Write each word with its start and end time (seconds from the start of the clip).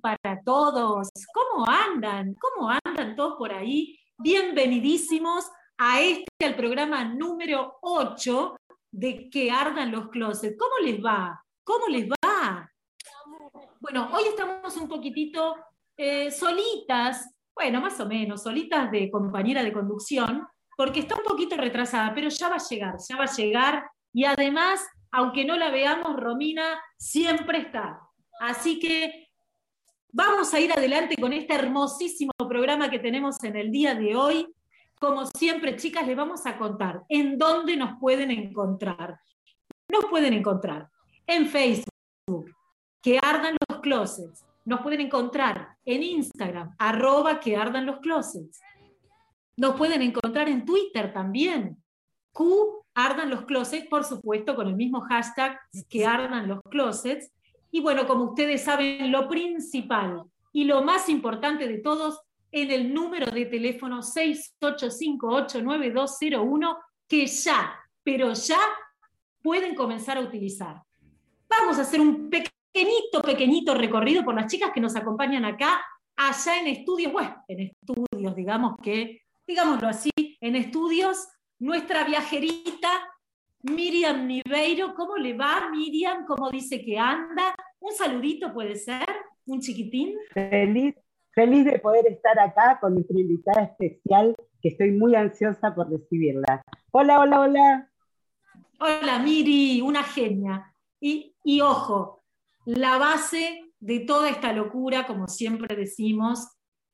para 0.00 0.40
todos. 0.44 1.08
¿Cómo 1.32 1.66
andan? 1.66 2.34
¿Cómo 2.34 2.70
andan 2.84 3.16
todos 3.16 3.34
por 3.38 3.52
ahí? 3.52 3.98
Bienvenidísimos 4.18 5.44
a 5.78 6.00
este, 6.00 6.44
al 6.44 6.54
programa 6.54 7.04
número 7.04 7.78
8 7.82 8.56
de 8.92 9.28
Que 9.30 9.50
Ardan 9.50 9.92
los 9.92 10.08
Closets. 10.08 10.56
¿Cómo 10.58 10.78
les 10.84 11.04
va? 11.04 11.42
¿Cómo 11.64 11.88
les 11.88 12.08
va? 12.08 12.25
Bueno, 13.80 14.08
hoy 14.12 14.24
estamos 14.28 14.76
un 14.76 14.88
poquitito 14.88 15.56
eh, 15.96 16.30
solitas, 16.30 17.30
bueno, 17.54 17.80
más 17.80 17.98
o 18.00 18.06
menos, 18.06 18.42
solitas 18.42 18.90
de 18.90 19.10
compañera 19.10 19.62
de 19.62 19.72
conducción, 19.72 20.46
porque 20.76 21.00
está 21.00 21.14
un 21.16 21.24
poquito 21.24 21.56
retrasada, 21.56 22.14
pero 22.14 22.28
ya 22.28 22.48
va 22.48 22.56
a 22.56 22.68
llegar, 22.68 22.96
ya 23.08 23.16
va 23.16 23.24
a 23.24 23.34
llegar. 23.34 23.90
Y 24.12 24.24
además, 24.24 24.86
aunque 25.10 25.44
no 25.44 25.56
la 25.56 25.70
veamos, 25.70 26.16
Romina 26.16 26.78
siempre 26.98 27.58
está. 27.58 28.00
Así 28.40 28.78
que 28.78 29.28
vamos 30.12 30.52
a 30.52 30.60
ir 30.60 30.72
adelante 30.72 31.16
con 31.16 31.32
este 31.32 31.54
hermosísimo 31.54 32.32
programa 32.36 32.90
que 32.90 32.98
tenemos 32.98 33.42
en 33.44 33.56
el 33.56 33.70
día 33.70 33.94
de 33.94 34.16
hoy. 34.16 34.46
Como 34.98 35.26
siempre, 35.26 35.76
chicas, 35.76 36.06
les 36.06 36.16
vamos 36.16 36.46
a 36.46 36.56
contar 36.56 37.02
en 37.08 37.38
dónde 37.38 37.76
nos 37.76 37.98
pueden 38.00 38.30
encontrar. 38.30 39.20
Nos 39.88 40.06
pueden 40.06 40.32
encontrar 40.34 40.88
en 41.26 41.46
Facebook, 41.46 42.55
que 43.06 43.18
ardan 43.22 43.54
los 43.68 43.80
closets. 43.82 44.44
Nos 44.64 44.80
pueden 44.80 45.00
encontrar 45.00 45.76
en 45.84 46.02
Instagram, 46.02 46.74
arroba 46.76 47.38
que 47.38 47.56
ardan 47.56 47.86
los 47.86 48.00
closets. 48.00 48.60
Nos 49.56 49.76
pueden 49.76 50.02
encontrar 50.02 50.48
en 50.48 50.64
Twitter 50.64 51.12
también, 51.12 51.80
Q 52.32 52.82
ardan 52.94 53.30
los 53.30 53.44
closets, 53.44 53.86
por 53.86 54.02
supuesto, 54.02 54.56
con 54.56 54.66
el 54.66 54.74
mismo 54.74 55.02
hashtag 55.02 55.56
que 55.88 56.04
ardan 56.04 56.48
los 56.48 56.58
closets. 56.68 57.30
Y 57.70 57.80
bueno, 57.80 58.08
como 58.08 58.24
ustedes 58.24 58.64
saben, 58.64 59.12
lo 59.12 59.28
principal 59.28 60.24
y 60.52 60.64
lo 60.64 60.82
más 60.82 61.08
importante 61.08 61.68
de 61.68 61.78
todos 61.78 62.20
en 62.50 62.72
el 62.72 62.92
número 62.92 63.26
de 63.26 63.46
teléfono 63.46 64.02
68589201 64.02 66.76
que 67.06 67.28
ya, 67.28 67.72
pero 68.02 68.32
ya 68.32 68.58
pueden 69.42 69.76
comenzar 69.76 70.18
a 70.18 70.22
utilizar. 70.22 70.82
Vamos 71.48 71.78
a 71.78 71.82
hacer 71.82 72.00
un 72.00 72.28
pequeñito, 72.76 73.22
pequeñito 73.22 73.74
recorrido 73.74 74.22
por 74.22 74.34
las 74.34 74.52
chicas 74.52 74.70
que 74.74 74.80
nos 74.80 74.94
acompañan 74.96 75.46
acá, 75.46 75.82
allá 76.14 76.60
en 76.60 76.66
estudios, 76.66 77.10
bueno, 77.10 77.42
en 77.48 77.60
estudios, 77.60 78.36
digamos 78.36 78.76
que, 78.82 79.22
digámoslo 79.46 79.88
así, 79.88 80.10
en 80.40 80.56
estudios, 80.56 81.26
nuestra 81.58 82.04
viajerita 82.04 82.90
Miriam 83.62 84.26
Niveiro. 84.26 84.94
¿Cómo 84.94 85.16
le 85.16 85.32
va, 85.32 85.70
Miriam? 85.70 86.26
¿Cómo 86.26 86.50
dice 86.50 86.84
que 86.84 86.98
anda? 86.98 87.54
Un 87.80 87.92
saludito 87.92 88.52
puede 88.52 88.76
ser, 88.76 89.06
un 89.46 89.60
chiquitín. 89.60 90.14
Feliz, 90.34 90.94
feliz 91.30 91.64
de 91.64 91.78
poder 91.78 92.06
estar 92.08 92.38
acá 92.38 92.78
con 92.78 92.92
nuestra 92.92 93.18
invitada 93.18 93.62
especial, 93.62 94.36
que 94.60 94.68
estoy 94.68 94.90
muy 94.90 95.14
ansiosa 95.14 95.74
por 95.74 95.90
recibirla. 95.90 96.62
Hola, 96.90 97.20
hola, 97.20 97.40
hola. 97.40 97.90
Hola, 98.80 99.18
Miri, 99.20 99.80
una 99.80 100.02
genia. 100.02 100.74
Y, 101.00 101.34
y 101.42 101.62
ojo, 101.62 102.16
la 102.66 102.98
base 102.98 103.72
de 103.78 104.00
toda 104.00 104.28
esta 104.28 104.52
locura, 104.52 105.06
como 105.06 105.28
siempre 105.28 105.76
decimos, 105.76 106.48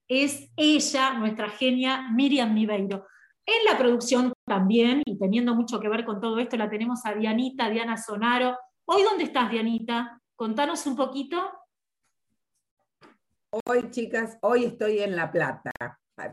es 0.07 0.51
ella, 0.57 1.15
nuestra 1.15 1.49
genia 1.49 2.11
Miriam 2.13 2.55
Niveiro. 2.55 3.07
En 3.47 3.65
la 3.65 3.79
producción 3.79 4.33
también, 4.47 5.03
y 5.07 5.19
teniendo 5.19 5.55
mucho 5.55 5.81
que 5.81 5.89
ver 5.89 6.05
con 6.05 6.21
todo 6.21 6.39
esto, 6.39 6.57
la 6.57 6.69
tenemos 6.69 7.05
a 7.07 7.15
Dianita, 7.15 7.71
Diana 7.71 7.97
Sonaro. 7.97 8.57
¿Hoy 8.85 9.03
dónde 9.03 9.25
estás, 9.25 9.51
Dianita? 9.51 10.21
Contanos 10.37 10.87
un 10.87 10.95
poquito. 10.95 11.51
Hoy, 13.67 13.91
chicas, 13.91 14.39
hoy 14.43 14.67
estoy 14.67 14.99
en 15.01 15.17
La 15.17 15.33
Plata. 15.33 15.73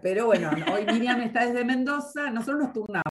Pero 0.03 0.25
bueno, 0.25 0.51
hoy 0.73 0.85
Miriam 0.85 1.21
está 1.21 1.45
desde 1.45 1.63
Mendoza, 1.63 2.29
nosotros 2.29 2.63
nos 2.65 2.73
turnamos. 2.73 3.11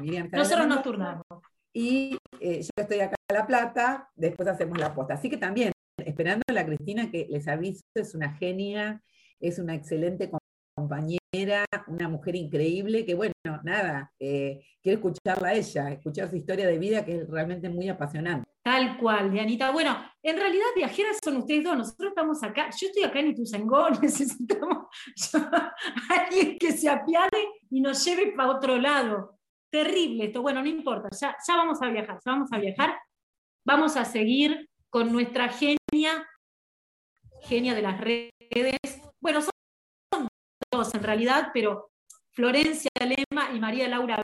Miriam 0.00 0.28
Nosotros 0.30 0.66
nos 0.66 0.82
turnamos. 0.82 1.24
Y 1.72 2.18
eh, 2.38 2.60
yo 2.60 2.82
estoy 2.82 3.00
acá 3.00 3.16
La 3.34 3.48
Plata, 3.48 4.08
después 4.14 4.48
hacemos 4.48 4.78
la 4.78 4.94
posta. 4.94 5.14
Así 5.14 5.28
que 5.28 5.36
también, 5.36 5.72
esperando 5.98 6.42
a 6.48 6.52
la 6.52 6.64
Cristina, 6.64 7.10
que 7.10 7.26
les 7.28 7.48
aviso, 7.48 7.82
es 7.92 8.14
una 8.14 8.32
genia, 8.34 9.02
es 9.40 9.58
una 9.58 9.74
excelente 9.74 10.30
compañera, 10.76 11.64
una 11.88 12.08
mujer 12.08 12.36
increíble, 12.36 13.04
que 13.04 13.16
bueno, 13.16 13.32
nada, 13.64 14.12
eh, 14.20 14.64
quiero 14.80 14.98
escucharla 14.98 15.48
a 15.48 15.54
ella, 15.54 15.90
escuchar 15.90 16.30
su 16.30 16.36
historia 16.36 16.68
de 16.68 16.78
vida, 16.78 17.04
que 17.04 17.16
es 17.16 17.28
realmente 17.28 17.68
muy 17.68 17.88
apasionante. 17.88 18.48
Tal 18.62 18.96
cual, 18.98 19.32
Dianita. 19.32 19.72
Bueno, 19.72 19.96
en 20.22 20.36
realidad 20.36 20.66
viajeras 20.76 21.18
son 21.22 21.38
ustedes 21.38 21.64
dos, 21.64 21.76
nosotros 21.76 22.10
estamos 22.10 22.40
acá, 22.44 22.70
yo 22.70 22.86
estoy 22.86 23.02
acá 23.02 23.18
en 23.18 23.30
Ituzaingó, 23.30 23.90
necesitamos 24.00 24.86
a 25.34 25.74
alguien 26.20 26.56
que 26.56 26.70
se 26.70 26.88
apiade 26.88 27.48
y 27.68 27.80
nos 27.80 28.04
lleve 28.04 28.30
para 28.30 28.52
otro 28.52 28.78
lado. 28.78 29.40
Terrible 29.70 30.26
esto, 30.26 30.40
bueno, 30.40 30.62
no 30.62 30.68
importa, 30.68 31.08
ya, 31.20 31.36
ya 31.44 31.56
vamos 31.56 31.82
a 31.82 31.88
viajar, 31.88 32.20
ya 32.24 32.30
vamos 32.30 32.48
a 32.52 32.58
viajar, 32.58 32.94
vamos 33.64 33.96
a 33.96 34.04
seguir 34.04 34.68
con 34.90 35.12
nuestra 35.12 35.48
genia, 35.48 36.28
genia 37.42 37.74
de 37.74 37.82
las 37.82 38.00
redes. 38.00 38.30
Bueno, 39.20 39.40
son 39.40 39.50
son 40.12 40.28
dos 40.70 40.94
en 40.94 41.02
realidad, 41.02 41.50
pero 41.52 41.90
Florencia 42.32 42.90
Lema 43.00 43.52
y 43.52 43.60
María 43.60 43.88
Laura 43.88 44.22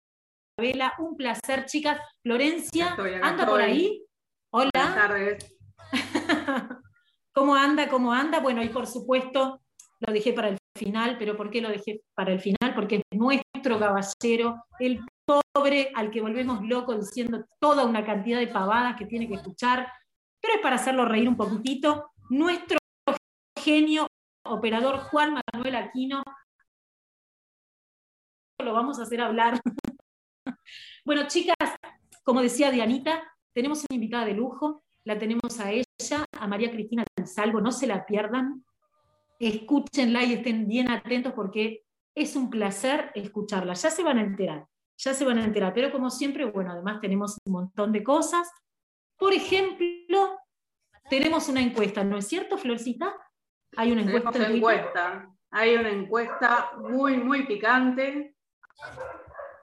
Vela, 0.61 0.95
un 0.99 1.17
placer, 1.17 1.65
chicas. 1.67 2.01
Florencia, 2.23 2.91
Estoy 2.91 3.15
¿anda 3.15 3.47
por 3.47 3.61
ahí? 3.61 4.05
Hola. 4.53 4.71
Buenas 4.75 4.95
tardes. 4.95 5.59
¿Cómo 7.33 7.55
anda? 7.55 7.89
¿Cómo 7.89 8.13
anda? 8.13 8.41
Bueno, 8.41 8.63
y 8.63 8.69
por 8.69 8.87
supuesto, 8.87 9.63
lo 10.01 10.13
dejé 10.13 10.33
para 10.33 10.49
el 10.49 10.59
final, 10.77 11.17
pero 11.19 11.37
¿por 11.37 11.51
qué 11.51 11.61
lo 11.61 11.71
dejé 11.71 12.03
para 12.15 12.33
el 12.33 12.41
final? 12.41 12.75
Porque 12.75 12.97
es 12.97 13.03
nuestro 13.19 13.79
caballero, 13.79 14.63
el 14.79 15.01
pobre 15.53 15.93
al 15.95 16.11
que 16.11 16.21
volvemos 16.21 16.63
loco 16.63 16.97
diciendo 16.97 17.45
toda 17.59 17.85
una 17.85 18.05
cantidad 18.05 18.39
de 18.39 18.49
pavadas 18.49 18.97
que 18.97 19.07
tiene 19.07 19.29
que 19.29 19.35
escuchar, 19.35 19.93
pero 20.41 20.55
es 20.55 20.61
para 20.61 20.77
hacerlo 20.77 21.05
reír 21.05 21.29
un 21.29 21.37
poquitito. 21.37 22.11
Nuestro 22.31 22.79
genio 23.59 24.07
operador 24.45 24.99
Juan 24.99 25.35
Manuel 25.53 25.77
Aquino, 25.77 26.23
lo 28.59 28.73
vamos 28.73 28.99
a 28.99 29.03
hacer 29.03 29.21
hablar. 29.21 29.61
bueno, 31.05 31.27
chicas, 31.27 31.57
como 32.25 32.43
decía 32.43 32.71
Dianita, 32.71 33.23
tenemos 33.53 33.85
una 33.89 33.95
invitada 33.95 34.25
de 34.27 34.35
lujo, 34.35 34.83
la 35.05 35.19
tenemos 35.19 35.59
a 35.61 35.71
ella, 35.71 36.25
a 36.33 36.47
María 36.47 36.71
Cristina 36.71 37.05
Salvo, 37.25 37.61
no 37.61 37.73
se 37.73 37.87
la 37.87 38.07
pierdan, 38.07 38.65
escúchenla 39.39 40.25
y 40.25 40.35
estén 40.35 40.67
bien 40.69 40.91
atentos 40.91 41.33
porque 41.33 41.85
es 42.15 42.37
un 42.37 42.51
placer 42.51 43.11
escucharla, 43.15 43.75
ya 43.75 43.91
se 43.91 44.03
van 44.03 44.19
a 44.19 44.23
enterar, 44.23 44.67
ya 45.01 45.15
se 45.15 45.25
van 45.25 45.39
a 45.39 45.45
enterar, 45.45 45.73
pero 45.73 45.91
como 45.91 46.11
siempre, 46.11 46.45
bueno, 46.45 46.73
además 46.73 47.01
tenemos 47.01 47.39
un 47.47 47.53
montón 47.53 47.91
de 47.93 48.05
cosas. 48.05 48.51
Por 49.17 49.33
ejemplo, 49.33 50.39
tenemos 51.09 51.49
una 51.49 51.63
encuesta, 51.63 52.05
¿no 52.05 52.19
es 52.19 52.29
cierto, 52.29 52.59
Florcita? 52.59 53.15
Hay 53.77 53.93
una 53.93 54.03
encuesta. 54.03 54.31
Tenemos 54.31 54.57
encuesta. 54.57 55.31
Hay 55.53 55.75
una 55.77 55.91
encuesta 55.91 56.73
muy, 56.79 57.17
muy 57.17 57.47
picante. 57.47 58.37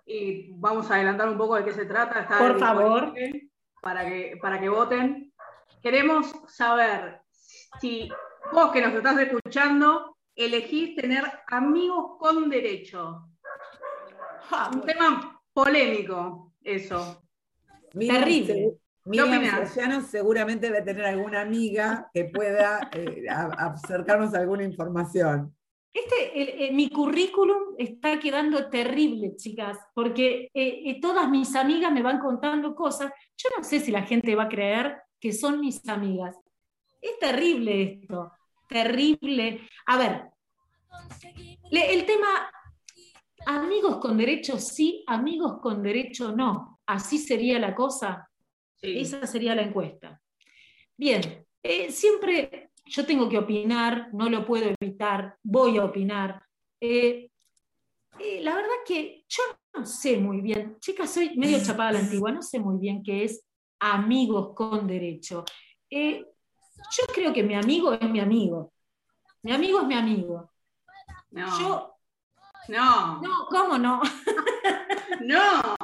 Y 0.05 0.51
vamos 0.53 0.89
a 0.89 0.95
adelantar 0.95 1.29
un 1.29 1.37
poco 1.37 1.55
de 1.55 1.65
qué 1.65 1.71
se 1.71 1.85
trata. 1.85 2.21
Está 2.21 2.39
Por 2.39 2.55
disponible 2.55 3.49
Para 3.81 4.05
que, 4.05 4.37
para 4.41 4.59
que 4.59 4.69
voten. 4.69 5.33
Queremos 5.83 6.31
saber 6.47 7.21
si 7.79 8.09
vos 8.51 8.71
que 8.71 8.81
nos 8.81 8.93
estás 8.93 9.19
escuchando 9.19 10.17
elegís 10.35 10.95
tener 10.95 11.23
amigos 11.47 12.17
con 12.17 12.49
derecho. 12.49 13.29
Un 14.73 14.81
tema 14.81 15.41
polémico, 15.53 16.53
eso. 16.63 17.23
Miriam, 17.93 18.19
Terrible. 18.23 18.73
Miriam? 19.05 19.67
Soriano 19.67 20.01
seguramente 20.01 20.67
debe 20.67 20.81
tener 20.81 21.05
alguna 21.05 21.41
amiga 21.41 22.09
que 22.13 22.25
pueda 22.25 22.89
eh, 22.93 23.25
a- 23.29 23.71
acercarnos 23.73 24.33
a 24.33 24.39
alguna 24.39 24.63
información. 24.63 25.53
Este, 25.93 26.41
el- 26.41 26.61
el- 26.63 26.75
mi 26.75 26.89
currículum 26.89 27.75
está 27.77 28.19
quedando 28.19 28.69
terrible, 28.69 29.35
chicas, 29.35 29.77
porque 29.95 30.49
eh, 30.53 30.81
eh, 30.85 30.99
todas 31.01 31.29
mis 31.29 31.55
amigas 31.55 31.91
me 31.91 32.03
van 32.03 32.19
contando 32.19 32.75
cosas. 32.75 33.11
Yo 33.37 33.49
no 33.57 33.63
sé 33.63 33.79
si 33.79 33.91
la 33.91 34.03
gente 34.03 34.35
va 34.35 34.43
a 34.43 34.49
creer 34.49 34.97
que 35.19 35.33
son 35.33 35.59
mis 35.59 35.87
amigas. 35.89 36.35
Es 37.01 37.17
terrible 37.19 37.81
esto, 38.01 38.31
terrible. 38.69 39.61
A 39.87 39.97
ver, 39.97 40.23
le- 41.71 41.93
el 41.93 42.05
tema, 42.05 42.51
amigos 43.47 43.97
con 43.97 44.17
derecho 44.17 44.59
sí, 44.59 45.03
amigos 45.07 45.59
con 45.61 45.81
derecho 45.81 46.35
no. 46.35 46.79
Así 46.85 47.17
sería 47.17 47.59
la 47.59 47.73
cosa. 47.73 48.29
Sí. 48.75 48.99
Esa 48.99 49.25
sería 49.25 49.55
la 49.55 49.63
encuesta. 49.63 50.21
Bien, 50.95 51.45
eh, 51.63 51.91
siempre 51.91 52.71
yo 52.85 53.05
tengo 53.05 53.27
que 53.27 53.37
opinar, 53.37 54.09
no 54.13 54.29
lo 54.29 54.45
puedo 54.45 54.73
evitar, 54.79 55.37
voy 55.43 55.77
a 55.77 55.85
opinar. 55.85 56.41
Eh, 56.79 57.29
eh, 58.19 58.41
la 58.41 58.55
verdad 58.55 58.69
que 58.85 59.25
yo 59.27 59.43
no 59.73 59.85
sé 59.85 60.17
muy 60.17 60.41
bien, 60.41 60.77
chicas, 60.79 61.13
soy 61.13 61.35
medio 61.37 61.63
chapada 61.63 61.89
a 61.89 61.93
la 61.93 61.99
antigua, 61.99 62.31
no 62.31 62.41
sé 62.41 62.59
muy 62.59 62.79
bien 62.79 63.03
qué 63.03 63.23
es 63.23 63.43
amigos 63.79 64.53
con 64.55 64.87
derecho. 64.87 65.45
Yo 65.89 67.05
creo 67.13 67.33
que 67.33 67.43
mi 67.43 67.55
amigo 67.55 67.93
es 67.93 68.09
mi 68.09 68.19
amigo. 68.19 68.73
Mi 69.43 69.51
amigo 69.51 69.81
es 69.81 69.87
mi 69.87 69.95
amigo. 69.95 70.51
No. 71.31 71.59
Yo, 71.59 71.96
no. 72.67 73.21
no, 73.21 73.47
¿cómo 73.49 73.77
no? 73.77 74.01
No. 75.21 75.75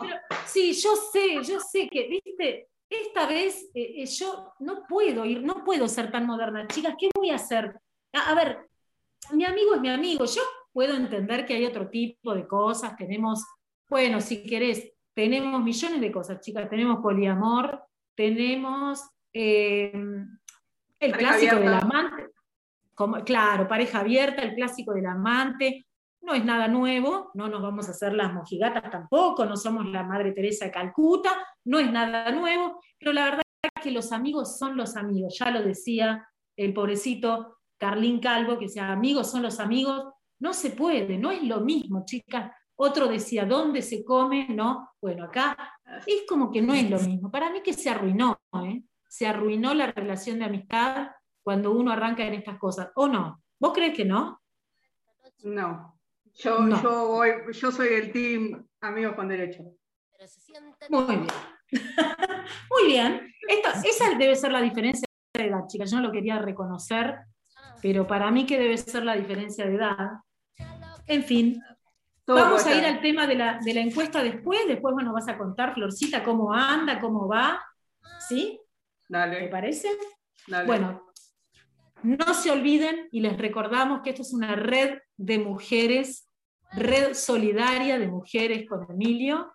Sí, 0.46 0.74
yo 0.74 0.96
sé, 0.96 1.44
yo 1.44 1.60
sé 1.60 1.90
que, 1.90 2.08
viste, 2.08 2.70
esta 2.90 3.26
vez 3.26 3.70
eh, 3.74 4.04
eh, 4.04 4.06
yo 4.06 4.54
no 4.60 4.86
puedo 4.88 5.26
ir, 5.26 5.42
no 5.42 5.64
puedo 5.64 5.88
ser 5.88 6.12
tan 6.12 6.26
moderna. 6.26 6.68
Chicas, 6.68 6.96
¿qué 7.00 7.10
voy 7.14 7.32
a 7.32 7.36
hacer? 7.36 7.76
A, 8.14 8.30
a 8.30 8.36
ver, 8.36 8.70
mi 9.32 9.46
amigo 9.46 9.76
es 9.76 9.82
mi 9.82 9.90
amigo. 9.90 10.26
Yo 10.26 10.42
puedo 10.72 10.96
entender 10.96 11.46
que 11.46 11.56
hay 11.56 11.66
otro 11.66 11.90
tipo 11.90 12.34
de 12.34 12.48
cosas. 12.48 12.96
Tenemos, 12.96 13.44
bueno, 13.90 14.22
si 14.22 14.44
querés, 14.44 14.92
tenemos 15.14 15.62
millones 15.62 16.02
de 16.02 16.12
cosas, 16.12 16.40
chicas. 16.42 16.70
Tenemos 16.70 17.00
poliamor, 17.00 17.84
tenemos 18.16 19.02
eh, 19.32 19.92
el 19.94 21.12
Pareja 21.12 21.18
clásico 21.18 21.56
del 21.56 21.74
amante. 21.74 22.28
Como, 22.96 23.24
claro, 23.24 23.68
pareja 23.68 24.02
abierta, 24.02 24.44
el 24.44 24.54
clásico 24.54 24.94
del 24.94 25.08
amante. 25.08 25.88
No 26.24 26.34
es 26.34 26.44
nada 26.44 26.68
nuevo, 26.68 27.32
no 27.34 27.48
nos 27.48 27.62
vamos 27.62 27.88
a 27.88 27.92
hacer 27.92 28.14
las 28.14 28.34
mojigatas 28.34 28.90
tampoco, 28.90 29.46
no 29.46 29.56
somos 29.58 29.86
la 29.86 30.04
Madre 30.04 30.32
Teresa 30.32 30.66
de 30.66 30.72
Calcuta, 30.72 31.32
no 31.66 31.80
es 31.80 31.92
nada 31.92 32.32
nuevo, 32.32 32.80
pero 32.98 33.14
la 33.14 33.26
verdad 33.26 33.42
es 33.62 33.84
que 33.84 33.92
los 33.92 34.12
amigos 34.12 34.58
son 34.58 34.76
los 34.78 34.96
amigos, 34.96 35.38
ya 35.38 35.52
lo 35.52 35.62
decía 35.62 36.28
el 36.56 36.74
pobrecito 36.74 37.60
Carlín 37.78 38.20
Calvo, 38.20 38.58
que 38.58 38.66
decía, 38.66 38.92
amigos 38.92 39.30
son 39.30 39.44
los 39.44 39.60
amigos, 39.60 40.14
no 40.40 40.54
se 40.54 40.72
puede, 40.72 41.18
no 41.18 41.32
es 41.32 41.44
lo 41.44 41.62
mismo, 41.62 42.04
chicas. 42.06 42.52
Otro 42.76 43.08
decía, 43.08 43.46
¿dónde 43.46 43.82
se 43.82 44.04
come? 44.04 44.48
No, 44.50 44.90
bueno, 45.02 45.26
acá 45.26 45.58
es 46.06 46.24
como 46.28 46.52
que 46.52 46.62
no 46.62 46.74
es 46.74 46.90
lo 46.90 47.00
mismo. 47.00 47.30
Para 47.30 47.52
mí 47.52 47.62
que 47.62 47.74
se 47.74 47.90
arruinó, 47.90 48.40
¿eh? 48.66 48.84
se 49.08 49.28
arruinó 49.28 49.74
la 49.74 49.88
relación 49.88 50.40
de 50.40 50.46
amistad 50.46 51.08
cuando 51.44 51.72
uno 51.72 51.92
arranca 51.92 52.26
en 52.26 52.36
estas 52.36 52.58
cosas, 52.58 52.90
¿o 52.96 53.08
no? 53.08 53.44
¿Vos 53.60 53.74
crees 53.74 53.96
que 53.96 54.06
no? 54.06 54.42
No. 55.44 56.00
Yo, 56.36 56.60
No. 56.60 56.82
yo, 56.82 57.08
voy, 57.08 57.30
yo 57.52 57.72
soy 57.72 57.90
del 57.90 58.12
team 58.12 58.66
Amigos 58.82 59.16
con 59.16 59.28
Derecho. 59.28 59.64
Muy 60.90 61.06
bien. 61.06 61.28
Muy 62.70 62.88
bien. 62.88 63.34
Esto- 63.48 63.70
esa 63.88 64.18
debe 64.18 64.36
ser 64.36 64.52
la 64.52 64.62
diferencia 64.62 65.06
de 65.34 65.46
edad, 65.48 65.62
chicas. 65.68 65.92
Yo 65.92 65.98
no 65.98 66.08
lo 66.08 66.12
quería 66.12 66.40
reconocer, 66.40 67.18
pero 67.82 68.08
para 68.08 68.32
mí 68.32 68.46
que 68.46 68.60
debe 68.60 68.78
ser 68.78 69.04
la 69.04 69.16
diferencia 69.16 69.66
de 69.66 69.76
edad. 69.76 69.98
En 71.08 71.24
fin, 71.24 71.62
Todo 72.26 72.38
vamos 72.38 72.66
a 72.66 72.74
ir 72.76 72.86
al 72.86 73.02
tema 73.02 73.28
de 73.28 73.36
la, 73.36 73.60
de 73.64 73.74
la 73.74 73.82
encuesta 73.82 74.24
después. 74.24 74.62
Después, 74.68 74.94
bueno, 74.94 75.12
vas 75.14 75.28
a 75.28 75.38
contar, 75.38 75.74
Florcita, 75.74 76.24
cómo 76.24 76.54
anda, 76.54 77.00
cómo 77.00 77.28
va. 77.28 77.62
¿Sí? 78.28 78.60
¿Te 79.08 79.14
Dale, 79.14 79.48
parece? 79.50 79.90
dale. 80.48 80.66
Bueno, 80.66 81.13
no 82.04 82.34
se 82.34 82.52
olviden 82.52 83.08
y 83.12 83.22
les 83.22 83.38
recordamos 83.38 84.02
que 84.04 84.12
esto 84.12 84.22
es 84.22 84.34
una 84.34 84.56
red 84.56 85.00
de 85.18 85.40
mujeres, 85.40 86.30
red 86.74 87.14
solidaria 87.14 87.98
de 87.98 88.08
mujeres 88.08 88.68
con 88.68 88.86
Emilio. 88.90 89.52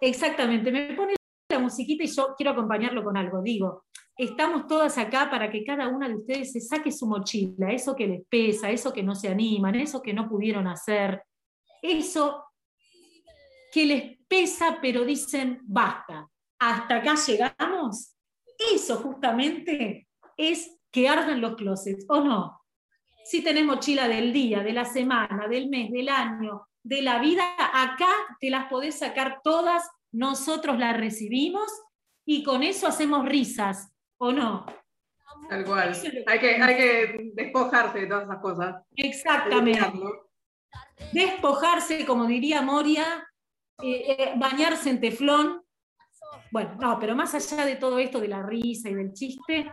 Exactamente, 0.00 0.70
me 0.70 0.94
pone 0.94 1.14
la 1.48 1.58
musiquita 1.58 2.04
y 2.04 2.08
yo 2.08 2.34
quiero 2.36 2.52
acompañarlo 2.52 3.02
con 3.02 3.16
algo. 3.16 3.42
Digo, 3.42 3.84
estamos 4.16 4.66
todas 4.66 4.96
acá 4.98 5.28
para 5.30 5.50
que 5.50 5.64
cada 5.64 5.88
una 5.88 6.08
de 6.08 6.14
ustedes 6.14 6.52
se 6.52 6.60
saque 6.60 6.92
su 6.92 7.06
mochila, 7.06 7.72
eso 7.72 7.96
que 7.96 8.06
les 8.06 8.26
pesa, 8.28 8.70
eso 8.70 8.92
que 8.92 9.02
no 9.02 9.14
se 9.14 9.28
animan, 9.28 9.74
eso 9.74 10.02
que 10.02 10.12
no 10.12 10.28
pudieron 10.28 10.66
hacer, 10.68 11.22
eso 11.82 12.44
que 13.72 13.86
les 13.86 14.18
pesa 14.28 14.78
pero 14.80 15.04
dicen, 15.04 15.60
basta, 15.62 16.28
hasta 16.70 16.96
acá 16.96 17.14
llegamos. 17.14 18.14
Eso 18.74 18.96
justamente 18.96 20.08
es 20.36 20.78
que 20.90 21.08
arden 21.08 21.40
los 21.40 21.56
closets, 21.56 22.04
¿o 22.08 22.20
no? 22.20 22.60
Si 23.24 23.42
tenés 23.42 23.64
mochila 23.64 24.06
del 24.06 24.32
día, 24.32 24.62
de 24.62 24.72
la 24.72 24.84
semana, 24.84 25.48
del 25.48 25.68
mes, 25.68 25.90
del 25.90 26.08
año, 26.08 26.68
de 26.82 27.02
la 27.02 27.18
vida, 27.18 27.44
acá 27.58 28.10
te 28.38 28.50
las 28.50 28.66
podés 28.68 28.98
sacar 28.98 29.40
todas, 29.42 29.90
nosotros 30.12 30.78
las 30.78 30.96
recibimos 30.96 31.70
y 32.24 32.42
con 32.44 32.62
eso 32.62 32.86
hacemos 32.86 33.26
risas, 33.26 33.92
¿o 34.18 34.30
no? 34.30 34.66
Tal 35.48 35.64
cual. 35.64 35.90
Es 35.90 36.00
que 36.00 36.24
Hay 36.26 36.38
que, 36.38 36.62
hay 36.62 36.76
que 36.76 37.30
despojarse 37.34 38.00
de 38.00 38.06
todas 38.06 38.24
esas 38.24 38.38
cosas. 38.40 38.82
Exactamente. 38.94 39.92
Despojarse, 41.12 42.06
como 42.06 42.26
diría 42.26 42.62
Moria, 42.62 43.28
eh, 43.82 44.16
eh, 44.18 44.32
bañarse 44.36 44.90
en 44.90 45.00
teflón. 45.00 45.63
Bueno, 46.50 46.76
no, 46.80 46.98
pero 47.00 47.14
más 47.14 47.34
allá 47.34 47.64
de 47.66 47.76
todo 47.76 47.98
esto 47.98 48.20
de 48.20 48.28
la 48.28 48.42
risa 48.42 48.88
y 48.88 48.94
del 48.94 49.12
chiste, 49.12 49.70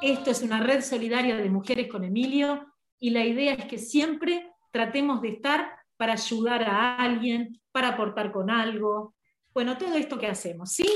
esto 0.00 0.30
es 0.30 0.42
una 0.42 0.60
red 0.60 0.82
solidaria 0.82 1.36
de 1.36 1.48
mujeres 1.48 1.88
con 1.88 2.04
Emilio 2.04 2.66
y 2.98 3.10
la 3.10 3.24
idea 3.24 3.54
es 3.54 3.66
que 3.66 3.78
siempre 3.78 4.52
tratemos 4.70 5.22
de 5.22 5.28
estar 5.28 5.70
para 5.96 6.14
ayudar 6.14 6.64
a 6.64 6.96
alguien, 6.96 7.60
para 7.70 7.88
aportar 7.88 8.32
con 8.32 8.50
algo. 8.50 9.14
Bueno, 9.52 9.78
todo 9.78 9.94
esto 9.94 10.18
que 10.18 10.26
hacemos, 10.26 10.72
¿sí? 10.72 10.86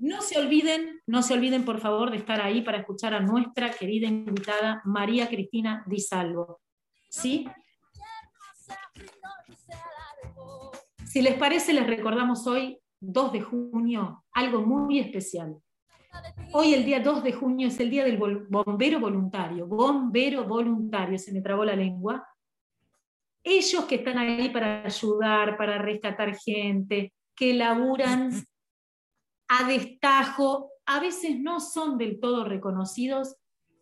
No 0.00 0.20
se 0.20 0.38
olviden, 0.38 1.00
no 1.06 1.22
se 1.22 1.34
olviden 1.34 1.64
por 1.64 1.78
favor 1.78 2.10
de 2.10 2.16
estar 2.16 2.40
ahí 2.40 2.62
para 2.62 2.78
escuchar 2.78 3.14
a 3.14 3.20
nuestra 3.20 3.70
querida 3.70 4.08
invitada 4.08 4.82
María 4.84 5.28
Cristina 5.28 5.84
Di 5.86 6.00
Salvo. 6.00 6.60
¿Sí? 7.08 7.48
Si 11.06 11.22
les 11.22 11.34
parece, 11.34 11.72
les 11.72 11.86
recordamos 11.86 12.46
hoy, 12.48 12.80
2 13.12 13.32
de 13.32 13.40
junio, 13.40 14.24
algo 14.32 14.60
muy 14.62 14.98
especial. 14.98 15.56
Hoy, 16.52 16.74
el 16.74 16.84
día 16.84 17.00
2 17.00 17.24
de 17.24 17.32
junio, 17.32 17.68
es 17.68 17.80
el 17.80 17.90
día 17.90 18.04
del 18.04 18.18
bombero 18.48 19.00
voluntario. 19.00 19.66
Bombero 19.66 20.44
voluntario, 20.44 21.18
se 21.18 21.32
me 21.32 21.40
trabó 21.40 21.64
la 21.64 21.74
lengua. 21.74 22.26
Ellos 23.42 23.84
que 23.84 23.96
están 23.96 24.18
ahí 24.18 24.48
para 24.50 24.84
ayudar, 24.84 25.56
para 25.56 25.78
rescatar 25.78 26.34
gente, 26.36 27.12
que 27.34 27.54
laburan 27.54 28.30
a 29.48 29.68
destajo, 29.68 30.70
a 30.86 31.00
veces 31.00 31.38
no 31.38 31.60
son 31.60 31.98
del 31.98 32.20
todo 32.20 32.44
reconocidos, 32.44 33.36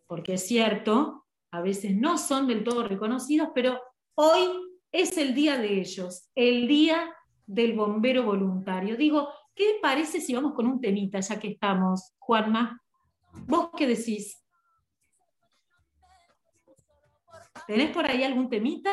porque 0.06 0.34
es 0.34 0.46
cierto, 0.46 1.26
a 1.52 1.60
veces 1.60 1.94
no 1.96 2.18
son 2.18 2.46
del 2.46 2.64
todo 2.64 2.88
reconocidos, 2.88 3.50
pero 3.54 3.80
hoy 4.14 4.48
es 4.90 5.16
el 5.18 5.34
día 5.34 5.58
de 5.58 5.80
ellos, 5.80 6.30
el 6.34 6.66
día 6.66 7.14
del 7.46 7.74
bombero 7.74 8.24
voluntario. 8.24 8.96
Digo, 8.96 9.28
¿qué 9.54 9.78
parece 9.80 10.20
si 10.20 10.34
vamos 10.34 10.54
con 10.54 10.66
un 10.66 10.80
temita, 10.80 11.20
ya 11.20 11.38
que 11.38 11.48
estamos, 11.48 12.12
Juanma? 12.18 12.80
¿Vos 13.46 13.70
qué 13.76 13.86
decís? 13.86 14.42
¿Tenés 17.66 17.90
por 17.90 18.06
ahí 18.06 18.24
algún 18.24 18.48
temita? 18.48 18.90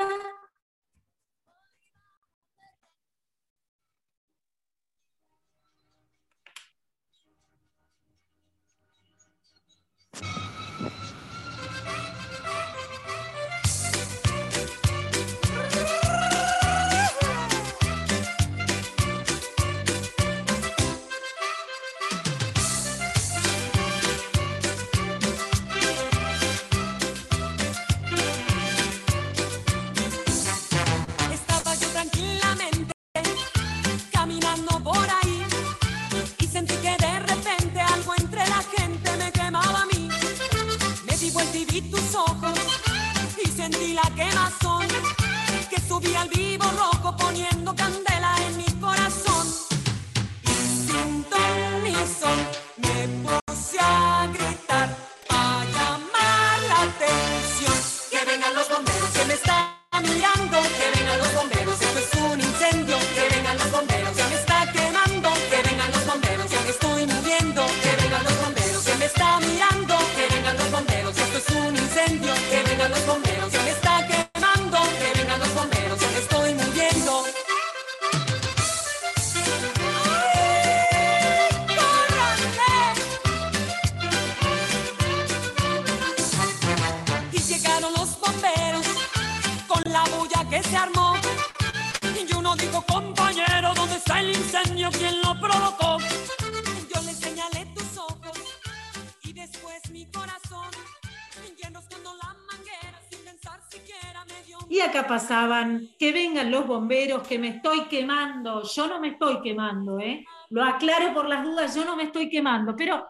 Que 105.98 106.12
vengan 106.12 106.52
los 106.52 106.68
bomberos, 106.68 107.28
que 107.28 107.40
me 107.40 107.50
estoy 107.50 107.86
quemando. 107.86 108.64
Yo 108.64 108.88
no 108.88 109.00
me 109.00 109.10
estoy 109.10 109.42
quemando, 109.42 110.00
¿eh? 110.00 110.26
Lo 110.50 110.64
aclaro 110.64 111.14
por 111.14 111.28
las 111.28 111.44
dudas, 111.44 111.76
yo 111.76 111.86
no 111.86 111.96
me 111.96 112.04
estoy 112.04 112.30
quemando, 112.30 112.76
pero 112.76 113.08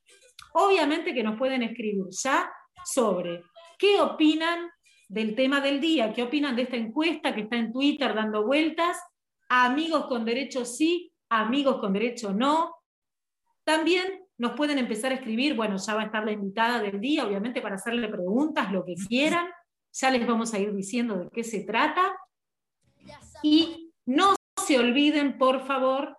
Obviamente 0.53 1.13
que 1.13 1.23
nos 1.23 1.37
pueden 1.37 1.61
escribir 1.63 2.05
ya 2.09 2.51
sobre 2.83 3.43
qué 3.77 4.01
opinan 4.01 4.69
del 5.09 5.35
tema 5.35 5.59
del 5.59 5.81
día, 5.81 6.13
qué 6.13 6.23
opinan 6.23 6.55
de 6.55 6.61
esta 6.61 6.77
encuesta 6.77 7.33
que 7.33 7.41
está 7.41 7.57
en 7.57 7.73
Twitter 7.73 8.13
dando 8.13 8.45
vueltas, 8.45 8.97
amigos 9.49 10.05
con 10.05 10.23
derecho 10.23 10.63
sí, 10.63 11.11
amigos 11.29 11.79
con 11.79 11.93
derecho 11.93 12.31
no. 12.31 12.75
También 13.63 14.23
nos 14.37 14.53
pueden 14.53 14.77
empezar 14.77 15.11
a 15.11 15.15
escribir, 15.15 15.55
bueno, 15.55 15.77
ya 15.77 15.95
va 15.95 16.03
a 16.03 16.05
estar 16.05 16.23
la 16.23 16.31
invitada 16.31 16.79
del 16.79 17.01
día, 17.01 17.25
obviamente, 17.25 17.59
para 17.59 17.75
hacerle 17.75 18.07
preguntas, 18.07 18.71
lo 18.71 18.85
que 18.85 18.93
quieran. 18.93 19.47
Ya 19.91 20.11
les 20.11 20.25
vamos 20.25 20.53
a 20.53 20.59
ir 20.59 20.73
diciendo 20.73 21.17
de 21.17 21.29
qué 21.29 21.43
se 21.43 21.61
trata. 21.61 22.15
Y 23.41 23.91
no 24.05 24.35
se 24.63 24.77
olviden, 24.77 25.37
por 25.37 25.65
favor, 25.65 26.17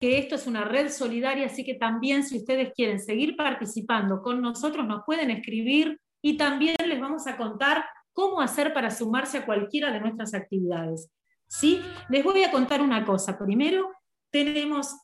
que 0.00 0.18
esto 0.18 0.36
es 0.36 0.46
una 0.46 0.64
red 0.64 0.90
solidaria, 0.90 1.46
así 1.46 1.64
que 1.64 1.74
también 1.74 2.24
si 2.24 2.38
ustedes 2.38 2.72
quieren 2.74 2.98
seguir 2.98 3.36
participando 3.36 4.22
con 4.22 4.40
nosotros, 4.40 4.86
nos 4.86 5.04
pueden 5.04 5.30
escribir 5.30 6.00
y 6.22 6.36
también 6.36 6.76
les 6.86 7.00
vamos 7.00 7.26
a 7.26 7.36
contar 7.36 7.84
cómo 8.12 8.40
hacer 8.40 8.72
para 8.72 8.90
sumarse 8.90 9.38
a 9.38 9.46
cualquiera 9.46 9.92
de 9.92 10.00
nuestras 10.00 10.34
actividades. 10.34 11.10
¿Sí? 11.46 11.80
Les 12.08 12.24
voy 12.24 12.42
a 12.42 12.50
contar 12.50 12.80
una 12.80 13.04
cosa. 13.04 13.38
Primero, 13.38 13.90
tenemos 14.30 14.96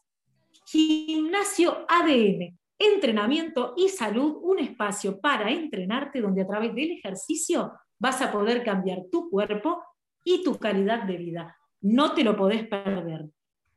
Gimnasio 0.67 1.87
ADN, 1.89 2.59
entrenamiento 2.79 3.75
y 3.77 3.89
salud, 3.89 4.39
un 4.43 4.59
espacio 4.59 5.21
para 5.21 5.51
entrenarte 5.51 6.21
donde 6.21 6.43
a 6.43 6.47
través 6.47 6.75
del 6.75 6.93
ejercicio 6.93 7.73
vas 7.99 8.21
a 8.23 8.31
poder 8.31 8.63
cambiar 8.63 9.03
tu 9.11 9.31
cuerpo 9.31 9.83
y 10.25 10.43
tu 10.45 10.59
calidad 10.59 11.05
de 11.05 11.17
vida. 11.17 11.57
No 11.81 12.13
te 12.13 12.25
lo 12.25 12.37
podés 12.37 12.67
perder. 12.67 13.27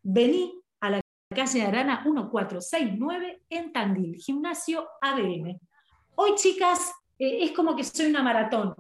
Vení 0.04 0.54
a 0.80 0.90
la 0.90 1.02
calle 1.34 1.62
Arana 1.62 2.02
1469 2.04 3.44
en 3.50 3.72
Tandil, 3.72 4.16
Gimnasio 4.16 4.88
ADN. 5.02 5.60
Hoy, 6.16 6.36
chicas, 6.36 6.94
eh, 7.18 7.44
es 7.44 7.52
como 7.52 7.76
que 7.76 7.84
soy 7.84 8.08
una 8.08 8.24
maratón. 8.24 8.76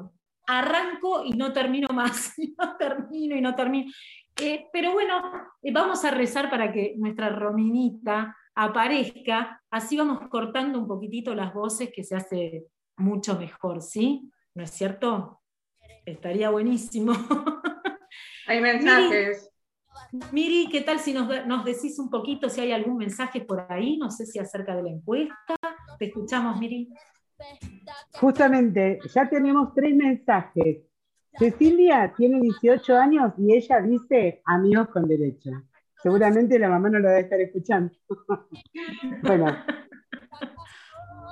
Arranco 0.59 1.23
y 1.23 1.31
no 1.31 1.53
termino 1.53 1.87
más, 1.93 2.33
no 2.57 2.75
termino 2.77 3.35
y 3.35 3.41
no 3.41 3.55
termino. 3.55 3.91
Eh, 4.35 4.65
pero 4.73 4.91
bueno, 4.93 5.21
eh, 5.61 5.71
vamos 5.71 6.03
a 6.03 6.11
rezar 6.11 6.49
para 6.49 6.71
que 6.71 6.95
nuestra 6.97 7.29
Rominita 7.29 8.35
aparezca, 8.53 9.61
así 9.69 9.95
vamos 9.95 10.27
cortando 10.29 10.77
un 10.79 10.87
poquitito 10.87 11.33
las 11.33 11.53
voces 11.53 11.91
que 11.93 12.03
se 12.03 12.15
hace 12.15 12.65
mucho 12.97 13.37
mejor, 13.37 13.81
¿sí? 13.81 14.29
¿No 14.53 14.63
es 14.63 14.71
cierto? 14.71 15.41
Estaría 16.05 16.49
buenísimo. 16.49 17.13
Hay 18.47 18.59
mensajes. 18.59 19.49
Miri, 20.31 20.67
¿qué 20.69 20.81
tal 20.81 20.99
si 20.99 21.13
nos, 21.13 21.45
nos 21.47 21.63
decís 21.63 21.97
un 21.99 22.09
poquito 22.09 22.49
si 22.49 22.59
hay 22.59 22.71
algún 22.71 22.97
mensaje 22.97 23.41
por 23.41 23.65
ahí? 23.69 23.97
No 23.97 24.09
sé 24.09 24.25
si 24.25 24.39
acerca 24.39 24.75
de 24.75 24.83
la 24.83 24.89
encuesta. 24.89 25.55
Te 25.99 26.05
escuchamos, 26.05 26.59
Miri. 26.59 26.89
Justamente, 28.13 28.99
ya 29.13 29.29
tenemos 29.29 29.73
tres 29.73 29.95
mensajes. 29.95 30.77
Cecilia 31.37 32.13
tiene 32.17 32.41
18 32.41 32.97
años 32.97 33.33
y 33.37 33.55
ella 33.55 33.81
dice 33.81 34.41
amigos 34.45 34.89
con 34.89 35.07
derecho. 35.07 35.49
Seguramente 36.01 36.59
la 36.59 36.69
mamá 36.69 36.89
no 36.89 36.99
lo 36.99 37.09
debe 37.09 37.21
estar 37.21 37.39
escuchando. 37.39 37.93
bueno. 39.23 39.55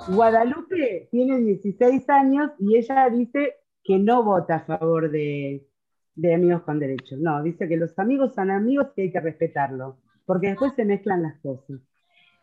Guadalupe 0.08 1.08
tiene 1.10 1.38
16 1.38 2.08
años 2.08 2.52
y 2.58 2.76
ella 2.76 3.10
dice 3.10 3.56
que 3.84 3.98
no 3.98 4.22
vota 4.22 4.56
a 4.56 4.64
favor 4.64 5.10
de, 5.10 5.66
de 6.14 6.34
amigos 6.34 6.62
con 6.62 6.78
derecho. 6.78 7.16
No, 7.18 7.42
dice 7.42 7.68
que 7.68 7.76
los 7.76 7.98
amigos 7.98 8.34
son 8.34 8.50
amigos 8.50 8.88
y 8.96 9.02
hay 9.02 9.12
que 9.12 9.20
respetarlo, 9.20 9.98
porque 10.24 10.48
después 10.48 10.72
se 10.74 10.84
mezclan 10.84 11.22
las 11.22 11.38
cosas. 11.40 11.80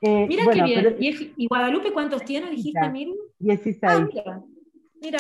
Eh, 0.02 0.26
Mira 0.28 0.44
bueno, 0.46 0.66
qué 0.66 0.70
bien. 0.72 0.84
pero- 0.84 1.34
¿Y, 1.38 1.48
Guadalupe 1.48 1.92
cuántos 1.92 2.24
tiene, 2.24 2.50
dijiste, 2.52 2.80
Mira. 2.80 2.92
Miri? 2.92 3.16
16. 3.40 3.84
Ah, 3.92 4.08
mira. 4.14 4.44
Mira. 5.02 5.20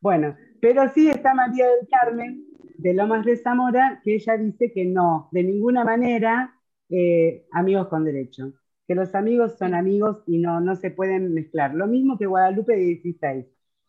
Bueno, 0.00 0.36
pero 0.60 0.88
sí 0.94 1.08
está 1.08 1.34
María 1.34 1.66
del 1.66 1.88
Carmen 1.88 2.44
de 2.78 2.94
Lomas 2.94 3.24
de 3.24 3.36
Zamora, 3.36 4.00
que 4.04 4.14
ella 4.16 4.36
dice 4.36 4.70
que 4.72 4.84
no, 4.84 5.28
de 5.32 5.42
ninguna 5.42 5.84
manera, 5.84 6.54
eh, 6.90 7.44
amigos 7.52 7.88
con 7.88 8.04
derecho. 8.04 8.52
Que 8.86 8.94
los 8.94 9.14
amigos 9.16 9.56
son 9.58 9.74
amigos 9.74 10.22
y 10.26 10.38
no, 10.38 10.60
no 10.60 10.76
se 10.76 10.90
pueden 10.92 11.34
mezclar. 11.34 11.74
Lo 11.74 11.88
mismo 11.88 12.16
que 12.18 12.26
Guadalupe 12.26 12.74
de 12.74 12.84
16. 12.84 13.46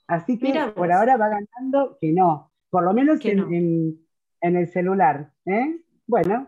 Así 0.07 0.39
que 0.39 0.53
por 0.73 0.87
vos. 0.87 0.95
ahora 0.95 1.17
va 1.17 1.27
ganando 1.29 1.97
que 2.01 2.13
no, 2.13 2.51
por 2.71 2.83
lo 2.83 2.93
menos 2.93 3.23
en, 3.25 3.37
no. 3.37 3.51
en- 3.51 3.99
en 4.41 4.55
el 4.55 4.67
celular. 4.67 5.31
¿eh? 5.45 5.77
Bueno, 6.07 6.47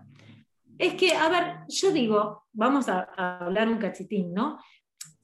Es 0.79 0.93
que, 0.93 1.11
a 1.11 1.27
ver, 1.27 1.57
yo 1.67 1.91
digo, 1.91 2.45
vamos 2.53 2.87
a, 2.87 3.01
hablar 3.41 3.67
un 3.67 3.79
cachitín, 3.79 4.33
¿no? 4.33 4.57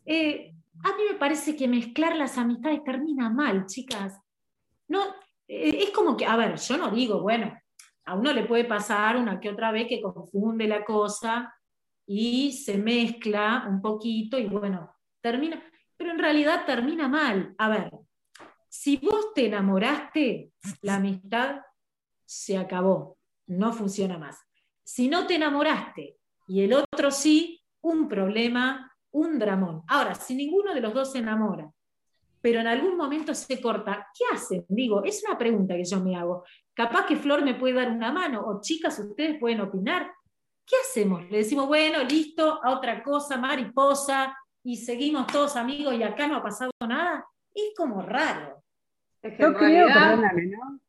Eh, 0.06 0.54
a 0.84 0.90
mí 0.90 1.04
me 1.10 1.18
parece 1.18 1.56
que 1.56 1.66
mezclar 1.66 2.18
las 2.18 2.38
amistades 2.38 2.84
termina 2.84 3.30
mal, 3.30 3.66
chicas. 3.66 4.20
No, 4.90 5.02
eh, 5.48 5.80
es 5.82 5.92
como 5.92 6.18
que, 6.18 6.26
a 6.26 6.36
ver, 6.36 6.58
yo 6.58 6.78
no 6.78 6.92
digo, 6.92 7.22
bueno, 7.22 7.58
a 8.04 8.16
uno 8.16 8.34
le 8.34 8.44
puede 8.44 8.66
pasar 8.66 9.16
una 9.16 9.40
que 9.40 9.50
otra 9.50 9.72
vez 9.72 9.88
que 9.88 10.02
confunde 10.02 10.68
la 10.68 10.84
cosa 10.84 11.56
y 12.06 12.52
se 12.52 12.78
mezcla 12.78 13.66
un 13.70 13.82
poquito 13.82 14.38
y 14.38 14.48
bueno, 14.48 14.94
termina, 15.22 15.64
pero 15.96 16.12
en 16.12 16.20
realidad 16.20 16.66
termina 16.66 17.08
mal. 17.08 17.56
A 17.58 17.70
ver, 17.70 17.92
si 18.68 18.98
vos 18.98 19.34
te 19.34 19.46
enamoraste, 19.46 20.52
la 20.82 20.96
amistad 20.96 21.62
se 22.26 22.58
acabó, 22.58 23.18
no 23.48 23.72
funciona 23.72 24.18
más. 24.18 24.46
Si 24.86 25.10
no 25.10 25.25
te 25.25 25.36
enamoraste 25.36 26.18
y 26.48 26.62
el 26.62 26.74
otro 26.74 27.10
sí, 27.10 27.60
un 27.82 28.08
problema, 28.08 28.96
un 29.12 29.39
dramón. 29.39 29.82
Ahora, 29.88 30.13
si 30.13 30.36
ninguno 30.36 30.75
de 30.75 30.82
los 30.82 30.94
dos 30.94 31.12
se 31.12 31.18
enamora, 31.18 31.72
pero 32.39 32.60
en 32.60 32.68
algún 32.68 32.96
momento 32.96 33.34
se 33.34 33.60
corta, 33.60 34.08
¿qué 34.13 34.25
hacen? 34.32 34.63
Digo, 34.70 35.04
es 35.04 35.24
una 35.27 35.39
pregunta 35.39 35.75
que 35.75 35.86
yo 35.86 36.00
me 36.01 36.15
hago. 36.15 36.44
Capaz 36.75 37.08
que 37.08 37.15
Flor 37.15 37.44
me 37.44 37.56
puede 37.56 37.74
dar 37.74 37.92
una 37.92 38.12
mano, 38.12 38.46
o 38.46 38.62
chicas, 38.62 39.00
ustedes 39.00 39.39
pueden 39.39 39.62
opinar. 39.62 40.13
¿Qué 40.63 40.75
hacemos? 40.84 41.24
Le 41.32 41.39
decimos, 41.39 41.68
bueno, 41.68 42.04
listo, 42.04 42.63
a 42.63 42.77
otra 42.77 43.01
cosa, 43.01 43.38
mariposa, 43.38 44.38
y 44.63 44.77
seguimos 44.77 45.25
todos 45.25 45.56
amigos 45.56 45.96
y 45.96 46.04
acá 46.04 46.27
no 46.27 46.36
ha 46.36 46.44
pasado 46.44 46.70
nada. 46.88 47.25
Es 47.51 47.74
como 47.75 48.04
raro. 48.04 48.63
Es 49.24 49.34
que 49.34 49.42
yo 49.42 49.48
en 49.48 49.54
creo, 49.56 49.88
perdóname, 49.88 50.46
¿no? 50.46 50.80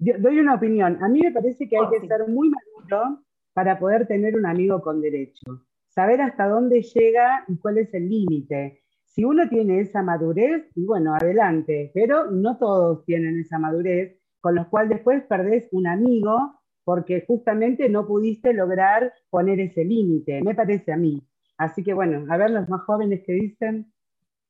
Yo 0.00 0.14
doy 0.18 0.38
una 0.40 0.54
opinión. 0.54 0.98
A 1.02 1.08
mí 1.08 1.20
me 1.22 1.30
parece 1.30 1.68
que 1.68 1.76
hay 1.76 1.84
que 1.90 2.00
Porfi. 2.00 2.08
ser 2.08 2.28
muy 2.28 2.50
maduro 2.50 3.22
para 3.52 3.78
poder 3.78 4.06
tener 4.06 4.34
un 4.36 4.46
amigo 4.46 4.80
con 4.80 5.00
derecho. 5.00 5.64
Saber 5.88 6.20
hasta 6.22 6.48
dónde 6.48 6.82
llega 6.82 7.44
y 7.48 7.58
cuál 7.58 7.78
es 7.78 7.92
el 7.94 8.08
límite. 8.08 8.80
Si 9.04 9.24
uno 9.24 9.48
tiene 9.48 9.80
esa 9.80 10.02
madurez, 10.02 10.70
y 10.74 10.84
bueno, 10.86 11.14
adelante, 11.14 11.90
pero 11.92 12.30
no 12.30 12.56
todos 12.58 13.04
tienen 13.04 13.38
esa 13.40 13.58
madurez, 13.58 14.16
con 14.40 14.54
lo 14.54 14.70
cual 14.70 14.88
después 14.88 15.22
perdés 15.24 15.68
un 15.72 15.86
amigo 15.86 16.54
porque 16.84 17.24
justamente 17.26 17.88
no 17.88 18.06
pudiste 18.06 18.52
lograr 18.54 19.12
poner 19.28 19.60
ese 19.60 19.84
límite, 19.84 20.42
me 20.42 20.54
parece 20.54 20.92
a 20.92 20.96
mí. 20.96 21.22
Así 21.58 21.82
que 21.82 21.92
bueno, 21.92 22.24
a 22.32 22.36
ver 22.38 22.50
los 22.50 22.68
más 22.68 22.80
jóvenes 22.82 23.22
que 23.26 23.32
dicen. 23.34 23.92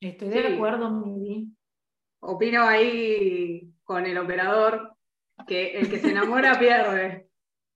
Estoy 0.01 0.29
de 0.29 0.43
Sí. 0.43 0.55
acuerdo, 0.55 0.91
Miri. 0.91 1.53
opino 2.21 2.63
ahí 2.63 3.73
con 3.83 4.05
el 4.07 4.17
operador 4.19 4.93
que 5.47 5.79
el 5.79 5.91
que 5.91 5.99
se 5.99 6.11
enamora 6.11 6.59
pierde. 6.59 7.29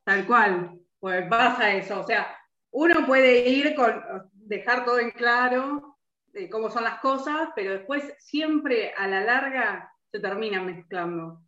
Tal 0.05 0.27
cual. 0.27 0.79
Pues 0.99 1.27
pasa 1.29 1.73
eso. 1.75 2.01
O 2.01 2.05
sea, 2.05 2.37
uno 2.71 3.07
puede 3.07 3.49
ir 3.49 3.75
con 3.75 4.03
dejar 4.33 4.85
todo 4.85 4.99
en 4.99 5.11
claro 5.11 5.99
de 6.33 6.49
cómo 6.49 6.71
son 6.71 6.85
las 6.85 7.01
cosas, 7.01 7.51
pero 7.55 7.73
después 7.73 8.15
siempre 8.19 8.93
a 8.97 9.07
la 9.07 9.21
larga 9.23 9.91
se 10.11 10.21
termina 10.21 10.63
mezclando. 10.63 11.41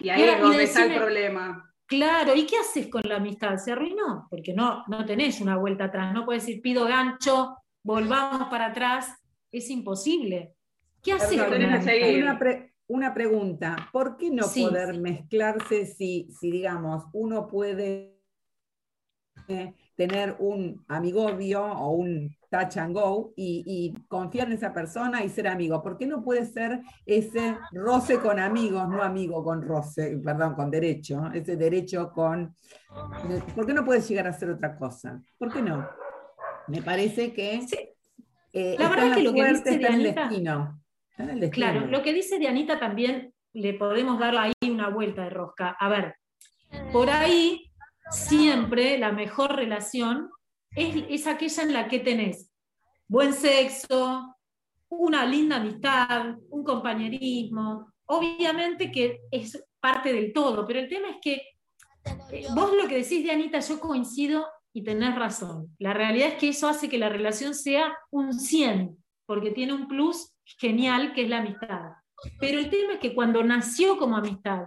Y 0.00 0.08
ahí 0.08 0.20
Y 0.20 0.24
ahora, 0.24 0.36
es 0.36 0.42
donde 0.42 0.64
está 0.64 0.84
el 0.84 0.96
problema. 0.96 1.74
Claro, 1.86 2.34
¿y 2.34 2.46
qué 2.46 2.56
haces 2.58 2.88
con 2.88 3.02
la 3.04 3.16
amistad? 3.16 3.56
¿Se 3.58 3.70
arruinó? 3.70 4.26
Porque 4.28 4.52
no, 4.52 4.84
no 4.88 5.04
tenés 5.06 5.40
una 5.40 5.56
vuelta 5.56 5.84
atrás. 5.84 6.12
No 6.12 6.24
puedes 6.24 6.44
decir, 6.44 6.60
pido 6.60 6.84
gancho, 6.86 7.56
volvamos 7.84 8.48
para 8.48 8.66
atrás. 8.66 9.14
Es 9.52 9.70
imposible. 9.70 10.54
¿Qué 11.02 11.12
haces 11.12 11.38
no, 11.38 11.46
con 11.46 11.60
la 11.60 11.74
amistad? 11.74 11.92
seguir. 11.92 12.22
Una, 12.24 12.38
pre- 12.38 12.74
una 12.88 13.12
pregunta, 13.14 13.88
¿por 13.92 14.16
qué 14.16 14.30
no 14.30 14.44
Sí. 14.44 14.64
poder 14.64 15.00
mezclarse 15.00 15.86
si, 15.86 16.28
si, 16.38 16.50
digamos, 16.50 17.04
uno 17.12 17.46
puede 17.48 18.16
eh, 19.48 19.74
tener 19.96 20.36
un 20.40 20.84
amigobio 20.88 21.64
o 21.64 21.90
un 21.90 22.34
touch 22.50 22.76
and 22.78 22.94
go 22.94 23.32
y, 23.36 23.62
y 23.66 24.06
confiar 24.06 24.46
en 24.48 24.54
esa 24.54 24.72
persona 24.72 25.24
y 25.24 25.28
ser 25.28 25.48
amigo? 25.48 25.82
¿Por 25.82 25.96
qué 25.98 26.06
no 26.06 26.22
puede 26.22 26.44
ser 26.46 26.80
ese 27.04 27.56
roce 27.72 28.18
con 28.20 28.38
amigos, 28.38 28.88
no 28.88 29.02
amigo 29.02 29.42
con 29.44 29.62
roce, 29.62 30.18
perdón, 30.24 30.54
con 30.54 30.70
derecho, 30.70 31.30
ese 31.34 31.56
derecho 31.56 32.10
con... 32.12 32.54
¿Por 33.54 33.66
qué 33.66 33.74
no 33.74 33.84
puede 33.84 34.00
llegar 34.00 34.26
a 34.26 34.32
ser 34.32 34.50
otra 34.50 34.76
cosa? 34.76 35.20
¿Por 35.38 35.52
qué 35.52 35.60
no? 35.62 35.88
Me 36.68 36.82
parece 36.82 37.32
que... 37.32 37.62
Sí. 37.62 37.76
eh, 38.52 38.76
La 38.78 38.88
verdad 38.88 39.08
en 39.08 39.14
que 39.14 39.22
lo 39.22 39.32
que 39.32 39.44
dice 39.44 39.70
está 39.74 39.88
en 39.88 39.94
el 39.94 40.02
destino. 40.14 40.82
Claro, 41.50 41.86
lo 41.86 42.02
que 42.02 42.12
dice 42.12 42.38
Dianita 42.38 42.78
también 42.78 43.32
le 43.52 43.74
podemos 43.74 44.18
dar 44.18 44.36
ahí 44.36 44.52
una 44.70 44.90
vuelta 44.90 45.24
de 45.24 45.30
rosca. 45.30 45.76
A 45.78 45.88
ver, 45.88 46.16
por 46.92 47.08
ahí 47.08 47.70
siempre 48.10 48.98
la 48.98 49.12
mejor 49.12 49.56
relación 49.56 50.28
es, 50.74 51.04
es 51.08 51.26
aquella 51.26 51.62
en 51.62 51.72
la 51.72 51.88
que 51.88 52.00
tenés 52.00 52.50
buen 53.08 53.32
sexo, 53.32 54.36
una 54.88 55.24
linda 55.24 55.56
amistad, 55.56 56.36
un 56.50 56.64
compañerismo. 56.64 57.92
Obviamente 58.06 58.90
que 58.90 59.20
es 59.30 59.64
parte 59.80 60.12
del 60.12 60.32
todo, 60.32 60.66
pero 60.66 60.80
el 60.80 60.88
tema 60.88 61.10
es 61.10 61.16
que 61.20 61.42
eh, 62.30 62.46
vos 62.54 62.72
lo 62.72 62.88
que 62.88 62.96
decís, 62.96 63.22
Dianita, 63.22 63.60
yo 63.60 63.80
coincido 63.80 64.46
y 64.72 64.84
tenés 64.84 65.14
razón. 65.16 65.74
La 65.78 65.92
realidad 65.92 66.28
es 66.28 66.34
que 66.34 66.48
eso 66.48 66.68
hace 66.68 66.88
que 66.88 66.98
la 66.98 67.08
relación 67.08 67.54
sea 67.54 67.96
un 68.10 68.32
100, 68.32 68.96
porque 69.26 69.50
tiene 69.50 69.72
un 69.72 69.88
plus 69.88 70.35
genial 70.58 71.12
que 71.12 71.22
es 71.22 71.28
la 71.28 71.38
amistad. 71.38 71.92
Pero 72.40 72.58
el 72.58 72.70
tema 72.70 72.94
es 72.94 72.98
que 73.00 73.14
cuando 73.14 73.42
nació 73.42 73.98
como 73.98 74.16
amistad, 74.16 74.66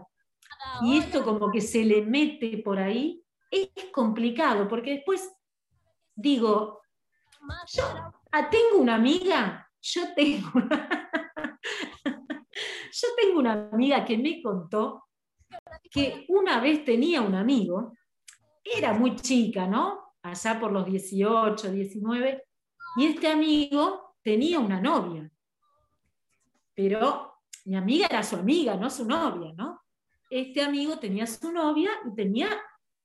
y 0.82 0.98
esto 0.98 1.24
como 1.24 1.52
que 1.52 1.62
se 1.62 1.84
le 1.84 2.02
mete 2.02 2.58
por 2.60 2.80
ahí, 2.80 3.24
es 3.50 3.70
complicado, 3.92 4.68
porque 4.68 4.92
después 4.92 5.34
digo, 6.16 6.82
yo 7.74 7.84
ah, 8.32 8.50
tengo 8.50 8.78
una 8.78 8.96
amiga, 8.96 9.68
yo 9.82 10.14
tengo 10.14 10.50
una, 10.54 11.10
yo 12.92 13.08
tengo 13.20 13.40
una 13.40 13.70
amiga 13.72 14.06
que 14.06 14.18
me 14.18 14.42
contó 14.42 15.06
que 15.90 16.26
una 16.28 16.60
vez 16.60 16.86
tenía 16.86 17.22
un 17.22 17.36
amigo, 17.36 17.94
era 18.64 18.94
muy 18.94 19.16
chica, 19.16 19.66
¿no? 19.66 20.14
Allá 20.22 20.60
por 20.60 20.72
los 20.72 20.86
18, 20.86 21.72
19, 21.72 22.44
y 22.98 23.06
este 23.06 23.28
amigo 23.28 24.16
tenía 24.22 24.60
una 24.60 24.80
novia. 24.80 25.30
Pero 26.80 27.34
mi 27.66 27.76
amiga 27.76 28.08
era 28.10 28.24
su 28.24 28.38
amiga, 28.38 28.74
no 28.78 28.90
su 28.90 29.06
novia, 29.06 29.52
¿no? 29.58 29.82
Este 30.30 30.62
amigo 30.62 30.98
tenía 30.98 31.28
su 31.28 31.52
novia 31.52 31.90
y 32.10 32.16
tenía 32.16 32.48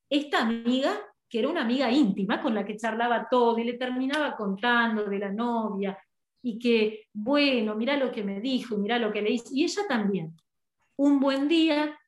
esta 0.08 0.42
amiga 0.42 0.92
que 1.28 1.40
era 1.40 1.48
una 1.48 1.62
amiga 1.62 1.90
íntima 1.90 2.40
con 2.40 2.54
la 2.54 2.64
que 2.64 2.76
charlaba 2.76 3.26
todo 3.28 3.58
y 3.58 3.64
le 3.64 3.72
terminaba 3.72 4.36
contando 4.36 5.06
de 5.06 5.18
la 5.18 5.32
novia 5.32 5.98
y 6.40 6.56
que, 6.56 7.08
bueno, 7.12 7.74
mira 7.74 7.96
lo 7.96 8.12
que 8.12 8.22
me 8.22 8.40
dijo 8.40 8.76
mira 8.76 8.96
lo 8.96 9.10
que 9.10 9.22
le 9.22 9.32
hizo. 9.32 9.48
Y 9.50 9.64
ella 9.64 9.82
también. 9.88 10.36
Un 10.94 11.18
buen 11.18 11.48
día, 11.48 11.98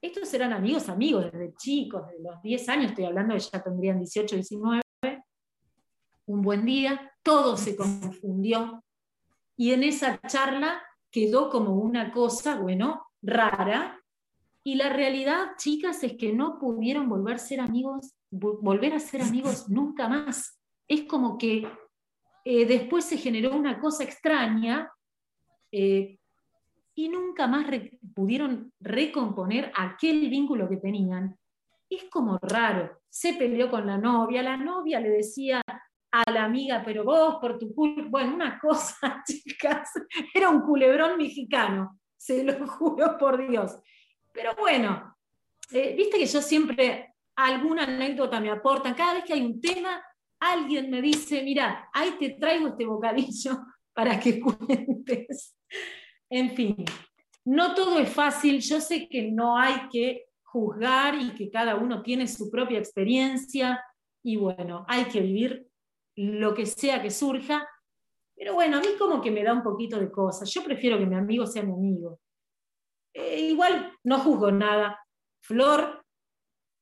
estos 0.00 0.32
eran 0.32 0.52
amigos, 0.52 0.88
amigos 0.88 1.24
desde 1.24 1.52
chicos, 1.56 2.06
desde 2.06 2.22
los 2.22 2.40
10 2.40 2.68
años, 2.68 2.90
estoy 2.90 3.06
hablando, 3.06 3.36
ya 3.36 3.60
tendrían 3.60 3.98
18, 3.98 4.36
19. 4.36 4.80
Un 6.26 6.40
buen 6.40 6.64
día, 6.64 7.12
todo 7.24 7.56
se 7.56 7.74
confundió 7.74 8.84
y 9.56 9.72
en 9.72 9.82
esa 9.82 10.20
charla 10.20 10.80
quedó 11.10 11.50
como 11.50 11.74
una 11.74 12.12
cosa, 12.12 12.56
bueno, 12.56 13.06
rara. 13.22 14.00
Y 14.62 14.74
la 14.74 14.90
realidad, 14.90 15.52
chicas, 15.56 16.02
es 16.04 16.14
que 16.16 16.32
no 16.32 16.58
pudieron 16.58 17.08
volver 17.08 17.36
a 17.36 17.38
ser 17.38 17.60
amigos, 17.60 18.14
vo- 18.30 18.58
volver 18.60 18.92
a 18.94 19.00
ser 19.00 19.22
amigos 19.22 19.68
nunca 19.68 20.08
más. 20.08 20.58
Es 20.88 21.04
como 21.04 21.38
que 21.38 21.66
eh, 22.44 22.66
después 22.66 23.04
se 23.04 23.16
generó 23.18 23.54
una 23.56 23.78
cosa 23.80 24.04
extraña 24.04 24.90
eh, 25.72 26.18
y 26.94 27.08
nunca 27.08 27.46
más 27.46 27.66
re- 27.66 27.98
pudieron 28.14 28.72
recomponer 28.80 29.72
aquel 29.76 30.28
vínculo 30.28 30.68
que 30.68 30.76
tenían. 30.76 31.36
Es 31.88 32.04
como 32.10 32.38
raro. 32.42 32.98
Se 33.08 33.34
peleó 33.34 33.70
con 33.70 33.86
la 33.86 33.98
novia, 33.98 34.42
la 34.42 34.56
novia 34.56 35.00
le 35.00 35.10
decía 35.10 35.60
a 36.12 36.30
la 36.30 36.44
amiga, 36.44 36.82
pero 36.84 37.04
vos 37.04 37.36
por 37.40 37.58
tu 37.58 37.74
culpa, 37.74 38.02
bueno, 38.08 38.34
una 38.34 38.58
cosa, 38.58 39.22
chicas, 39.26 39.90
era 40.34 40.48
un 40.48 40.62
culebrón 40.62 41.16
mexicano, 41.16 42.00
se 42.16 42.42
lo 42.42 42.66
juro 42.66 43.16
por 43.18 43.48
Dios. 43.48 43.78
Pero 44.32 44.54
bueno, 44.58 45.16
eh, 45.70 45.94
viste 45.96 46.18
que 46.18 46.26
yo 46.26 46.42
siempre 46.42 47.14
alguna 47.36 47.84
anécdota 47.84 48.40
me 48.40 48.50
aportan, 48.50 48.94
cada 48.94 49.14
vez 49.14 49.24
que 49.24 49.34
hay 49.34 49.42
un 49.42 49.60
tema, 49.60 50.02
alguien 50.40 50.90
me 50.90 51.00
dice, 51.00 51.42
mira, 51.42 51.88
ahí 51.92 52.16
te 52.18 52.30
traigo 52.30 52.68
este 52.68 52.84
bocadillo 52.84 53.58
para 53.92 54.18
que 54.18 54.40
cuentes. 54.40 55.56
En 56.28 56.50
fin, 56.50 56.84
no 57.44 57.74
todo 57.74 57.98
es 57.98 58.10
fácil, 58.10 58.60
yo 58.60 58.80
sé 58.80 59.08
que 59.08 59.30
no 59.30 59.56
hay 59.56 59.88
que 59.90 60.26
juzgar 60.42 61.14
y 61.14 61.34
que 61.34 61.50
cada 61.50 61.76
uno 61.76 62.02
tiene 62.02 62.26
su 62.26 62.50
propia 62.50 62.78
experiencia 62.78 63.82
y 64.22 64.36
bueno, 64.36 64.84
hay 64.88 65.04
que 65.04 65.20
vivir 65.20 65.69
lo 66.26 66.54
que 66.54 66.66
sea 66.66 67.00
que 67.02 67.10
surja, 67.10 67.66
pero 68.36 68.54
bueno, 68.54 68.78
a 68.78 68.80
mí 68.80 68.86
como 68.98 69.20
que 69.20 69.30
me 69.30 69.42
da 69.42 69.52
un 69.52 69.62
poquito 69.62 69.98
de 69.98 70.10
cosas, 70.10 70.50
yo 70.52 70.62
prefiero 70.64 70.98
que 70.98 71.06
mi 71.06 71.14
amigo 71.16 71.46
sea 71.46 71.62
mi 71.62 71.72
amigo. 71.72 72.20
Eh, 73.14 73.40
igual 73.40 73.92
no 74.04 74.18
juzgo 74.18 74.50
nada. 74.52 74.98
Flor, 75.42 76.04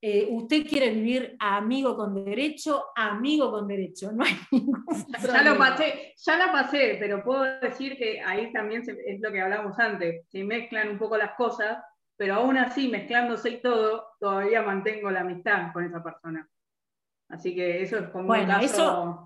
eh, 0.01 0.29
usted 0.31 0.67
quiere 0.67 0.91
vivir 0.91 1.37
amigo 1.41 1.97
con 1.97 2.15
derecho, 2.15 2.87
amigo 2.95 3.51
con 3.51 3.67
derecho, 3.67 4.13
no 4.13 4.25
hay 4.25 4.37
ningún 4.53 4.85
Ya 5.25 5.43
lo 5.43 5.59
pasé, 5.59 6.15
ya 6.17 6.37
la 6.39 6.53
pasé, 6.53 6.97
pero 7.01 7.23
puedo 7.25 7.43
decir 7.61 7.97
que 7.97 8.21
ahí 8.21 8.53
también 8.53 8.85
se- 8.85 8.99
es 9.07 9.21
lo 9.21 9.33
que 9.33 9.41
hablamos 9.41 9.79
antes, 9.79 10.27
se 10.29 10.45
mezclan 10.45 10.91
un 10.91 10.99
poco 10.99 11.17
las 11.17 11.35
cosas, 11.37 11.79
pero 12.17 12.35
aún 12.35 12.57
así, 12.59 12.89
mezclándose 12.89 13.51
y 13.51 13.61
todo, 13.63 14.05
todavía 14.21 14.63
mantengo 14.63 15.11
la 15.11 15.21
amistad 15.21 15.73
con 15.73 15.85
esa 15.85 16.03
persona. 16.03 16.49
Así 17.29 17.55
que 17.55 17.83
eso 17.83 17.99
es 17.99 18.09
como 18.11 18.27
Bueno, 18.29 18.45
un 18.45 18.61
caso. 18.61 18.65
eso- 18.67 19.25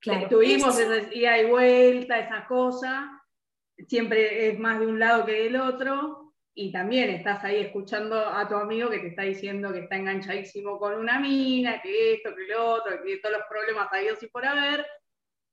Claro, 0.00 0.28
Tuvimos 0.28 0.76
eso- 0.78 0.92
esa 0.92 1.14
ida 1.14 1.38
y 1.38 1.44
vuelta, 1.48 2.18
esa 2.18 2.44
cosa, 2.46 3.22
siempre 3.86 4.48
es 4.48 4.58
más 4.58 4.80
de 4.80 4.86
un 4.88 4.98
lado 4.98 5.24
que 5.24 5.44
del 5.44 5.54
otro, 5.56 6.32
y 6.54 6.72
también 6.72 7.08
estás 7.10 7.42
ahí 7.44 7.60
escuchando 7.60 8.18
a 8.18 8.48
tu 8.48 8.56
amigo 8.56 8.90
que 8.90 8.98
te 8.98 9.06
está 9.08 9.22
diciendo 9.22 9.72
que 9.72 9.78
está 9.84 9.94
enganchadísimo 9.96 10.76
con 10.80 10.94
una 10.98 11.20
mina, 11.20 11.80
que 11.80 12.14
esto, 12.14 12.34
que 12.34 12.46
lo 12.52 12.64
otro, 12.72 13.00
que 13.02 13.18
todos 13.18 13.36
los 13.38 13.46
problemas 13.48 13.88
habidos 13.92 14.20
y 14.24 14.26
por 14.26 14.44
haber, 14.44 14.84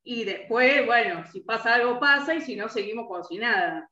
y 0.03 0.23
después, 0.23 0.83
bueno, 0.87 1.23
si 1.31 1.41
pasa 1.41 1.75
algo 1.75 1.99
pasa, 1.99 2.33
y 2.33 2.41
si 2.41 2.55
no, 2.55 2.67
seguimos 2.69 3.05
como 3.07 3.23
si 3.23 3.37
nada. 3.37 3.87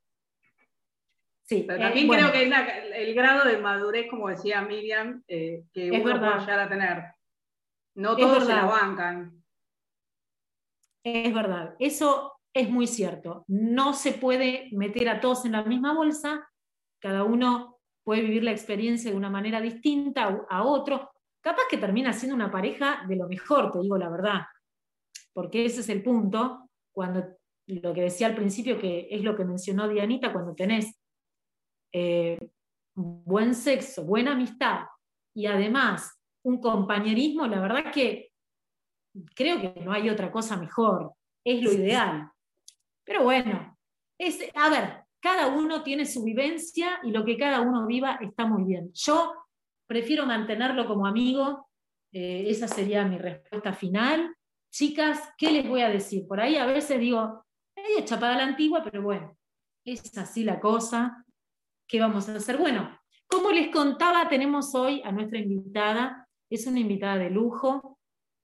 sí, 1.43 1.63
Pero 1.67 1.79
eh, 1.79 1.81
también 1.83 2.07
bueno, 2.07 2.29
creo 2.29 2.33
que 2.33 2.43
es 2.43 2.49
la- 2.49 2.77
el 2.97 3.13
grado 3.13 3.47
de 3.47 3.57
madurez, 3.57 4.07
como 4.09 4.27
decía 4.27 4.61
Miriam, 4.63 5.23
eh, 5.27 5.63
que 5.71 5.87
Es 5.89 6.01
uno 6.01 6.13
verdad. 6.15 6.29
puede 6.33 6.39
llegar 6.41 6.59
a 6.61 6.69
tener. 6.69 7.03
No 7.97 8.15
todos 8.15 8.43
se 8.45 8.53
la 8.53 8.65
bancan. 8.65 9.43
Es 11.03 11.33
verdad, 11.33 11.75
eso 11.79 12.33
es 12.53 12.69
muy 12.69 12.85
cierto. 12.87 13.43
No 13.47 13.93
se 13.93 14.11
puede 14.13 14.69
meter 14.71 15.09
a 15.09 15.19
todos 15.19 15.45
en 15.45 15.53
la 15.53 15.63
misma 15.63 15.93
bolsa, 15.93 16.47
cada 16.99 17.23
uno 17.23 17.79
puede 18.03 18.21
vivir 18.21 18.43
la 18.43 18.51
experiencia 18.51 19.09
de 19.11 19.17
una 19.17 19.29
manera 19.29 19.59
distinta 19.61 20.25
a- 20.25 20.45
a 20.49 20.63
otro. 20.63 21.09
Capaz 21.41 21.63
que 21.69 21.77
termina 21.77 22.13
siendo 22.13 22.35
una 22.35 22.51
pareja 22.51 23.03
de 23.07 23.15
lo 23.15 23.27
mejor, 23.27 23.71
te 23.71 23.79
digo 23.79 23.97
la 23.97 24.09
verdad, 24.09 24.41
porque 25.33 25.65
ese 25.65 25.81
es 25.81 25.89
el 25.89 26.03
punto, 26.03 26.69
cuando 26.91 27.23
lo 27.67 27.93
que 27.93 28.01
decía 28.01 28.27
al 28.27 28.35
principio, 28.35 28.79
que 28.79 29.07
es 29.09 29.23
lo 29.23 29.35
que 29.35 29.43
mencionó 29.45 29.87
Dianita, 29.87 30.31
cuando 30.31 30.53
tenés 30.55 30.99
eh, 31.93 32.37
buen 32.95 33.55
sexo, 33.55 34.03
buena 34.03 34.33
amistad 34.33 34.85
y 35.35 35.45
además 35.47 36.16
un 36.47 36.61
compañerismo, 36.61 37.45
la 37.45 37.59
verdad 37.59 37.91
que 37.91 38.31
creo 39.35 39.59
que 39.59 39.81
no 39.81 39.91
hay 39.91 40.09
otra 40.09 40.31
cosa 40.31 40.55
mejor, 40.55 41.11
es 41.43 41.61
lo 41.61 41.73
ideal. 41.73 42.31
Pero 43.03 43.23
bueno, 43.23 43.77
es, 44.17 44.39
a 44.55 44.69
ver, 44.69 45.03
cada 45.19 45.47
uno 45.47 45.83
tiene 45.83 46.05
su 46.05 46.23
vivencia 46.23 46.99
y 47.03 47.11
lo 47.11 47.25
que 47.25 47.37
cada 47.37 47.59
uno 47.59 47.85
viva 47.85 48.17
está 48.21 48.45
muy 48.45 48.63
bien. 48.63 48.91
Yo 48.93 49.33
prefiero 49.87 50.25
mantenerlo 50.25 50.87
como 50.87 51.05
amigo, 51.05 51.67
eh, 52.13 52.45
esa 52.47 52.69
sería 52.69 53.03
mi 53.03 53.17
respuesta 53.17 53.73
final. 53.73 54.33
Chicas, 54.71 55.33
¿qué 55.37 55.51
les 55.51 55.67
voy 55.67 55.81
a 55.81 55.89
decir? 55.89 56.25
Por 56.27 56.39
ahí 56.39 56.55
a 56.55 56.65
veces 56.65 56.97
digo, 56.97 57.45
medio 57.75 58.05
chapada 58.05 58.37
la 58.37 58.43
antigua, 58.45 58.81
pero 58.83 59.01
bueno, 59.01 59.37
es 59.83 60.17
así 60.17 60.45
la 60.45 60.61
cosa. 60.61 61.25
¿Qué 61.89 61.99
vamos 61.99 62.29
a 62.29 62.35
hacer? 62.35 62.57
Bueno, 62.57 62.97
como 63.27 63.51
les 63.51 63.69
contaba, 63.69 64.29
tenemos 64.29 64.73
hoy 64.75 65.01
a 65.03 65.11
nuestra 65.11 65.39
invitada, 65.39 66.26
es 66.49 66.67
una 66.67 66.79
invitada 66.79 67.17
de 67.17 67.29
lujo, 67.29 67.99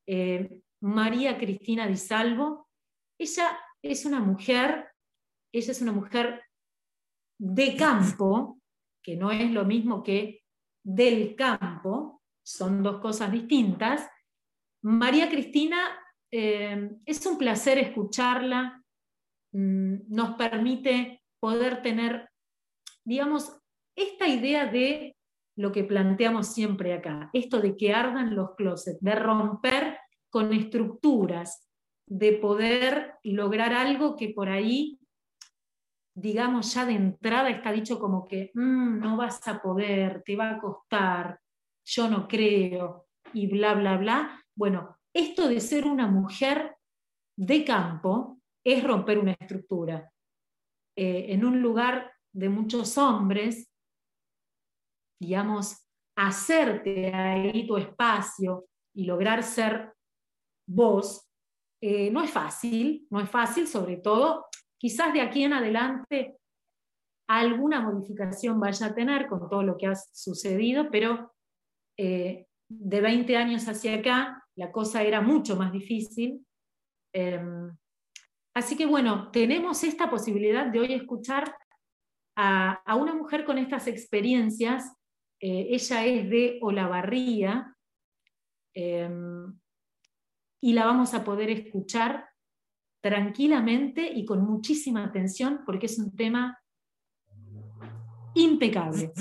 eh, 0.07 0.61
María 0.81 1.37
Cristina 1.37 1.87
Di 1.87 1.95
Salvo. 1.95 2.67
Ella 3.17 3.57
es 3.81 4.05
una 4.05 4.19
mujer, 4.19 4.89
ella 5.53 5.71
es 5.71 5.81
una 5.81 5.91
mujer 5.91 6.43
de 7.39 7.75
campo, 7.75 8.59
que 9.01 9.15
no 9.15 9.31
es 9.31 9.51
lo 9.51 9.65
mismo 9.65 10.03
que 10.03 10.43
del 10.85 11.35
campo, 11.35 12.21
son 12.45 12.83
dos 12.83 12.99
cosas 12.99 13.31
distintas. 13.31 14.09
María 14.83 15.29
Cristina, 15.29 15.97
eh, 16.31 16.89
es 17.05 17.25
un 17.25 17.37
placer 17.37 17.77
escucharla, 17.77 18.83
mm, 19.53 19.95
nos 20.09 20.35
permite 20.35 21.21
poder 21.39 21.81
tener, 21.81 22.29
digamos, 23.05 23.57
esta 23.95 24.27
idea 24.27 24.65
de 24.65 25.15
lo 25.55 25.71
que 25.71 25.83
planteamos 25.83 26.47
siempre 26.47 26.93
acá, 26.93 27.29
esto 27.33 27.59
de 27.61 27.75
que 27.77 27.93
ardan 27.93 28.35
los 28.35 28.55
closets, 28.55 28.99
de 29.01 29.15
romper 29.15 29.97
con 30.29 30.51
estructuras, 30.53 31.67
de 32.07 32.33
poder 32.33 33.15
lograr 33.23 33.73
algo 33.73 34.15
que 34.15 34.29
por 34.29 34.49
ahí, 34.49 34.99
digamos, 36.15 36.73
ya 36.73 36.85
de 36.85 36.93
entrada 36.93 37.49
está 37.49 37.71
dicho 37.71 37.99
como 37.99 38.25
que 38.27 38.51
"Mm, 38.53 38.99
no 38.99 39.17
vas 39.17 39.47
a 39.47 39.61
poder, 39.61 40.21
te 40.25 40.35
va 40.35 40.51
a 40.51 40.59
costar, 40.59 41.39
yo 41.85 42.09
no 42.09 42.27
creo, 42.27 43.07
y 43.33 43.47
bla, 43.47 43.73
bla, 43.73 43.97
bla. 43.97 44.41
Bueno, 44.55 44.97
esto 45.13 45.47
de 45.47 45.59
ser 45.59 45.85
una 45.85 46.07
mujer 46.07 46.75
de 47.37 47.63
campo 47.65 48.39
es 48.63 48.83
romper 48.83 49.17
una 49.19 49.33
estructura. 49.33 50.11
Eh, 50.95 51.27
en 51.29 51.45
un 51.45 51.61
lugar 51.61 52.11
de 52.31 52.49
muchos 52.49 52.97
hombres, 52.97 53.72
digamos, 55.19 55.85
hacerte 56.15 57.13
ahí 57.13 57.65
tu 57.67 57.77
espacio 57.77 58.65
y 58.95 59.05
lograr 59.05 59.43
ser 59.43 59.93
vos, 60.67 61.29
eh, 61.81 62.09
no 62.11 62.23
es 62.23 62.31
fácil, 62.31 63.07
no 63.09 63.19
es 63.19 63.29
fácil, 63.29 63.67
sobre 63.67 63.97
todo, 63.97 64.45
quizás 64.77 65.13
de 65.13 65.21
aquí 65.21 65.43
en 65.43 65.53
adelante 65.53 66.37
alguna 67.27 67.81
modificación 67.81 68.59
vaya 68.59 68.87
a 68.87 68.95
tener 68.95 69.27
con 69.27 69.49
todo 69.49 69.63
lo 69.63 69.77
que 69.77 69.87
ha 69.87 69.95
sucedido, 69.95 70.89
pero 70.91 71.33
eh, 71.97 72.47
de 72.69 73.01
20 73.01 73.37
años 73.37 73.67
hacia 73.67 73.95
acá 73.95 74.43
la 74.55 74.71
cosa 74.71 75.03
era 75.03 75.21
mucho 75.21 75.55
más 75.55 75.71
difícil. 75.71 76.45
Em, 77.13 77.75
así 78.55 78.75
que 78.75 78.85
bueno, 78.85 79.31
tenemos 79.31 79.83
esta 79.83 80.09
posibilidad 80.09 80.67
de 80.67 80.79
hoy 80.79 80.93
escuchar 80.93 81.55
a, 82.35 82.73
a 82.85 82.95
una 82.95 83.13
mujer 83.13 83.45
con 83.45 83.57
estas 83.57 83.87
experiencias. 83.87 84.93
Eh, 85.45 85.75
ella 85.75 86.05
es 86.05 86.29
de 86.29 86.57
Olavarría 86.61 87.75
em, 88.73 89.59
y 90.61 90.71
la 90.71 90.85
vamos 90.85 91.13
a 91.13 91.21
poder 91.25 91.49
escuchar 91.49 92.29
tranquilamente 93.01 94.09
y 94.09 94.23
con 94.23 94.45
muchísima 94.45 95.03
atención 95.03 95.63
porque 95.65 95.87
es 95.87 95.99
un 95.99 96.15
tema 96.15 96.57
impecable. 98.35 99.11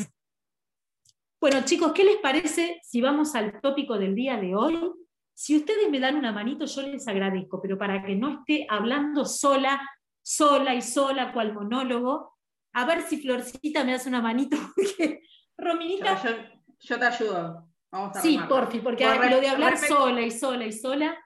Bueno, 1.40 1.64
chicos, 1.64 1.92
¿qué 1.92 2.04
les 2.04 2.18
parece 2.18 2.78
si 2.84 3.00
vamos 3.00 3.34
al 3.34 3.60
tópico 3.60 3.98
del 3.98 4.14
día 4.14 4.36
de 4.36 4.54
hoy? 4.54 4.92
Si 5.34 5.56
ustedes 5.56 5.90
me 5.90 5.98
dan 5.98 6.14
una 6.14 6.30
manito, 6.30 6.66
yo 6.66 6.82
les 6.82 7.08
agradezco, 7.08 7.60
pero 7.60 7.76
para 7.76 8.00
que 8.04 8.14
no 8.14 8.38
esté 8.38 8.64
hablando 8.70 9.24
sola, 9.24 9.80
sola 10.24 10.72
y 10.76 10.82
sola, 10.82 11.32
cual 11.32 11.52
monólogo, 11.52 12.38
a 12.74 12.86
ver 12.86 13.02
si 13.02 13.20
Florcita 13.20 13.82
me 13.82 13.94
hace 13.94 14.08
una 14.08 14.22
manito, 14.22 14.56
porque 14.76 15.20
Rominita... 15.62 16.22
Yo, 16.22 16.30
yo- 16.30 16.36
yo 16.80 16.98
te 16.98 17.04
ayudo. 17.04 17.68
Vamos 17.92 18.16
a 18.16 18.20
Sí, 18.20 18.38
porfi, 18.48 18.80
porque 18.80 19.04
lo 19.04 19.40
de 19.40 19.48
hablar 19.48 19.76
sola 19.78 20.20
y 20.22 20.30
sola 20.30 20.64
y 20.64 20.72
sola, 20.72 21.16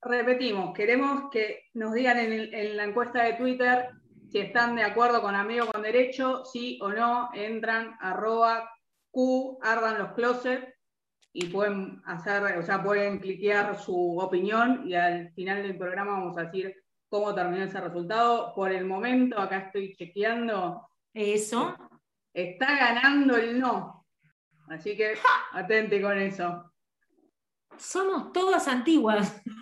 Repetimos, 0.00 0.72
queremos 0.74 1.28
que 1.30 1.64
nos 1.74 1.92
digan 1.92 2.18
en, 2.18 2.32
el- 2.32 2.54
en 2.54 2.76
la 2.76 2.84
encuesta 2.84 3.24
de 3.24 3.32
Twitter 3.34 3.88
si 4.30 4.38
están 4.38 4.76
de 4.76 4.82
acuerdo 4.84 5.20
con 5.22 5.34
Amigo 5.34 5.66
con 5.66 5.82
Derecho, 5.82 6.44
sí 6.44 6.78
o 6.82 6.90
no, 6.90 7.30
entran 7.34 7.96
arroba 8.00 8.70
Q, 9.10 9.58
ardan 9.62 9.98
los 9.98 10.12
closets 10.12 10.72
y 11.32 11.46
pueden 11.46 12.00
hacer, 12.04 12.42
o 12.58 12.62
sea, 12.62 12.82
pueden 12.82 13.18
cliquear 13.18 13.76
su 13.80 14.18
opinión 14.18 14.82
y 14.86 14.94
al 14.94 15.32
final 15.32 15.62
del 15.62 15.76
programa 15.78 16.12
vamos 16.12 16.36
a 16.38 16.44
decir 16.44 16.74
cómo 17.08 17.34
terminó 17.34 17.64
ese 17.64 17.80
resultado. 17.80 18.52
Por 18.54 18.70
el 18.70 18.84
momento, 18.84 19.38
acá 19.40 19.58
estoy 19.58 19.94
chequeando, 19.96 20.88
eso. 21.14 21.74
Está 22.32 22.76
ganando 22.76 23.36
el 23.36 23.58
no. 23.58 24.06
Así 24.68 24.96
que 24.96 25.14
atente 25.52 26.00
con 26.00 26.16
eso. 26.18 26.72
Somos 27.76 28.32
todas 28.32 28.68
antiguas. 28.68 29.42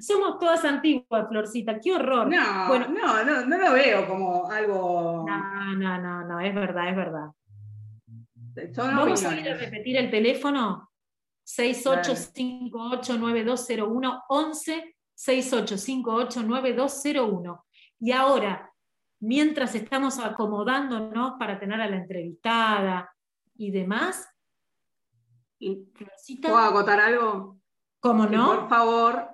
Somos 0.00 0.38
todas 0.38 0.64
antiguas, 0.64 1.28
Florcita, 1.28 1.78
qué 1.78 1.92
horror. 1.92 2.26
No, 2.28 2.68
Bueno. 2.68 2.88
no, 2.88 3.22
no, 3.24 3.44
no 3.44 3.58
lo 3.58 3.72
veo 3.72 4.08
como 4.08 4.50
algo. 4.50 5.24
No, 5.28 5.74
no, 5.76 5.98
no, 6.00 6.24
no, 6.24 6.40
es 6.40 6.54
verdad, 6.54 6.88
es 6.88 6.96
verdad. 6.96 7.26
Son 8.74 8.96
Vamos 8.96 9.22
a 9.24 9.36
ir 9.38 9.48
a 9.50 9.54
repetir 9.54 9.96
el 9.96 10.10
teléfono 10.10 10.90
68589201 11.46 14.22
11 14.28 14.96
68589201. 15.14 17.64
Y 18.00 18.12
ahora, 18.12 18.71
mientras 19.22 19.74
estamos 19.76 20.18
acomodándonos 20.18 21.34
para 21.38 21.58
tener 21.58 21.80
a 21.80 21.88
la 21.88 21.96
entrevistada 21.96 23.14
y 23.56 23.70
demás, 23.70 24.28
Florcita, 25.94 26.50
¿Puedo 26.50 26.64
acotar 26.64 27.00
algo? 27.00 27.56
¿cómo 28.00 28.26
no? 28.26 28.46
Por 28.46 28.68
favor, 28.68 29.28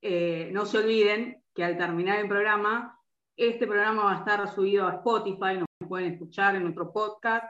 eh, 0.00 0.48
no 0.52 0.64
se 0.64 0.78
olviden 0.78 1.42
que 1.52 1.64
al 1.64 1.76
terminar 1.76 2.20
el 2.20 2.28
programa, 2.28 2.96
este 3.36 3.66
programa 3.66 4.04
va 4.04 4.12
a 4.12 4.18
estar 4.18 4.54
subido 4.54 4.86
a 4.86 4.94
Spotify, 4.94 5.58
nos 5.58 5.88
pueden 5.88 6.12
escuchar 6.12 6.54
en 6.54 6.62
nuestro 6.62 6.92
podcast 6.92 7.44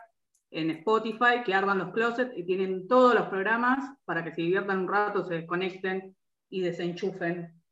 en 0.50 0.70
Spotify, 0.70 1.42
que 1.44 1.55
ardan 1.55 1.78
los 1.78 1.92
closets 1.92 2.37
y 2.37 2.44
tienen 2.44 2.87
todos 2.87 3.14
los 3.14 3.28
programas 3.28 3.96
para 4.05 4.24
que 4.24 4.33
se 4.33 4.42
diviertan 4.42 4.81
un 4.81 4.88
rato, 4.88 5.24
se 5.24 5.35
desconecten 5.35 6.16
y 6.48 6.61
desenchufen. 6.61 7.62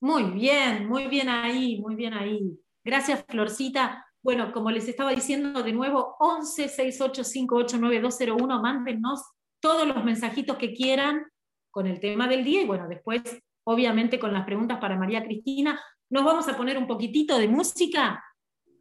Muy 0.00 0.24
bien, 0.24 0.88
muy 0.88 1.08
bien 1.08 1.28
ahí, 1.28 1.80
muy 1.80 1.94
bien 1.94 2.14
ahí. 2.14 2.60
Gracias, 2.86 3.24
Florcita. 3.28 4.06
Bueno, 4.22 4.52
como 4.52 4.70
les 4.70 4.86
estaba 4.86 5.10
diciendo 5.10 5.64
de 5.64 5.72
nuevo, 5.72 6.14
11 6.20 6.68
68589201, 6.68 8.62
mándenos 8.62 9.24
todos 9.58 9.88
los 9.88 10.04
mensajitos 10.04 10.56
que 10.56 10.72
quieran 10.72 11.26
con 11.72 11.88
el 11.88 11.98
tema 11.98 12.28
del 12.28 12.44
día 12.44 12.62
y 12.62 12.66
bueno, 12.66 12.86
después, 12.86 13.22
obviamente, 13.64 14.20
con 14.20 14.32
las 14.32 14.44
preguntas 14.44 14.78
para 14.78 14.96
María 14.96 15.24
Cristina. 15.24 15.80
Nos 16.10 16.24
vamos 16.24 16.46
a 16.46 16.56
poner 16.56 16.78
un 16.78 16.86
poquitito 16.86 17.36
de 17.38 17.48
música, 17.48 18.22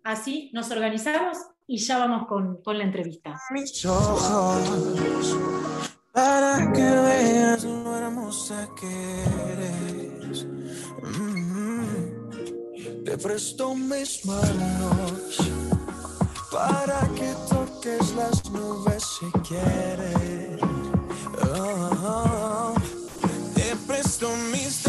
así 0.03 0.51
nos 0.53 0.69
organizamos 0.69 1.39
y 1.65 1.79
ya 1.79 1.97
vamos 1.97 2.27
con, 2.27 2.61
con 2.61 2.77
la 2.77 2.83
entrevista. 2.83 3.39
mis 3.49 3.83
ojos 3.87 5.35
para 6.13 6.71
que 6.71 6.81
veas 6.81 7.63
lo 7.63 7.97
hermosa 7.97 8.69
que 8.79 9.23
eres. 9.51 10.45
Mm, 10.45 11.54
Te 13.15 13.21
presto 13.23 13.73
mis 13.73 14.25
manos 14.25 15.37
para 16.51 16.99
que 17.15 17.33
toques 17.47 18.13
las 18.13 18.43
nubes 18.51 19.03
si 19.05 19.31
quieres. 19.47 20.59
Oh, 21.57 22.73
te 23.55 23.73
presto 23.87 24.27
mis 24.51 24.84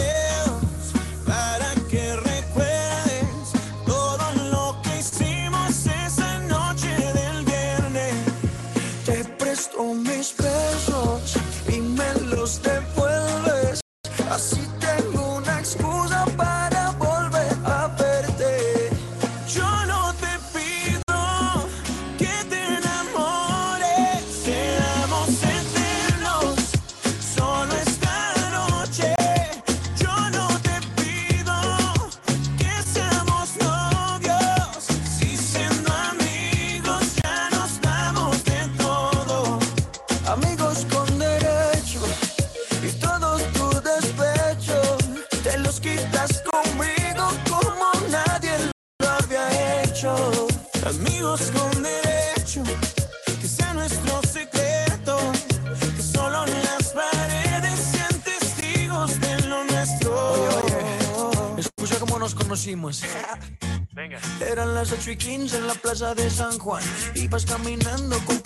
de 65.97 66.29
San 66.29 66.59
Juan. 66.59 66.83
Ibas 67.15 67.47
caminando 67.47 68.19
con 68.27 68.46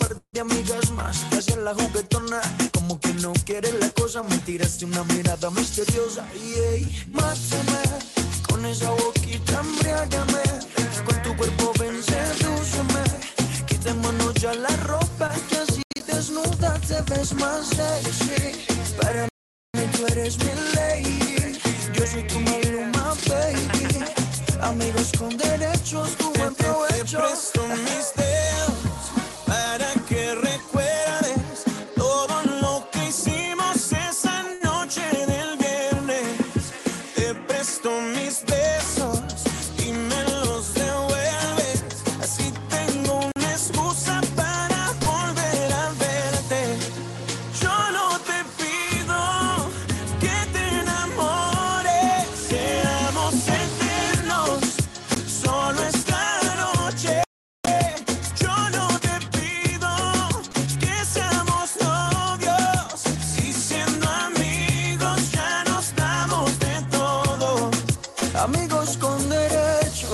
Amigos 68.41 68.97
con 68.97 69.29
derecho 69.29 70.07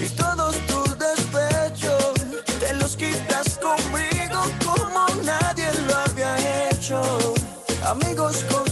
y 0.00 0.08
todos 0.10 0.54
tus 0.68 0.96
despechos 0.96 2.14
te 2.60 2.72
los 2.74 2.94
quitas 2.94 3.58
conmigo 3.58 4.40
como 4.64 5.08
nadie 5.24 5.68
lo 5.88 5.96
había 5.96 6.68
hecho. 6.70 7.02
Amigos 7.84 8.44
con 8.44 8.69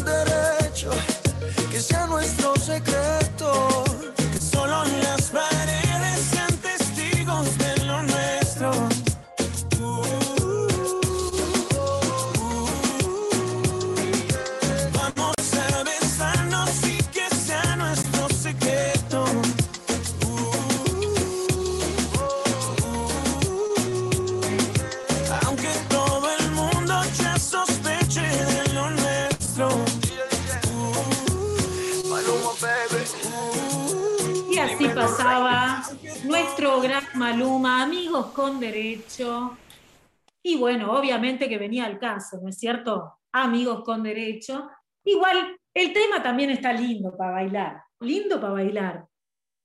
Y 40.59 40.61
bueno, 40.61 40.91
obviamente 40.99 41.49
que 41.49 41.57
venía 41.57 41.87
al 41.87 42.01
caso, 42.01 42.41
¿no 42.43 42.49
es 42.49 42.59
cierto? 42.59 43.21
Amigos 43.31 43.85
con 43.85 44.03
derecho. 44.03 44.69
Igual, 45.05 45.57
el 45.73 45.93
tema 45.93 46.21
también 46.21 46.51
está 46.51 46.73
lindo 46.73 47.17
para 47.17 47.31
bailar. 47.31 47.83
Lindo 48.01 48.41
para 48.41 48.55
bailar. 48.55 49.07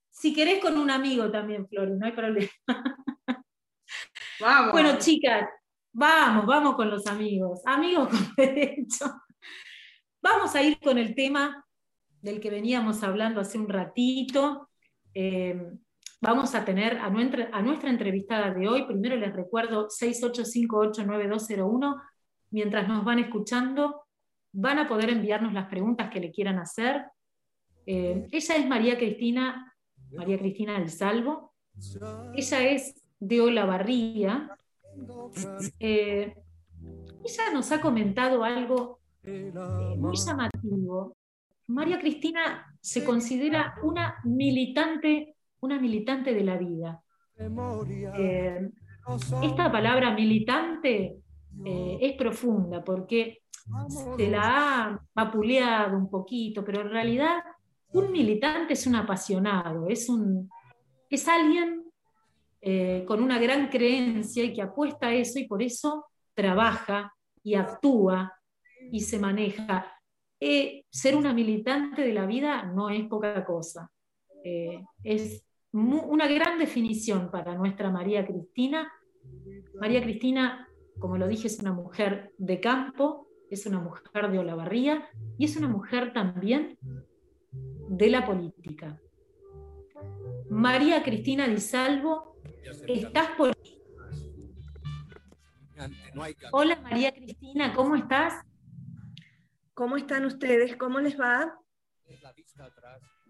Si 0.08 0.32
querés 0.32 0.60
con 0.60 0.78
un 0.78 0.92
amigo 0.92 1.32
también, 1.32 1.66
Flori, 1.66 1.94
no 1.96 2.06
hay 2.06 2.12
problema. 2.12 2.48
Vamos. 4.40 4.70
Bueno, 4.70 4.98
chicas, 4.98 5.48
vamos, 5.92 6.46
vamos 6.46 6.76
con 6.76 6.88
los 6.88 7.08
amigos. 7.08 7.60
Amigos 7.66 8.08
con 8.08 8.34
derecho. 8.36 9.06
Vamos 10.22 10.54
a 10.54 10.62
ir 10.62 10.78
con 10.78 10.96
el 10.96 11.16
tema 11.16 11.66
del 12.20 12.40
que 12.40 12.50
veníamos 12.50 13.02
hablando 13.02 13.40
hace 13.40 13.58
un 13.58 13.68
ratito. 13.68 14.70
Eh, 15.12 15.72
vamos 16.24 16.54
a 16.54 16.64
tener 16.64 16.96
a 16.98 17.10
nuestra, 17.10 17.90
entrevistada 17.90 18.52
de 18.52 18.66
hoy. 18.66 18.86
Primero 18.86 19.16
les 19.16 19.34
recuerdo 19.34 19.88
68589201. 19.88 22.00
Mientras 22.50 22.88
nos 22.88 23.04
van 23.04 23.18
escuchando, 23.18 24.06
van 24.52 24.78
a 24.78 24.88
poder 24.88 25.10
enviarnos 25.10 25.52
las 25.52 25.66
preguntas 25.66 26.08
que 26.10 26.20
le 26.20 26.32
quieran 26.32 26.58
hacer. 26.58 27.04
Eh, 27.86 28.26
ella 28.32 28.56
es 28.56 28.66
María 28.66 28.96
Cristina, 28.96 29.70
María 30.12 30.38
Cristina 30.38 30.78
del 30.78 30.88
Salvo. 30.88 31.52
Ella 32.34 32.70
es 32.70 32.94
de 33.20 33.42
Olavarría. 33.42 34.56
Eh, 35.78 36.34
ella 37.24 37.50
nos 37.52 37.70
ha 37.72 37.80
comentado 37.80 38.44
algo 38.44 39.00
eh, 39.24 39.52
muy 39.98 40.16
llamativo. 40.16 41.16
María 41.66 41.98
Cristina 41.98 42.76
se 42.80 43.04
considera 43.04 43.74
una 43.82 44.16
militante, 44.24 45.33
una 45.64 45.80
militante 45.80 46.34
de 46.34 46.44
la 46.44 46.56
vida. 46.56 47.02
Eh, 47.36 48.70
esta 49.42 49.70
palabra 49.70 50.14
militante 50.14 51.16
eh, 51.64 51.98
es 52.00 52.12
profunda 52.12 52.82
porque 52.82 53.42
se 54.16 54.28
la 54.30 54.42
ha 54.42 55.00
vapuleado 55.14 55.96
un 55.96 56.08
poquito, 56.08 56.64
pero 56.64 56.82
en 56.82 56.90
realidad 56.90 57.42
un 57.92 58.10
militante 58.10 58.74
es 58.74 58.86
un 58.86 58.96
apasionado, 58.96 59.88
es, 59.88 60.08
un, 60.08 60.50
es 61.08 61.28
alguien 61.28 61.84
eh, 62.60 63.04
con 63.06 63.22
una 63.22 63.38
gran 63.38 63.68
creencia 63.68 64.42
y 64.44 64.52
que 64.52 64.62
apuesta 64.62 65.08
a 65.08 65.14
eso 65.14 65.38
y 65.38 65.46
por 65.46 65.62
eso 65.62 66.06
trabaja 66.34 67.14
y 67.42 67.54
actúa 67.54 68.32
y 68.90 69.00
se 69.00 69.18
maneja. 69.18 69.86
Eh, 70.40 70.84
ser 70.90 71.16
una 71.16 71.32
militante 71.32 72.02
de 72.02 72.12
la 72.12 72.26
vida 72.26 72.64
no 72.64 72.90
es 72.90 73.04
poca 73.06 73.44
cosa. 73.44 73.90
Eh, 74.42 74.82
es 75.02 75.43
una 75.74 76.28
gran 76.28 76.58
definición 76.58 77.30
para 77.30 77.56
nuestra 77.56 77.90
María 77.90 78.24
Cristina. 78.24 78.92
María 79.80 80.02
Cristina, 80.02 80.68
como 81.00 81.18
lo 81.18 81.26
dije, 81.26 81.48
es 81.48 81.58
una 81.58 81.72
mujer 81.72 82.32
de 82.38 82.60
campo, 82.60 83.28
es 83.50 83.66
una 83.66 83.80
mujer 83.80 84.30
de 84.30 84.38
Olavarría 84.38 85.08
y 85.36 85.46
es 85.46 85.56
una 85.56 85.68
mujer 85.68 86.12
también 86.12 86.78
de 87.88 88.08
la 88.08 88.24
política. 88.24 89.00
María 90.48 91.02
Cristina 91.02 91.48
Di 91.48 91.60
Salvo, 91.60 92.36
estás 92.86 93.30
por... 93.36 93.52
Hola 96.52 96.80
María 96.80 97.12
Cristina, 97.12 97.74
¿cómo 97.74 97.96
estás? 97.96 98.34
¿Cómo 99.74 99.96
están 99.96 100.24
ustedes? 100.24 100.76
¿Cómo 100.76 101.00
les 101.00 101.18
va? 101.18 101.58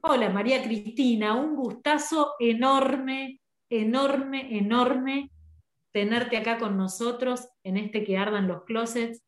Hola 0.07 0.29
María 0.29 0.63
Cristina, 0.63 1.35
un 1.35 1.57
gustazo 1.57 2.35
enorme, 2.39 3.41
enorme, 3.71 4.59
enorme 4.59 5.31
tenerte 5.95 6.37
acá 6.37 6.59
con 6.59 6.77
nosotros 6.77 7.49
en 7.63 7.79
este 7.79 8.05
que 8.05 8.19
ardan 8.19 8.47
los 8.47 8.65
closets. 8.65 9.25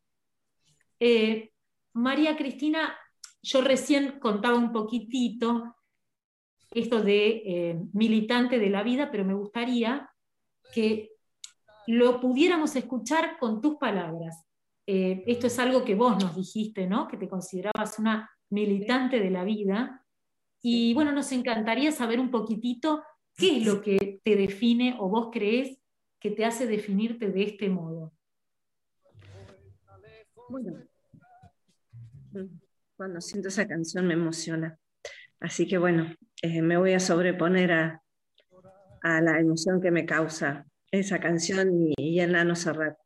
Eh, 0.99 1.51
María 1.93 2.37
Cristina, 2.37 2.95
yo 3.41 3.61
recién 3.61 4.19
contaba 4.19 4.55
un 4.55 4.71
poquitito 4.71 5.75
esto 6.69 7.01
de 7.01 7.41
eh, 7.43 7.81
militante 7.93 8.59
de 8.59 8.69
la 8.69 8.83
vida, 8.83 9.09
pero 9.09 9.25
me 9.25 9.33
gustaría 9.33 10.07
que 10.75 11.09
lo 11.87 12.21
pudiéramos 12.21 12.75
escuchar 12.75 13.39
con 13.39 13.61
tus 13.61 13.77
palabras. 13.77 14.45
Eh, 14.85 15.23
esto 15.25 15.47
es 15.47 15.57
algo 15.57 15.83
que 15.83 15.95
vos 15.95 16.23
nos 16.23 16.35
dijiste, 16.35 16.85
¿no? 16.85 17.07
Que 17.07 17.17
te 17.17 17.27
considerabas 17.27 17.97
una 17.97 18.29
militante 18.51 19.19
de 19.19 19.31
la 19.31 19.43
vida. 19.43 20.03
Y 20.61 20.93
bueno, 20.93 21.11
nos 21.11 21.31
encantaría 21.31 21.91
saber 21.91 22.19
un 22.19 22.31
poquitito 22.31 23.03
qué 23.35 23.57
es 23.57 23.65
lo 23.65 23.81
que 23.81 24.19
te 24.23 24.35
define 24.35 24.95
o 24.99 25.09
vos 25.09 25.29
crees 25.31 25.77
que 26.19 26.31
te 26.31 26.45
hace 26.45 26.65
definirte 26.65 27.29
de 27.29 27.43
este 27.43 27.69
modo. 27.69 28.13
Bueno, 30.49 30.83
cuando 32.95 33.21
siento 33.21 33.49
esa 33.49 33.67
canción 33.67 34.07
me 34.07 34.13
emociona. 34.13 34.79
Así 35.39 35.67
que 35.67 35.77
bueno, 35.77 36.15
eh, 36.41 36.61
me 36.61 36.77
voy 36.77 36.93
a 36.93 36.99
sobreponer 36.99 37.71
a, 37.71 38.03
a 39.01 39.21
la 39.21 39.39
emoción 39.39 39.81
que 39.81 39.91
me 39.91 40.05
causa 40.05 40.65
esa 40.91 41.19
canción 41.19 41.69
y, 41.73 41.93
y 41.97 42.19
el 42.19 42.31
Nano 42.31 42.55
Serrat. 42.55 42.97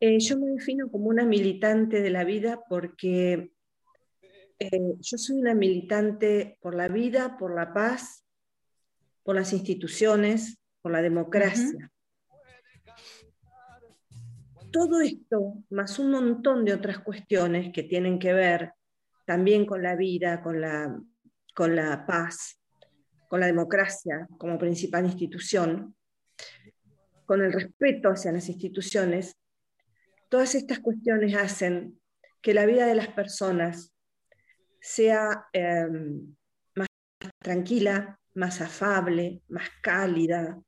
Eh, 0.00 0.18
yo 0.20 0.38
me 0.38 0.48
defino 0.48 0.90
como 0.90 1.06
una 1.06 1.24
militante 1.24 2.02
de 2.02 2.10
la 2.10 2.24
vida 2.24 2.60
porque 2.68 3.53
eh, 4.58 4.94
yo 5.00 5.18
soy 5.18 5.38
una 5.38 5.54
militante 5.54 6.58
por 6.60 6.74
la 6.74 6.88
vida, 6.88 7.36
por 7.38 7.54
la 7.54 7.72
paz, 7.72 8.24
por 9.22 9.34
las 9.34 9.52
instituciones, 9.52 10.58
por 10.80 10.92
la 10.92 11.02
democracia. 11.02 11.90
Todo 14.70 15.00
esto, 15.00 15.54
más 15.70 15.98
un 15.98 16.10
montón 16.10 16.64
de 16.64 16.74
otras 16.74 16.98
cuestiones 16.98 17.72
que 17.72 17.84
tienen 17.84 18.18
que 18.18 18.32
ver 18.32 18.72
también 19.24 19.64
con 19.64 19.82
la 19.82 19.96
vida, 19.96 20.42
con 20.42 20.60
la, 20.60 21.00
con 21.54 21.74
la 21.74 22.04
paz, 22.06 22.60
con 23.28 23.40
la 23.40 23.46
democracia 23.46 24.28
como 24.36 24.58
principal 24.58 25.06
institución, 25.06 25.96
con 27.24 27.42
el 27.42 27.52
respeto 27.52 28.10
hacia 28.10 28.32
las 28.32 28.48
instituciones, 28.48 29.36
todas 30.28 30.54
estas 30.54 30.80
cuestiones 30.80 31.34
hacen 31.34 32.00
que 32.42 32.54
la 32.54 32.66
vida 32.66 32.86
de 32.86 32.94
las 32.94 33.08
personas 33.08 33.93
sea 34.84 35.48
eh, 35.54 35.88
más 36.74 36.88
tranquila, 37.38 38.20
más 38.34 38.60
afable, 38.60 39.40
más 39.48 39.70
cálida, 39.80 40.60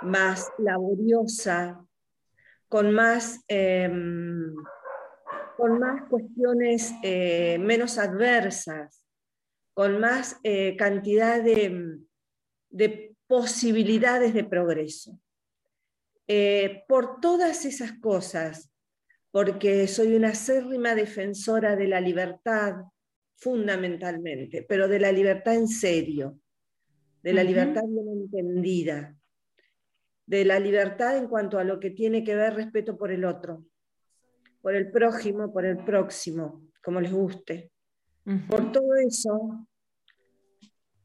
más 0.00 0.50
laboriosa, 0.56 1.84
con 2.68 2.94
más, 2.94 3.44
em, 3.48 4.54
con 5.58 5.78
más 5.78 6.08
cuestiones 6.08 6.94
eh, 7.02 7.58
menos 7.58 7.98
adversas, 7.98 9.04
con 9.74 10.00
más 10.00 10.38
eh, 10.42 10.74
cantidad 10.78 11.42
de, 11.42 11.98
de, 12.70 13.14
posibilidades 13.26 14.32
de 14.32 14.44
progreso. 14.44 15.18
Eh, 16.28 16.84
por 16.88 17.20
todas 17.20 17.66
esas 17.66 17.92
cosas, 17.98 18.70
porque 19.30 19.86
soy 19.86 20.14
una 20.14 20.30
acérrima 20.30 20.94
defensora 20.94 21.76
de 21.76 21.88
la 21.88 22.00
libertad 22.00 22.76
fundamentalmente, 23.42 24.64
pero 24.68 24.86
de 24.86 25.00
la 25.00 25.10
libertad 25.10 25.56
en 25.56 25.66
serio, 25.66 26.38
de 27.22 27.32
la 27.32 27.42
libertad 27.42 27.82
bien 27.88 28.06
entendida, 28.08 29.16
de 30.26 30.44
la 30.44 30.60
libertad 30.60 31.16
en 31.16 31.26
cuanto 31.26 31.58
a 31.58 31.64
lo 31.64 31.80
que 31.80 31.90
tiene 31.90 32.22
que 32.22 32.36
ver 32.36 32.54
respeto 32.54 32.96
por 32.96 33.10
el 33.10 33.24
otro, 33.24 33.64
por 34.60 34.76
el 34.76 34.92
prójimo, 34.92 35.52
por 35.52 35.66
el 35.66 35.78
próximo, 35.78 36.68
como 36.84 37.00
les 37.00 37.12
guste. 37.12 37.72
Por 38.48 38.70
todo 38.70 38.94
eso, 38.94 39.66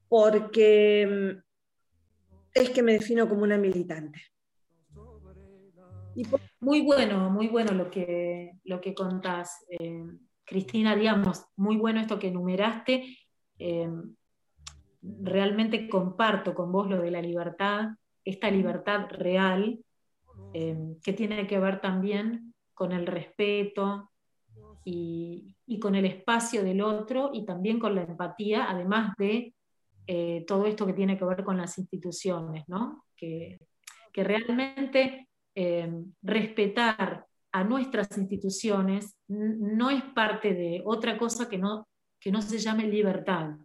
porque 0.08 1.08
mm, 1.08 1.44
es 2.54 2.70
que 2.70 2.84
me 2.84 2.94
defino 2.94 3.28
como 3.28 3.42
una 3.42 3.58
militante. 3.58 4.22
Muy 6.60 6.82
bueno, 6.82 7.32
muy 7.32 7.48
bueno 7.48 7.74
lo 7.74 7.90
que, 7.90 8.52
lo 8.64 8.80
que 8.80 8.94
contás, 8.94 9.66
eh, 9.70 10.04
Cristina, 10.48 10.96
digamos, 10.96 11.46
muy 11.58 11.76
bueno 11.76 12.00
esto 12.00 12.18
que 12.18 12.30
enumeraste. 12.30 13.18
Eh, 13.60 13.90
realmente 15.02 15.90
comparto 15.90 16.56
con 16.56 16.72
vos 16.72 16.90
lo 16.90 17.02
de 17.02 17.12
la 17.12 17.22
libertad, 17.22 17.90
esta 18.24 18.50
libertad 18.50 19.08
real, 19.10 19.80
eh, 20.54 20.96
que 21.04 21.14
tiene 21.14 21.46
que 21.48 21.60
ver 21.60 21.82
también 21.82 22.54
con 22.74 22.94
el 22.94 23.06
respeto 23.06 24.12
y, 24.86 25.56
con 25.82 25.96
el 25.96 26.06
espacio 26.06 26.64
del 26.64 26.82
otro 26.82 27.32
y 27.34 27.46
también 27.46 27.78
con 27.78 27.94
la 27.94 28.04
empatía, 28.04 28.70
además 28.70 29.14
de 29.18 29.54
eh, 30.08 30.46
todo 30.48 30.66
esto 30.66 30.86
que 30.86 30.94
tiene 30.94 31.18
que 31.18 31.26
ver 31.26 31.44
con 31.44 31.58
las 31.58 31.78
instituciones, 31.78 32.64
¿no? 32.68 33.04
que, 33.16 33.60
realmente 34.14 35.28
eh, 35.54 35.92
respetar 36.24 37.27
a 37.58 37.64
nuestras 37.64 38.16
instituciones 38.18 39.18
no 39.28 39.90
es 39.90 40.04
parte 40.04 40.54
de 40.54 40.84
otra 40.86 41.18
cosa 41.18 41.50
que 41.50 41.58
no, 41.58 41.88
que 42.20 42.32
no 42.32 42.42
se 42.42 42.60
llame 42.60 42.86
libertad 42.86 43.56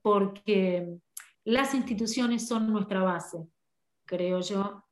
porque 0.00 0.96
las 1.44 1.74
instituciones 1.74 2.48
son 2.48 2.72
nuestra 2.72 3.02
base, 3.02 3.46
creo 4.06 4.40
yo, 4.40 4.84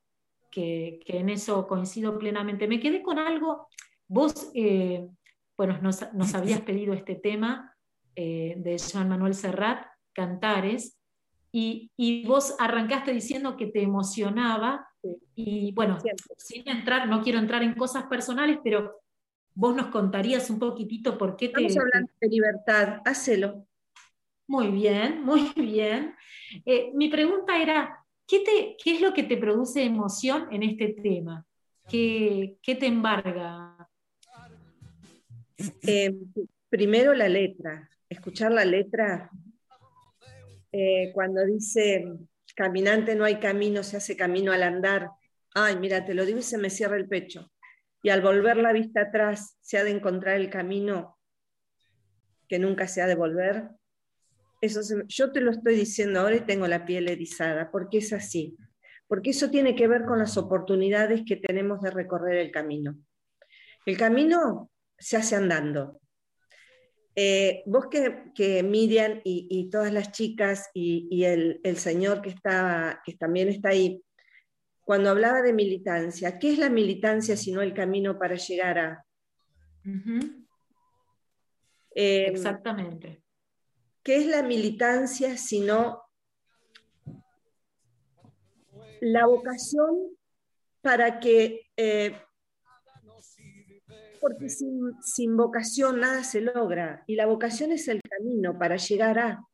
que, 0.50 1.00
en 1.06 1.30
eso 1.30 1.66
coincido 1.66 2.18
plenamente. 2.18 2.68
Me 2.68 2.78
quedé 2.78 3.02
con 3.02 3.18
algo, 3.18 3.68
vos, 4.06 4.50
eh, 4.54 5.08
bueno, 5.56 5.78
nos, 5.80 6.02
habías 6.34 6.60
pedido 6.60 6.92
este 6.92 7.14
tema 7.14 7.74
eh, 8.14 8.56
de 8.58 8.76
Joan 8.78 9.08
Manuel 9.08 9.34
Serrat, 9.34 9.86
Cantares, 10.12 10.95
y, 11.58 12.26
vos 12.26 12.54
arrancaste 12.58 13.12
diciendo 13.12 13.56
que 13.56 13.66
te 13.66 13.82
emocionaba, 13.82 14.86
y 15.34 15.72
bueno, 15.72 15.98
sin 16.36 16.68
entrar, 16.68 17.08
no 17.08 17.22
quiero 17.22 17.38
entrar 17.38 17.62
en 17.62 17.74
cosas 17.74 18.04
personales, 18.04 18.58
pero 18.62 19.00
vos 19.54 19.74
nos 19.74 19.86
contarías 19.86 20.50
un 20.50 20.58
poquitito 20.58 21.16
por 21.16 21.34
qué 21.36 21.48
te... 21.48 21.64
Estamos 21.64 21.78
hablando 21.78 22.12
de 22.20 22.28
libertad, 22.28 23.00
hacelo. 23.06 23.66
Muy 24.46 24.68
bien, 24.68 25.24
muy 25.24 25.50
bien. 25.56 26.14
Eh, 26.66 26.90
mi 26.94 27.08
pregunta 27.08 27.60
era, 27.60 28.04
¿qué, 28.26 28.40
te, 28.40 28.76
¿qué, 28.82 28.96
es 28.96 29.00
lo 29.00 29.14
que 29.14 29.22
te 29.22 29.38
produce 29.38 29.82
emoción 29.82 30.48
en 30.50 30.62
este 30.62 30.88
tema? 30.88 31.46
¿Qué, 31.88 32.58
qué 32.60 32.74
te 32.74 32.86
embarga? 32.86 33.88
Eh, 35.82 36.14
primero 36.68 37.14
la 37.14 37.28
letra, 37.30 37.88
escuchar 38.10 38.52
la 38.52 38.64
letra 38.66 39.30
eh, 40.72 41.12
cuando 41.14 41.44
dice, 41.44 42.04
caminante 42.54 43.14
no 43.14 43.24
hay 43.24 43.36
camino, 43.38 43.82
se 43.82 43.96
hace 43.96 44.16
camino 44.16 44.52
al 44.52 44.62
andar. 44.62 45.10
Ay, 45.54 45.76
mira, 45.76 46.04
te 46.04 46.14
lo 46.14 46.24
digo 46.24 46.38
y 46.38 46.42
se 46.42 46.58
me 46.58 46.70
cierra 46.70 46.96
el 46.96 47.08
pecho. 47.08 47.52
Y 48.02 48.10
al 48.10 48.20
volver 48.20 48.58
la 48.58 48.72
vista 48.72 49.02
atrás, 49.02 49.56
se 49.60 49.78
ha 49.78 49.84
de 49.84 49.90
encontrar 49.90 50.36
el 50.36 50.50
camino 50.50 51.18
que 52.48 52.58
nunca 52.58 52.86
se 52.86 53.02
ha 53.02 53.06
de 53.06 53.16
volver 53.16 53.70
eso 54.60 54.80
yo 55.06 55.32
te 55.32 55.40
lo 55.40 55.50
estoy 55.50 55.76
diciendo 55.76 56.20
ahora 56.20 56.36
y 56.36 56.40
tengo 56.40 56.66
la 56.66 56.86
piel 56.86 57.08
erizada, 57.08 57.70
porque 57.70 57.98
es 57.98 58.12
así, 58.12 58.56
porque 59.06 59.30
eso 59.30 59.50
tiene 59.50 59.74
que 59.74 59.88
ver 59.88 60.04
con 60.04 60.18
las 60.18 60.36
oportunidades 60.36 61.22
que 61.26 61.36
tenemos 61.36 61.80
de 61.82 61.90
recorrer 61.90 62.38
el 62.38 62.50
camino. 62.50 62.96
El 63.84 63.96
camino 63.96 64.70
se 64.98 65.16
hace 65.16 65.36
andando. 65.36 66.00
Eh, 67.18 67.62
vos 67.64 67.86
que, 67.86 68.30
que 68.34 68.62
Miriam 68.62 69.22
y, 69.24 69.70
todas 69.70 69.90
las 69.90 70.12
chicas 70.12 70.68
y, 70.74 71.24
el, 71.24 71.76
señor 71.78 72.20
que, 72.20 72.28
está, 72.28 73.00
que 73.06 73.14
también 73.14 73.48
está 73.48 73.70
ahí, 73.70 74.02
cuando 74.84 75.08
hablaba 75.08 75.40
de 75.40 75.54
militancia, 75.54 76.38
¿qué 76.38 76.52
es 76.52 76.58
la 76.58 76.68
militancia 76.68 77.36
sino 77.36 77.62
el 77.62 77.72
camino 77.72 78.18
para 78.18 78.36
llegar 78.36 78.78
a... 78.78 79.04
Eh, 81.94 82.26
Exactamente. 82.28 83.22
¿Qué 84.02 84.16
es 84.18 84.26
la 84.26 84.42
militancia 84.42 85.38
sino 85.38 86.02
la 89.00 89.26
vocación 89.26 90.16
para 90.82 91.18
que, 91.18 91.62
eh, 91.78 92.20
porque 94.20 94.48
sin, 94.48 95.36
vocación 95.36 96.00
nada 96.00 96.24
se 96.24 96.40
logra, 96.40 97.04
y 97.06 97.16
la 97.16 97.26
vocación 97.26 97.72
es 97.72 97.88
el 97.88 98.00
camino 98.02 98.58
para 98.58 98.76
llegar 98.76 99.18
a... 99.18 99.44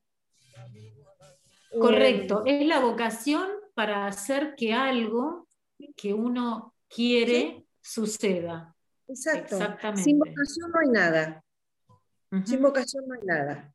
Correcto, 1.79 2.42
es 2.44 2.66
la 2.66 2.81
vocación 2.81 3.48
para 3.75 4.07
hacer 4.07 4.55
que 4.57 4.75
algo 4.75 5.48
que 5.96 6.12
uno 6.12 6.75
quiere 6.88 7.64
suceda. 7.81 8.74
Exacto. 9.09 9.59
Sin 9.97 10.18
vocación 10.18 10.70
no 10.70 10.80
hay 10.80 10.89
nada. 10.89 11.45
Sin 12.45 12.62
vocación 12.62 13.07
no 13.07 13.14
hay 13.14 13.26
nada. 13.26 13.74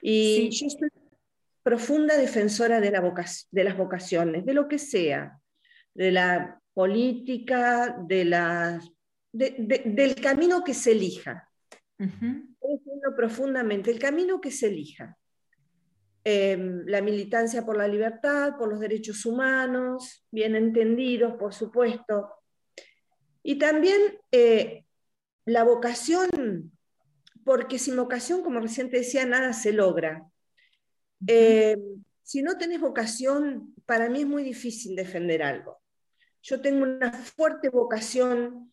Y 0.00 0.50
yo 0.50 0.68
soy 0.70 0.88
profunda 1.62 2.16
defensora 2.16 2.80
de, 2.80 2.90
la 2.90 3.02
de 3.50 3.64
las 3.64 3.76
vocaciones, 3.76 4.44
de 4.44 4.54
lo 4.54 4.68
que 4.68 4.78
sea, 4.78 5.40
de 5.94 6.12
la 6.12 6.60
política, 6.72 7.96
de 8.06 8.24
del 9.32 10.14
camino 10.16 10.64
que 10.64 10.74
se 10.74 10.92
elija. 10.92 11.48
Uh 11.98 12.44
profundamente 13.16 13.90
el 13.90 13.98
camino 13.98 14.40
que 14.40 14.50
se 14.50 14.66
elija. 14.66 15.16
Em, 16.22 16.84
la 16.86 17.00
militancia 17.00 17.64
por 17.64 17.76
la 17.76 17.88
libertad, 17.88 18.56
por 18.58 18.68
los 18.68 18.80
derechos 18.80 19.24
humanos, 19.24 20.26
bien 20.30 20.54
entendidos, 20.54 21.34
por 21.38 21.54
supuesto. 21.54 22.30
Y 23.42 23.58
también 23.58 23.98
eh, 24.30 24.84
la 25.46 25.64
vocación 25.64 26.70
porque 27.48 27.78
sin 27.78 27.96
vocación, 27.96 28.42
como 28.42 28.60
recién 28.60 28.90
te 28.90 28.98
decía, 28.98 29.24
nada 29.24 29.54
se 29.54 29.72
logra. 29.72 30.22
Eh, 31.26 31.78
si 32.22 32.42
no 32.42 32.58
tenés 32.58 32.78
vocación, 32.78 33.74
para 33.86 34.10
mí 34.10 34.20
es 34.20 34.26
muy 34.26 34.42
difícil 34.42 34.94
defender 34.94 35.42
algo. 35.42 35.80
Yo 36.42 36.60
tengo 36.60 36.84
una 36.84 37.10
fuerte 37.10 37.70
vocación 37.70 38.70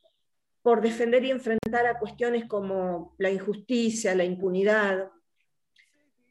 por 0.65 0.81
defender 0.81 1.23
y 1.23 1.29
enfrentar 1.29 1.85
a 1.85 1.99
cuestiones 1.99 2.45
como 2.47 3.13
la 3.19 3.29
injusticia, 3.29 4.15
la 4.15 4.23
impunidad, 4.23 5.11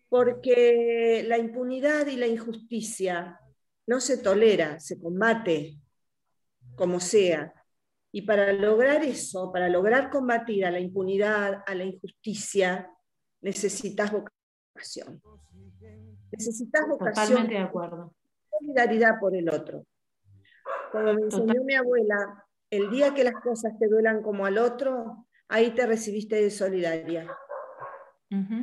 porque 0.08 1.24
la 1.24 1.38
impunidad 1.38 2.08
y 2.08 2.16
la 2.16 2.26
injusticia 2.26 3.38
no 3.86 4.00
se 4.00 4.18
tolera, 4.18 4.80
se 4.80 4.98
combate 4.98 5.76
como 6.74 6.98
sea. 6.98 7.52
Y 8.10 8.22
para 8.22 8.52
lograr 8.52 9.04
eso, 9.04 9.52
para 9.52 9.68
lograr 9.68 10.10
combatir 10.10 10.66
a 10.66 10.72
la 10.72 10.80
impunidad, 10.80 11.62
a 11.64 11.74
la 11.76 11.84
injusticia, 11.84 12.90
necesitas 13.40 14.10
vocación. 14.10 15.22
Necesitas 16.32 16.88
vocación, 16.88 17.14
Totalmente 17.28 17.54
de 17.54 17.60
acuerdo. 17.60 18.12
solidaridad 18.50 19.20
por 19.20 19.36
el 19.36 19.48
otro. 19.48 19.84
Como 20.90 21.04
me 21.14 21.22
enseñó 21.22 21.46
Total- 21.46 21.64
mi 21.64 21.74
abuela, 21.74 22.43
el 22.76 22.90
día 22.90 23.14
que 23.14 23.24
las 23.24 23.34
cosas 23.42 23.78
te 23.78 23.88
duelan 23.88 24.22
como 24.22 24.46
al 24.46 24.58
otro, 24.58 25.26
ahí 25.48 25.70
te 25.70 25.86
recibiste 25.86 26.36
de 26.36 26.50
solidaria. 26.50 27.26
Ujú. 28.30 28.54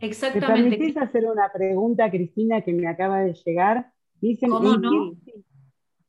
¿Me 0.00 0.08
Exactamente. 0.08 0.70
permitís 0.76 0.96
hacer 0.96 1.24
una 1.26 1.50
pregunta, 1.52 2.10
Cristina, 2.10 2.62
que 2.62 2.72
me 2.72 2.88
acaba 2.88 3.20
de 3.20 3.34
llegar? 3.34 3.92
Dicen, 4.20 4.50
¿Cómo 4.50 4.74
¿en, 4.74 4.80
no? 4.80 4.90
quién, 5.24 5.44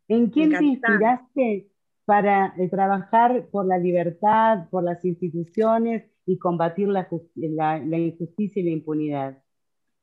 en 0.07 0.29
quién 0.29 0.49
te 0.57 0.63
inspiraste 0.65 1.69
para 2.05 2.53
eh, 2.57 2.69
trabajar 2.69 3.47
por 3.51 3.65
la 3.65 3.77
libertad, 3.77 4.67
por 4.69 4.83
las 4.83 5.03
instituciones 5.05 6.09
y 6.25 6.37
combatir 6.37 6.87
la, 6.87 7.07
jus- 7.09 7.29
la- 7.35 7.79
la 7.79 7.97
injusticia 7.97 8.61
y 8.61 8.65
la 8.65 8.71
impunidad? 8.71 9.43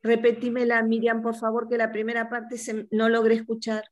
Repetímela, 0.03 0.83
Miriam, 0.83 1.21
por 1.21 1.35
favor, 1.35 1.69
que 1.69 1.77
la 1.77 1.93
primera 1.93 2.29
parte 2.31 2.57
se- 2.59 2.87
no 2.91 3.09
logré 3.09 3.35
escuchar. 3.35 3.85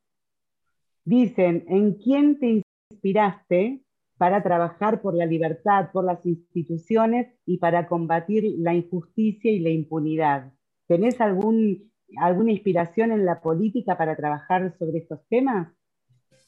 Dicen, 1.09 1.65
¿en 1.69 1.95
quién 1.95 2.39
te 2.39 2.63
inspiraste 2.91 3.81
para 4.19 4.43
trabajar 4.43 5.01
por 5.01 5.15
la 5.15 5.25
libertad, 5.25 5.91
por 5.91 6.05
las 6.05 6.27
instituciones 6.27 7.35
y 7.47 7.57
para 7.57 7.89
combatir 7.89 8.45
la 8.59 8.75
injusticia 8.75 9.51
y 9.51 9.61
la 9.61 9.71
impunidad? 9.71 10.53
¿Tenés 10.87 11.19
algún, 11.23 11.91
alguna 12.19 12.53
inspiración 12.53 13.11
en 13.11 13.25
la 13.25 13.41
política 13.41 13.97
para 13.97 14.17
trabajar 14.17 14.77
sobre 14.79 14.99
estos 14.99 15.27
temas? 15.31 15.73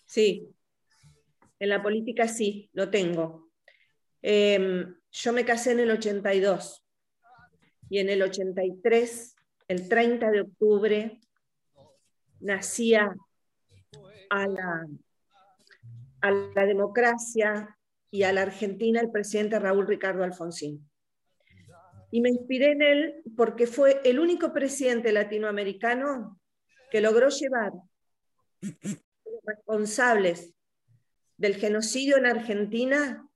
Sí, 0.05 0.55
en 1.59 1.69
la 1.71 1.83
política 1.83 2.29
sí, 2.29 2.69
lo 2.75 2.91
tengo. 2.91 3.49
Em, 4.21 4.95
yo 5.11 5.33
me 5.33 5.47
casé 5.47 5.73
en 5.73 5.81
el 5.81 5.91
82 5.91 6.85
y 7.89 7.99
en 7.99 8.11
el 8.11 8.21
83, 8.21 9.37
el 9.69 9.89
30 9.89 10.31
de 10.31 10.43
octubre, 10.43 11.19
nacía 12.41 13.17
a 14.31 14.47
la, 14.47 14.87
a 16.23 16.31
la 16.31 16.67
democracia 16.67 17.77
y 18.11 18.23
a 18.23 18.33
la 18.33 18.43
Argentina 18.43 19.01
el 19.01 19.11
presidente 19.11 19.59
Raúl 19.59 19.87
Ricardo 19.87 20.25
Alfonsín. 20.25 20.89
Y 22.11 22.21
me 22.21 22.31
inspiré 22.31 22.73
en 22.73 22.83
él 22.83 23.23
porque 23.37 23.67
fue 23.67 24.01
el 24.05 24.19
único 24.19 24.53
presidente 24.53 25.13
latinoamericano 25.13 26.41
que 26.91 27.01
logró 27.01 27.29
llevar 27.29 27.73
los 28.61 29.45
responsables 29.45 30.55
del 31.37 31.55
genocidio 31.55 32.17
en 32.17 32.27
Argentina 32.27 33.27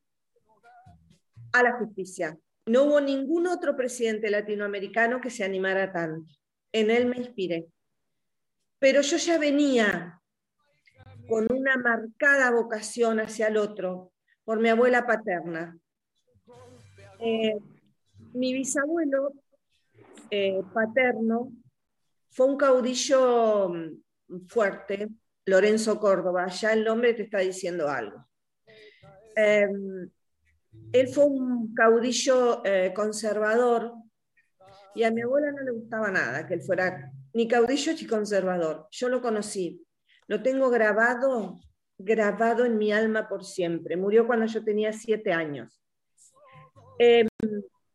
a 1.52 1.62
la 1.62 1.78
justicia. 1.78 2.36
No 2.66 2.84
hubo 2.84 3.00
ningún 3.00 3.46
otro 3.46 3.76
presidente 3.76 4.28
latinoamericano 4.28 5.20
que 5.20 5.30
se 5.30 5.44
animara 5.44 5.92
tanto. 5.92 6.32
En 6.72 6.90
él 6.90 7.06
me 7.06 7.18
inspiré. 7.18 7.66
Pero 8.80 9.02
yo 9.02 9.16
ya 9.16 9.38
venía 9.38 10.20
con 11.28 11.50
una 11.52 11.76
marcada 11.76 12.50
vocación 12.50 13.20
hacia 13.20 13.48
el 13.48 13.56
otro 13.56 14.12
por 14.44 14.60
mi 14.60 14.68
abuela 14.68 15.06
paterna. 15.06 15.78
Eh, 17.18 17.56
mi 18.34 18.52
bisabuelo 18.52 19.32
eh, 20.30 20.62
paterno 20.72 21.52
fue 22.30 22.46
un 22.46 22.56
caudillo 22.56 23.68
mm, 23.68 24.46
fuerte, 24.48 25.08
Lorenzo 25.46 25.98
Córdoba, 25.98 26.48
ya 26.48 26.72
el 26.72 26.84
nombre 26.84 27.14
te 27.14 27.22
está 27.22 27.38
diciendo 27.38 27.88
algo. 27.88 28.26
Eh, 29.36 29.68
él 30.92 31.08
fue 31.08 31.24
un 31.24 31.72
caudillo 31.74 32.62
conservador 32.94 33.92
y 34.94 35.04
a 35.04 35.10
mi 35.10 35.22
abuela 35.22 35.52
no 35.52 35.62
le 35.62 35.70
gustaba 35.72 36.10
nada 36.10 36.46
que 36.46 36.54
él 36.54 36.62
fuera 36.62 37.12
ni 37.32 37.48
caudillo 37.48 37.92
ni 37.92 38.06
conservador. 38.06 38.88
Yo 38.90 39.08
lo 39.08 39.20
conocí, 39.20 39.83
lo 40.26 40.42
tengo 40.42 40.70
grabado, 40.70 41.60
grabado 41.98 42.64
en 42.64 42.78
mi 42.78 42.92
alma 42.92 43.28
por 43.28 43.44
siempre. 43.44 43.96
Murió 43.96 44.26
cuando 44.26 44.46
yo 44.46 44.64
tenía 44.64 44.92
siete 44.92 45.32
años. 45.32 45.80
Eh, 46.98 47.26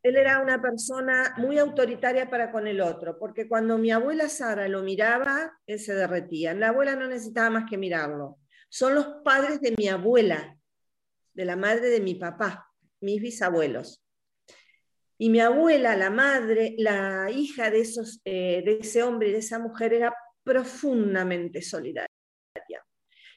él 0.01 0.15
era 0.15 0.41
una 0.41 0.61
persona 0.61 1.35
muy 1.37 1.57
autoritaria 1.57 2.29
para 2.29 2.51
con 2.51 2.67
el 2.67 2.79
otro, 2.79 3.17
porque 3.19 3.47
cuando 3.47 3.77
mi 3.77 3.91
abuela 3.91 4.29
Sara 4.29 4.67
lo 4.67 4.81
miraba, 4.81 5.59
él 5.67 5.79
se 5.79 5.93
derretía. 5.93 6.53
La 6.53 6.69
abuela 6.69 6.95
no 6.95 7.07
necesitaba 7.07 7.49
más 7.49 7.69
que 7.69 7.77
mirarlo. 7.77 8.37
Son 8.69 8.95
los 8.95 9.07
padres 9.23 9.59
de 9.61 9.73
mi 9.77 9.87
abuela, 9.87 10.57
de 11.33 11.45
la 11.45 11.55
madre 11.55 11.89
de 11.89 11.99
mi 11.99 12.15
papá, 12.15 12.69
mis 13.01 13.21
bisabuelos. 13.21 14.03
Y 15.17 15.29
mi 15.29 15.41
abuela, 15.41 15.97
la 15.97 16.09
madre, 16.09 16.75
la 16.77 17.29
hija 17.29 17.69
de, 17.69 17.81
esos, 17.81 18.21
eh, 18.23 18.61
de 18.63 18.79
ese 18.79 19.03
hombre 19.03 19.29
y 19.29 19.31
de 19.33 19.39
esa 19.39 19.59
mujer, 19.59 19.93
era 19.93 20.15
profundamente 20.43 21.61
solidaria. 21.61 22.18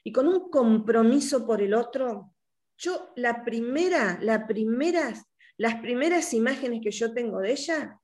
Y 0.03 0.11
con 0.11 0.27
un 0.27 0.49
compromiso 0.49 1.45
por 1.45 1.61
el 1.61 1.73
otro, 1.73 2.33
yo 2.77 3.13
la 3.15 3.43
primera, 3.43 4.19
la 4.21 4.47
primeras, 4.47 5.23
las 5.57 5.75
primeras 5.75 6.33
imágenes 6.33 6.81
que 6.83 6.91
yo 6.91 7.13
tengo 7.13 7.39
de 7.39 7.51
ella, 7.51 7.99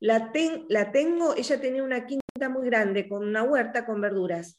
la, 0.00 0.32
ten, 0.32 0.64
la 0.68 0.90
tengo, 0.90 1.34
ella 1.36 1.60
tenía 1.60 1.84
una 1.84 2.06
quinta 2.06 2.48
muy 2.48 2.66
grande, 2.66 3.08
con 3.08 3.26
una 3.26 3.42
huerta 3.42 3.84
con 3.84 4.00
verduras, 4.00 4.58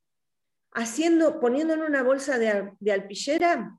haciendo, 0.72 1.40
poniendo 1.40 1.74
en 1.74 1.82
una 1.82 2.04
bolsa 2.04 2.38
de, 2.38 2.72
de 2.80 2.92
alpillera, 2.92 3.78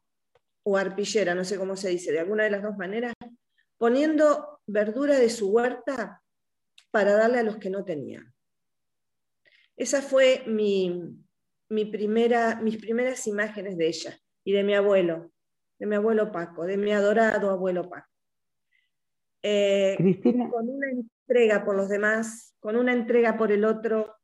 o 0.64 0.76
arpillera, 0.76 1.34
no 1.34 1.44
sé 1.44 1.58
cómo 1.58 1.76
se 1.76 1.90
dice, 1.90 2.10
de 2.10 2.20
alguna 2.20 2.44
de 2.44 2.50
las 2.50 2.62
dos 2.62 2.76
maneras, 2.76 3.14
poniendo 3.76 4.60
verdura 4.66 5.18
de 5.18 5.28
su 5.28 5.50
huerta 5.50 6.22
para 6.90 7.12
darle 7.14 7.38
a 7.38 7.42
los 7.42 7.58
que 7.58 7.70
no 7.70 7.84
tenían. 7.84 8.32
Esa 9.76 10.00
fue 10.00 10.42
mi, 10.46 11.23
mi 11.74 11.84
primera, 11.84 12.60
mis 12.62 12.78
primeras 12.78 13.26
imágenes 13.26 13.76
de 13.76 13.88
ella 13.88 14.18
y 14.44 14.52
de 14.52 14.62
mi 14.62 14.74
abuelo, 14.74 15.32
de 15.78 15.86
mi 15.86 15.96
abuelo 15.96 16.30
Paco, 16.30 16.64
de 16.64 16.76
mi 16.76 16.92
adorado 16.92 17.50
abuelo 17.50 17.88
Paco. 17.88 18.08
Eh, 19.42 19.94
Cristina. 19.98 20.48
Con 20.50 20.68
una 20.68 20.90
entrega 20.90 21.64
por 21.64 21.76
los 21.76 21.88
demás, 21.88 22.54
con 22.60 22.76
una 22.76 22.92
entrega 22.92 23.36
por 23.36 23.52
el 23.52 23.64
otro, 23.64 24.14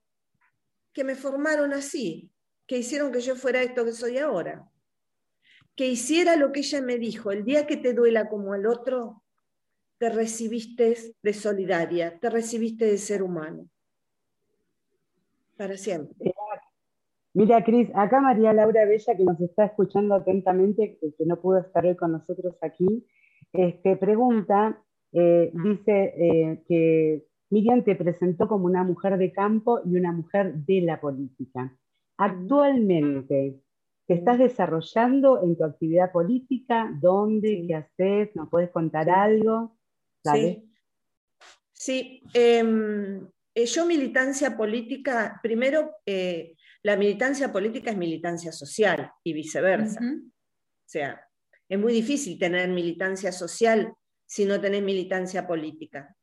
que 0.93 1.05
me 1.05 1.15
formaron 1.15 1.73
así, 1.73 2.31
que 2.67 2.79
hicieron 2.79 3.13
que 3.13 3.21
yo 3.21 3.37
fuera 3.37 3.63
esto 3.63 3.85
que 3.85 3.93
soy 3.93 4.19
ahora. 4.19 4.69
Que 5.77 5.89
hiciera 5.89 6.37
lo 6.37 6.53
que 6.53 6.61
ella 6.61 6.81
me 6.81 6.99
dijo, 6.99 7.33
el 7.33 7.45
día 7.45 7.67
que 7.67 7.77
te 7.77 7.95
duela 7.95 8.29
como 8.29 8.53
al 8.53 8.67
otro, 8.67 9.23
te 9.99 10.09
recibiste 10.09 11.15
de 11.23 11.33
solidaria, 11.35 12.19
te 12.19 12.31
recibiste 12.31 12.87
de 12.87 12.97
ser 12.97 13.23
humano. 13.23 13.69
Para 15.57 15.77
siempre. 15.77 16.30
Mira, 17.33 17.63
Cris, 17.63 17.89
acá 17.95 18.21
María 18.21 18.53
Laura 18.53 18.85
Bella, 18.87 19.17
que 19.17 19.25
nos 19.25 19.41
está 19.41 19.67
escuchando 19.67 20.15
atentamente, 20.15 20.99
que, 21.01 21.25
no 21.27 21.41
pudo 21.41 21.59
estar 21.59 21.87
hoy 21.87 21.97
con 21.97 22.13
nosotros 22.13 22.57
aquí, 22.61 23.07
este, 23.53 23.97
pregunta, 23.97 24.83
eh, 25.13 25.53
dice 25.55 26.15
eh, 26.17 26.63
que 26.67 27.25
Miriam 27.51 27.85
te 27.85 27.95
presentó 27.95 28.49
como 28.49 28.67
una 28.67 28.83
mujer 28.83 29.17
de 29.17 29.33
campo 29.33 29.81
y 29.85 29.97
una 29.97 30.13
mujer 30.13 30.55
de 30.55 30.81
la 30.83 31.01
política. 31.01 31.77
Actualmente, 32.17 33.61
¿te 34.07 34.15
estás 34.15 34.39
desarrollando 34.39 35.43
en 35.43 35.57
tu 35.57 35.65
actividad 35.65 36.11
política? 36.11 36.91
¿Dónde? 37.01 37.49
Sí. 37.49 37.67
¿Qué 37.67 37.75
haces? 37.75 38.37
¿Nos 38.37 38.49
puedes 38.49 38.71
contar 38.71 39.09
algo? 39.09 39.77
Dale. 40.23 40.65
Sí, 41.73 42.23
sí 42.23 42.23
em, 42.35 43.27
eh, 43.55 43.67
yo 43.67 43.87
militancia 43.87 44.57
política, 44.57 45.41
primero, 45.43 45.91
la 46.83 46.97
militancia 46.97 47.53
política 47.53 47.91
es 47.91 47.97
militancia 47.97 48.53
social 48.53 49.13
y 49.23 49.33
viceversa. 49.33 50.01
O 50.01 50.89
sea, 50.89 51.27
es 51.69 51.79
muy 51.79 51.93
difícil 51.93 52.39
tener 52.39 52.69
militancia 52.69 53.33
social 53.33 53.93
si 54.27 54.45
no 54.45 54.61
tenés 54.61 54.83
militancia 54.83 55.47
política. 55.47 56.17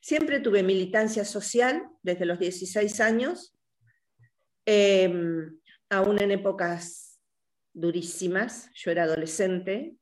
Siempre 0.00 0.40
tuve 0.40 0.62
militancia 0.62 1.24
social 1.24 1.86
desde 2.02 2.24
los 2.24 2.38
16 2.38 3.00
años, 3.00 3.54
em, 4.64 5.58
aún 5.90 6.20
en 6.20 6.30
épocas 6.30 7.20
durísimas, 7.74 8.70
yo 8.74 8.90
era 8.90 9.04
adolescente, 9.04 9.96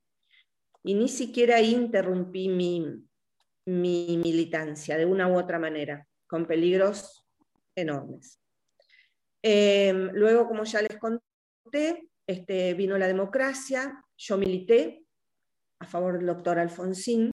y 0.85 0.95
ni 0.95 1.09
siquiera 1.09 1.61
interrumpí 1.61 2.49
mi, 2.49 2.87
mi 3.67 4.19
militancia 4.23 4.97
de 4.97 5.05
una 5.05 5.27
u 5.29 5.37
otra 5.37 5.59
manera, 5.59 6.07
con 6.27 6.47
peligros 6.47 7.27
enormes. 7.75 8.41
Eh, 9.51 9.95
luego, 10.13 10.47
como 10.47 10.65
ya 10.65 10.83
les 10.83 10.99
conté, 10.99 12.11
este, 12.27 12.75
vino 12.75 12.99
la 12.99 13.07
democracia, 13.07 14.05
yo 14.15 14.37
milité 14.37 15.07
a 15.81 15.87
favor 15.87 16.19
del 16.19 16.27
doctor 16.27 16.59
Alfonsín, 16.59 17.31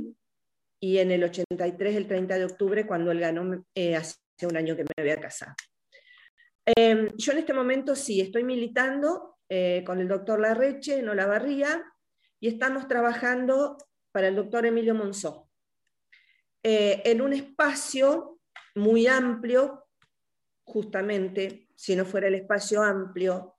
y 0.79 0.99
en 0.99 1.09
el 1.09 1.23
83, 1.23 1.95
el 1.95 2.07
30 2.07 2.37
de 2.37 2.45
octubre, 2.45 2.85
cuando 2.85 3.09
él 3.09 3.19
ganó, 3.19 3.65
eh, 3.73 3.95
hace 3.95 4.19
un 4.43 4.55
año 4.55 4.75
que 4.75 4.83
me 4.83 4.91
había 4.95 5.19
casado. 5.19 5.55
Eh, 6.67 7.11
yo 7.17 7.31
en 7.31 7.37
este 7.39 7.53
momento 7.53 7.95
sí, 7.95 8.21
estoy 8.21 8.43
militando 8.43 9.39
eh, 9.49 9.83
con 9.83 9.99
el 9.99 10.07
doctor 10.07 10.39
Larreche 10.39 10.99
en 10.99 11.09
Olavarría, 11.09 11.83
y 12.39 12.47
estamos 12.47 12.87
trabajando 12.87 13.75
para 14.11 14.27
el 14.27 14.35
doctor 14.35 14.67
Emilio 14.67 14.93
Monzó. 14.93 15.49
eh, 16.61 17.01
en 17.05 17.21
un 17.21 17.33
espacio 17.33 18.39
muy 18.75 19.07
amplio, 19.07 19.87
justamente, 20.63 21.67
si 21.75 21.95
no 21.95 22.05
fuera 22.05 22.27
el 22.27 22.35
espacio 22.35 22.81
amplio 22.81 23.55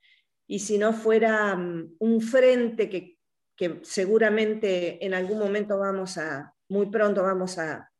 y 0.47 0.59
si 0.59 0.79
no 0.79 0.93
fuera 0.93 1.57
mm, 1.57 1.97
un 1.99 2.21
frente 2.21 2.89
que, 2.89 3.19
que 3.57 3.81
seguramente 3.83 5.05
en 5.05 5.15
algún 5.15 5.39
momento 5.39 5.79
vamos 5.79 6.19
a, 6.19 6.55
muy 6.69 6.87
pronto 6.87 7.23
vamos 7.23 7.59
a, 7.59 7.91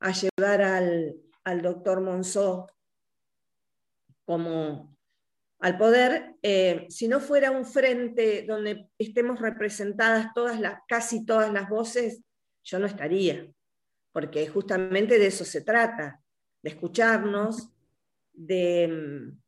a 0.00 0.12
llevar 0.12 0.62
al, 0.62 1.16
al 1.44 1.62
doctor 1.62 2.00
Monzó 2.00 2.66
como 4.24 4.96
al 5.60 5.76
poder, 5.76 6.36
eh, 6.42 6.86
si 6.88 7.06
no 7.06 7.20
fuera 7.20 7.50
un 7.50 7.66
frente 7.66 8.44
donde 8.48 8.88
estemos 8.98 9.40
representadas 9.40 10.32
todas 10.34 10.58
las, 10.58 10.80
casi 10.88 11.26
todas 11.26 11.52
las 11.52 11.68
voces, 11.68 12.22
yo 12.64 12.78
no 12.78 12.86
estaría, 12.86 13.46
porque 14.12 14.48
justamente 14.48 15.18
de 15.18 15.26
eso 15.26 15.44
se 15.44 15.60
trata, 15.60 16.22
de 16.62 16.70
escucharnos, 16.70 17.70
de, 18.32 18.88
mm, 18.88 19.40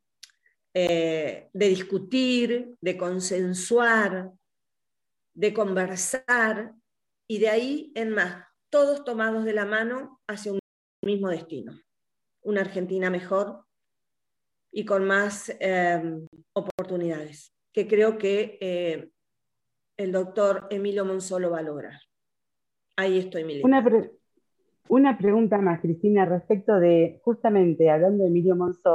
eh, 0.75 1.49
de 1.53 1.69
discutir, 1.69 2.75
de 2.81 2.97
consensuar, 2.97 4.33
de 5.35 5.55
conversar, 5.55 6.75
y 7.29 7.39
de 7.39 7.49
ahí 7.49 7.93
en 7.95 8.11
más, 8.11 8.47
todos 8.71 9.05
tomados 9.05 9.45
de 9.45 9.55
la 9.55 9.65
mano 9.65 10.21
hacia 10.29 10.53
un 10.53 10.59
mismo 11.03 11.29
destino, 11.31 11.73
una 12.43 12.61
Argentina 12.61 13.11
mejor, 13.11 13.65
y 14.71 14.85
con 14.85 15.07
más 15.07 15.55
eh, 15.61 16.03
oportunidades, 16.55 17.55
que 17.73 17.87
creo 17.87 18.19
que 18.19 18.59
eh, 18.61 19.11
el 19.99 20.13
doctor 20.13 20.67
Emilio 20.71 21.05
Monsolo 21.05 21.51
va 21.51 21.61
a 21.61 21.63
lograr. 21.63 22.01
Ahí 22.97 23.19
estoy, 23.19 23.43
Emilio. 23.43 23.65
Una, 23.65 23.83
una 24.93 25.17
pregunta 25.17 25.57
más, 25.59 25.81
Cristina, 25.81 26.27
respecto 26.27 26.79
de, 26.79 27.19
justamente 27.25 27.89
hablando 27.89 28.25
de 28.25 28.29
Emilio 28.29 28.55
Monzó, 28.55 28.93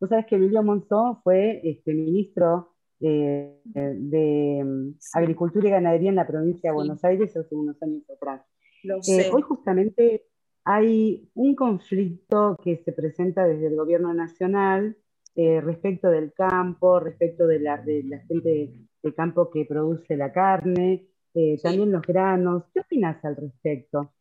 vos 0.00 0.08
sabés 0.08 0.26
que 0.26 0.36
Emilio 0.36 0.62
Monzó 0.62 1.20
fue 1.24 1.60
este, 1.64 1.92
ministro 1.92 2.68
eh, 3.00 3.58
de 3.64 4.62
mm, 4.64 4.90
Agricultura 5.14 5.66
y 5.66 5.72
Ganadería 5.72 6.10
en 6.10 6.14
la 6.14 6.26
provincia 6.26 6.70
de. 6.70 6.74
Buenos 6.74 7.04
Aires 7.04 7.36
hace 7.36 7.52
unos 7.56 7.82
años 7.82 8.08
atrás. 8.08 8.42
Lo 8.84 8.98
Eh, 9.08 9.28
hoy 9.32 9.42
justamente 9.42 10.26
hay 10.62 11.28
un 11.34 11.56
conflicto 11.56 12.56
que 12.62 12.76
se 12.84 12.92
presenta 12.92 13.44
desde 13.44 13.66
el 13.66 13.76
gobierno 13.76 14.14
nacional 14.14 14.96
eh, 15.34 15.60
respecto 15.60 16.10
del 16.10 16.32
campo, 16.32 17.00
respecto 17.00 17.48
de 17.48 17.58
la, 17.58 17.78
de 17.78 18.04
la 18.04 18.20
gente 18.20 18.72
de 19.02 19.14
campo 19.14 19.50
que 19.50 19.64
produce 19.64 20.16
la 20.16 20.30
carne, 20.30 21.08
eh, 21.34 21.58
también 21.60 21.90
los 21.90 22.02
granos. 22.02 22.64
¿Qué 22.72 22.80
opinas 22.80 23.24
al 23.24 23.34
respecto? 23.34 24.12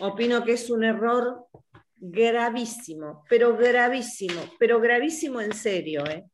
Opino 0.00 0.44
que 0.44 0.52
es 0.52 0.70
un 0.70 0.84
error 0.84 1.46
gravísimo, 1.96 3.24
pero 3.28 3.56
gravísimo, 3.56 4.52
pero 4.58 4.80
gravísimo 4.80 5.40
en 5.40 5.52
serio. 5.52 6.06
¿eh? 6.06 6.24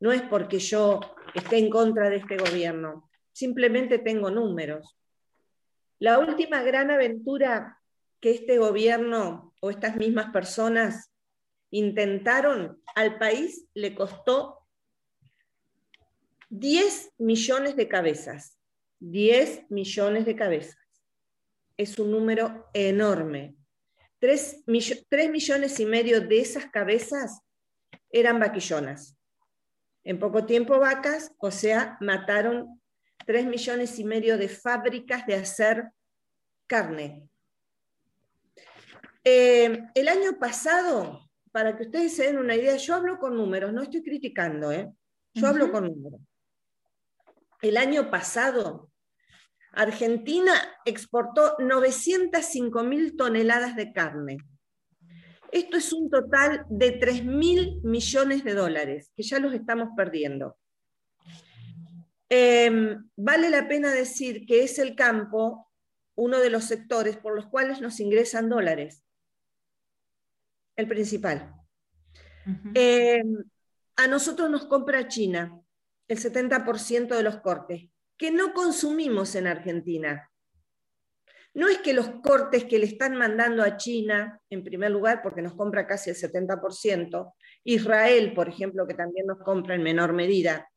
No 0.00 0.12
es 0.12 0.22
porque 0.22 0.58
yo 0.58 1.00
esté 1.34 1.58
en 1.58 1.70
contra 1.70 2.10
de 2.10 2.16
este 2.16 2.36
gobierno, 2.36 3.08
simplemente 3.32 3.98
tengo 3.98 4.30
números. 4.30 4.96
La 5.98 6.18
última 6.18 6.62
gran 6.62 6.90
aventura 6.90 7.80
que 8.20 8.32
este 8.32 8.58
gobierno 8.58 9.54
o 9.60 9.70
estas 9.70 9.96
mismas 9.96 10.32
personas 10.32 11.12
intentaron 11.70 12.82
al 12.94 13.18
país 13.18 13.66
le 13.74 13.94
costó 13.94 14.66
10 16.50 17.14
millones 17.18 17.76
de 17.76 17.88
cabezas. 17.88 18.58
10 19.00 19.70
millones 19.70 20.24
de 20.24 20.36
cabezas. 20.36 20.85
Es 21.76 21.98
un 21.98 22.10
número 22.10 22.68
enorme. 22.72 23.56
3, 24.18 24.64
millones 24.66 25.78
y 25.80 25.86
medio 25.86 26.20
de 26.20 26.40
esas 26.40 26.66
cabezas 26.66 27.42
eran 28.10 28.40
vaquillonas. 28.40 29.16
En 30.04 30.18
poco 30.18 30.46
tiempo 30.46 30.78
vacas, 30.78 31.32
o 31.38 31.50
sea, 31.50 31.98
mataron 32.00 32.80
3 33.26 33.46
millones 33.46 33.98
y 33.98 34.04
medio 34.04 34.38
de 34.38 34.48
fábricas 34.48 35.26
de 35.26 35.34
hacer 35.34 35.90
carne. 36.66 37.28
Eh, 39.24 39.82
el 39.94 40.08
año 40.08 40.38
pasado, 40.38 41.28
para 41.50 41.76
que 41.76 41.84
ustedes 41.84 42.14
se 42.14 42.24
den 42.24 42.38
una 42.38 42.54
idea, 42.54 42.76
yo 42.76 42.94
hablo 42.94 43.18
con 43.18 43.36
números, 43.36 43.72
no 43.72 43.82
estoy 43.82 44.02
criticando, 44.02 44.70
¿eh? 44.70 44.90
yo 45.34 45.46
hablo 45.48 45.70
con 45.70 45.84
números. 45.84 46.20
El 47.60 47.76
año 47.76 48.10
pasado, 48.10 48.90
Argentina 49.76 50.54
exportó 50.86 51.54
905 51.58 52.82
mil 52.82 53.14
toneladas 53.14 53.76
de 53.76 53.92
carne. 53.92 54.38
Esto 55.52 55.76
es 55.76 55.92
un 55.92 56.08
total 56.08 56.64
de 56.70 56.92
3 56.92 57.24
mil 57.26 57.80
millones 57.82 58.42
de 58.42 58.54
dólares, 58.54 59.12
que 59.14 59.22
ya 59.22 59.38
los 59.38 59.52
estamos 59.52 59.90
perdiendo. 59.94 60.56
Eh, 62.30 62.96
vale 63.16 63.50
la 63.50 63.68
pena 63.68 63.92
decir 63.92 64.46
que 64.46 64.64
es 64.64 64.78
el 64.78 64.96
campo 64.96 65.70
uno 66.16 66.38
de 66.40 66.48
los 66.48 66.64
sectores 66.64 67.18
por 67.18 67.36
los 67.36 67.46
cuales 67.46 67.82
nos 67.82 68.00
ingresan 68.00 68.48
dólares. 68.48 69.04
El 70.74 70.88
principal. 70.88 71.54
Eh, 72.74 73.22
a 73.96 74.06
nosotros 74.06 74.48
nos 74.48 74.64
compra 74.64 75.06
China 75.06 75.60
el 76.08 76.18
70% 76.18 77.14
de 77.14 77.22
los 77.22 77.40
cortes, 77.40 77.90
que 78.16 78.30
no 78.30 78.52
consumimos 78.54 79.34
en 79.34 79.46
Argentina. 79.46 80.30
No 81.54 81.68
es 81.68 81.78
que 81.78 81.94
los 81.94 82.10
cortes 82.20 82.64
que 82.64 82.78
le 82.78 82.84
están 82.84 83.16
mandando 83.16 83.62
a 83.62 83.76
China, 83.76 84.40
en 84.50 84.62
primer 84.62 84.90
lugar, 84.90 85.22
porque 85.22 85.40
nos 85.40 85.54
compra 85.54 85.86
casi 85.86 86.10
el 86.10 86.16
70%, 86.16 87.32
Israel, 87.64 88.34
por 88.34 88.48
ejemplo, 88.48 88.86
que 88.86 88.94
también 88.94 89.26
nos 89.26 89.38
compra 89.38 89.74
en 89.74 89.82
menor 89.82 90.12
medida, 90.12 90.68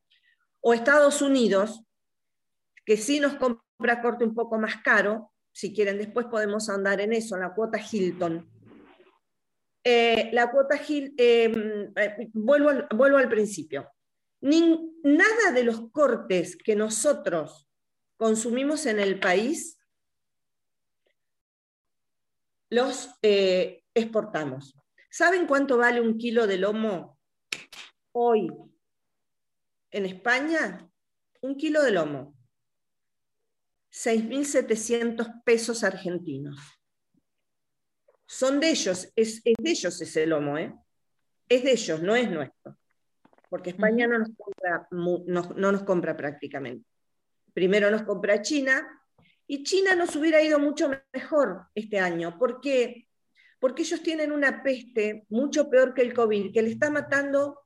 o 0.62 0.74
Estados 0.74 1.22
Unidos, 1.22 1.84
que 2.86 2.98
sí 2.98 3.20
nos 3.20 3.36
compra 3.36 4.02
corte 4.02 4.24
un 4.24 4.34
poco 4.34 4.58
más 4.58 4.78
caro, 4.78 5.32
si 5.52 5.74
quieren 5.74 5.98
después 5.98 6.28
podemos 6.28 6.70
andar 6.70 7.02
en 7.02 7.14
eso, 7.14 7.36
en 7.36 7.42
la 7.42 7.54
cuota 7.54 7.80
Hilton. 7.80 8.50
Eh, 9.84 10.30
la 10.32 10.50
cuota 10.50 10.80
Hilton, 10.82 11.16
eh, 11.18 11.92
eh, 11.96 12.30
vuelvo, 12.34 12.70
al, 12.70 12.88
vuelvo 12.96 13.18
al 13.18 13.30
principio. 13.30 13.90
Nada 14.42 15.52
de 15.54 15.64
los 15.64 15.90
cortes 15.92 16.56
que 16.56 16.76
nosotros 16.76 17.70
consumimos 18.18 18.86
en 18.86 19.00
el 19.00 19.20
país 19.20 19.80
los 22.70 23.10
eh, 23.22 23.84
exportamos. 23.94 24.76
¿Saben 25.10 25.48
cuánto 25.48 25.78
vale 25.78 26.02
un 26.02 26.18
kilo 26.18 26.46
de 26.46 26.58
lomo 26.58 27.20
hoy 28.12 28.48
en 29.92 30.06
España? 30.06 30.88
Un 31.42 31.56
kilo 31.58 31.82
de 31.84 31.92
lomo. 31.92 32.36
6.700 33.92 35.44
pesos 35.44 35.84
argentinos. 35.84 36.60
Son 38.28 38.60
de 38.60 38.70
ellos, 38.70 39.12
es, 39.16 39.42
es, 39.44 39.56
de 39.58 39.72
ellos 39.72 40.00
ese 40.00 40.28
lomo, 40.28 40.58
¿eh? 40.60 40.76
Es 41.50 41.64
de 41.64 41.72
ellos, 41.72 42.02
no 42.04 42.16
es 42.16 42.30
nuestro. 42.30 42.78
Porque 43.50 43.72
España 43.72 44.08
no 44.08 44.20
nos 44.20 44.30
compra, 44.38 44.88
no, 44.92 45.24
no 45.26 45.72
nos 45.72 45.84
compra 45.84 46.16
prácticamente. 46.16 46.86
Primero 47.54 47.90
nos 47.92 48.04
compra 48.04 48.42
China, 48.42 48.88
y 49.52 49.64
China 49.64 49.96
nos 49.96 50.16
hubiera 50.16 50.44
ido 50.44 50.60
mucho 50.60 50.92
mejor 51.12 51.66
este 51.74 52.00
año. 52.00 52.38
¿Por 52.38 52.62
qué? 52.62 53.08
Porque 53.60 53.82
ellos 53.82 54.04
tienen 54.04 54.32
una 54.32 54.62
peste 54.62 55.26
mucho 55.30 55.72
peor 55.72 55.96
que 55.96 56.04
el 56.04 56.14
COVID, 56.14 56.54
que 56.54 56.62
le 56.62 56.70
está 56.70 56.92
matando 56.92 57.60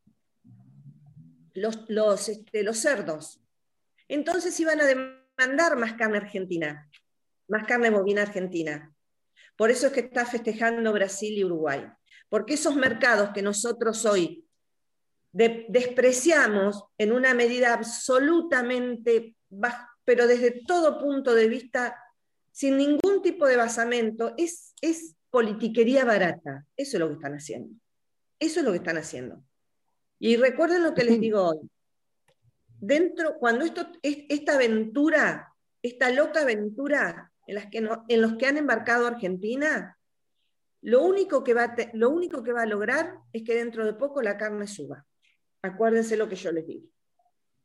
los, 1.54 1.84
los, 1.90 2.30
este, 2.30 2.64
los 2.64 2.78
cerdos. 2.78 3.42
Entonces 4.08 4.58
iban 4.62 4.80
a 4.80 4.86
demandar 4.86 5.76
más 5.76 5.96
carne 5.96 6.20
argentina, 6.20 6.90
más 7.50 7.68
carne 7.68 7.90
bovina 7.90 8.22
argentina. 8.22 8.96
Por 9.58 9.70
eso 9.70 9.88
es 9.88 9.94
que 9.94 10.00
está 10.00 10.26
festejando 10.26 10.94
Brasil 10.94 11.38
y 11.38 11.44
Uruguay. 11.44 11.86
Porque 12.30 12.54
esos 12.54 12.78
mercados 12.78 13.32
que 13.32 13.42
nosotros 13.42 14.06
hoy 14.06 14.48
de, 15.34 15.66
despreciamos 15.68 16.86
en 16.98 17.12
una 17.12 17.34
medida 17.34 17.74
absolutamente 17.74 19.36
pero 20.06 20.28
desde 20.28 20.64
todo 20.66 21.00
punto 21.00 21.34
de 21.34 21.48
vista, 21.48 21.96
sin 22.52 22.78
ningún 22.78 23.22
tipo 23.22 23.48
de 23.48 23.58
basamento, 23.58 24.34
es, 24.38 24.74
es 24.82 25.16
politiquería 25.30 26.06
barata. 26.06 26.66
Eso 26.76 26.98
es 26.98 27.00
lo 27.00 27.08
que 27.08 27.16
están 27.16 27.34
haciendo. 27.34 27.76
Eso 28.40 28.60
es 28.60 28.66
lo 28.66 28.72
que 28.72 28.78
están 28.78 28.98
haciendo. 28.98 29.44
Y 30.20 30.38
recuerden 30.38 30.84
lo 30.84 30.94
que 30.94 31.04
les 31.04 31.20
digo 31.20 31.44
hoy. 31.50 31.70
Dentro, 32.80 33.38
cuando 33.38 33.64
esto, 33.64 33.88
esta 34.02 34.56
aventura, 34.56 35.54
esta 35.82 36.10
loca 36.10 36.42
aventura 36.42 37.32
en, 37.48 37.56
las 37.56 37.68
que 37.68 37.82
no, 37.82 38.04
en 38.10 38.22
los 38.22 38.36
que 38.36 38.46
han 38.46 38.58
embarcado 38.58 39.08
Argentina, 39.08 39.98
lo 40.82 41.02
único, 41.02 41.46
que 41.46 41.54
va 41.54 41.76
lo 41.94 42.10
único 42.10 42.44
que 42.44 42.52
va 42.52 42.64
a 42.64 42.68
lograr 42.68 43.16
es 43.32 43.44
que 43.44 43.56
dentro 43.56 43.86
de 43.86 43.94
poco 43.94 44.22
la 44.22 44.38
carne 44.38 44.68
suba. 44.68 45.06
Acuérdense 45.64 46.18
lo 46.18 46.28
que 46.30 46.36
yo 46.36 46.52
les 46.52 46.68
digo. 46.68 46.86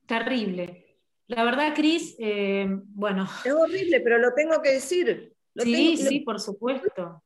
Terrible. 0.06 0.96
La 1.26 1.44
verdad, 1.44 1.74
Cris, 1.74 2.14
eh, 2.18 2.66
bueno. 2.70 3.28
Es 3.44 3.52
horrible, 3.52 4.00
pero 4.00 4.18
lo 4.18 4.32
tengo 4.34 4.62
que 4.62 4.72
decir. 4.72 5.34
Lo 5.54 5.64
Sí, 5.64 5.72
tengo- 5.72 6.02
lo- 6.04 6.08
sí, 6.08 6.20
por 6.20 6.40
supuesto. 6.40 7.22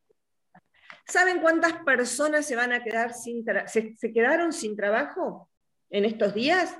¿Saben 1.06 1.40
cuántas 1.40 1.74
personas 1.84 2.46
se 2.46 2.56
van 2.56 2.72
a 2.72 2.82
quedar 2.82 3.12
sin 3.12 3.44
tra- 3.44 3.66
se, 3.68 3.94
se 3.96 4.12
quedaron 4.12 4.52
sin 4.52 4.74
trabajo 4.76 5.50
en 5.90 6.04
estos 6.06 6.34
días? 6.34 6.74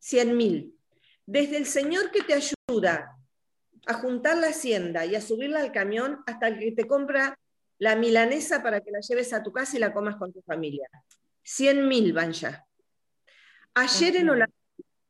100.000. 0.00 0.74
Desde 1.24 1.56
el 1.56 1.66
señor 1.66 2.10
que 2.10 2.22
te 2.22 2.34
ayuda 2.34 3.16
a 3.86 3.94
juntar 3.94 4.38
la 4.38 4.48
hacienda 4.48 5.06
y 5.06 5.14
a 5.14 5.20
subirla 5.20 5.60
al 5.60 5.72
camión 5.72 6.18
hasta 6.26 6.48
el 6.48 6.58
que 6.58 6.72
te 6.72 6.86
compra 6.86 7.38
la 7.78 7.96
milanesa 7.96 8.62
para 8.62 8.80
que 8.80 8.90
la 8.90 9.00
lleves 9.00 9.32
a 9.32 9.42
tu 9.42 9.52
casa 9.52 9.76
y 9.76 9.80
la 9.80 9.92
comas 9.92 10.16
con 10.16 10.32
tu 10.32 10.42
familia. 10.42 10.88
100.000 11.44 12.12
van 12.12 12.32
ya. 12.32 12.64
Ayer 13.74 14.16
en. 14.16 14.30
Holanda 14.30 14.54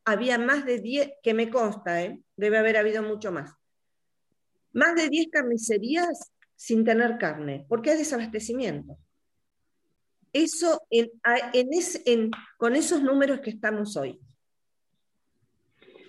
había 0.04 0.38
más 0.38 0.64
de 0.64 0.78
10, 0.80 1.12
que 1.22 1.34
me 1.34 1.50
consta, 1.50 2.02
¿eh? 2.02 2.22
debe 2.36 2.56
haber 2.58 2.76
habido 2.78 3.02
mucho 3.02 3.30
más, 3.30 3.52
más 4.72 4.94
de 4.94 5.08
10 5.10 5.28
carnicerías 5.30 6.32
sin 6.56 6.82
tener 6.84 7.18
carne, 7.18 7.66
porque 7.68 7.90
hay 7.90 7.98
desabastecimiento. 7.98 8.96
Eso 10.32 10.80
en, 10.90 11.10
en 11.52 11.72
ese- 11.72 12.02
en- 12.06 12.30
con 12.56 12.74
esos 12.74 13.02
números 13.02 13.40
que 13.40 13.50
estamos 13.50 13.96
hoy. 13.96 14.18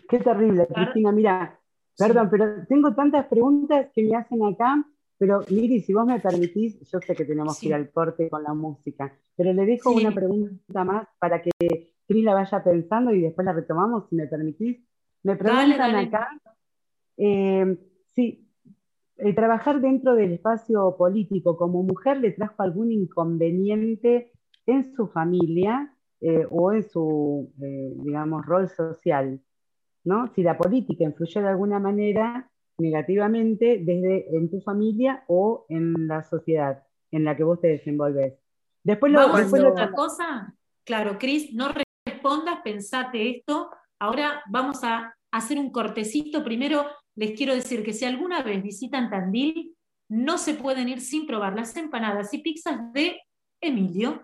Qué 0.09 0.19
terrible. 0.19 0.67
Cristina. 0.73 1.11
Mira, 1.11 1.59
perdón, 1.97 2.29
pero 2.29 2.65
tengo 2.67 2.93
tantas 2.95 3.25
preguntas 3.27 3.87
que 3.93 4.03
me 4.03 4.15
hacen 4.15 4.43
acá, 4.43 4.83
pero 5.17 5.41
Miri, 5.49 5.81
si 5.81 5.93
vos 5.93 6.05
me 6.05 6.19
permitís, 6.19 6.79
yo 6.89 6.99
sé 7.01 7.15
que 7.15 7.25
tenemos 7.25 7.57
Sí. 7.57 7.61
que 7.61 7.67
ir 7.67 7.73
al 7.75 7.91
corte 7.91 8.29
con 8.29 8.43
la 8.43 8.53
música, 8.53 9.13
pero 9.35 9.51
le 9.53 9.65
dejo 9.65 9.91
Sí. 9.91 10.05
una 10.05 10.13
pregunta 10.15 10.83
más 10.83 11.07
para 11.19 11.41
que 11.41 11.51
Cris 12.09 12.23
la 12.25 12.33
vaya 12.33 12.63
pensando 12.63 13.13
y 13.13 13.21
después 13.21 13.45
la 13.45 13.53
retomamos, 13.53 14.09
si 14.09 14.15
me 14.15 14.25
permitís. 14.25 14.79
Me 15.21 15.35
preguntan 15.35 15.77
dale. 15.77 16.07
acá 16.07 16.27
eh, 17.17 17.77
si 18.15 18.49
eh, 19.17 19.33
trabajar 19.35 19.79
dentro 19.79 20.15
del 20.15 20.31
espacio 20.33 20.95
político 20.97 21.55
como 21.55 21.83
mujer 21.83 22.17
le 22.19 22.31
trajo 22.31 22.63
algún 22.63 22.91
inconveniente 22.91 24.31
en 24.65 24.91
su 24.95 25.07
familia 25.07 25.93
eh, 26.21 26.47
o 26.49 26.73
en 26.73 26.83
su, 26.89 27.51
eh, 27.61 27.93
digamos, 28.03 28.43
rol 28.45 28.67
social. 28.69 29.39
¿no? 30.03 30.27
Si 30.33 30.41
la 30.41 30.57
política 30.57 31.03
influyó 31.03 31.41
de 31.41 31.49
alguna 31.49 31.79
manera 31.79 32.49
negativamente 32.79 33.81
desde 33.83 34.35
en 34.35 34.49
tu 34.49 34.61
familia 34.61 35.23
o 35.27 35.65
en 35.69 36.07
la 36.07 36.23
sociedad 36.23 36.83
en 37.11 37.23
la 37.25 37.35
que 37.37 37.43
vos 37.43 37.59
te 37.61 37.67
desenvolves. 37.67 38.33
Después 38.83 39.11
lo, 39.11 39.19
Vamos 39.19 39.35
a 39.35 39.39
después 39.41 39.61
lo- 39.61 39.69
otra 39.71 39.91
cosa. 39.91 40.55
Claro, 40.85 41.19
Cris, 41.19 41.53
no 41.53 41.67
respondas, 42.19 42.59
pensate 42.63 43.37
esto. 43.37 43.69
Ahora 43.97 44.43
vamos 44.49 44.83
a 44.83 45.15
hacer 45.31 45.57
un 45.57 45.71
cortecito. 45.71 46.43
Primero 46.43 46.85
les 47.15 47.31
quiero 47.31 47.55
decir 47.55 47.81
que 47.83 47.93
si 47.93 48.03
alguna 48.05 48.43
vez 48.43 48.61
visitan 48.61 49.09
Tandil, 49.09 49.73
no 50.09 50.37
se 50.37 50.53
pueden 50.55 50.89
ir 50.89 50.99
sin 50.99 51.25
probar 51.25 51.55
las 51.55 51.75
empanadas 51.77 52.33
y 52.33 52.39
pizzas 52.39 52.91
de 52.91 53.21
Emilio. 53.61 54.21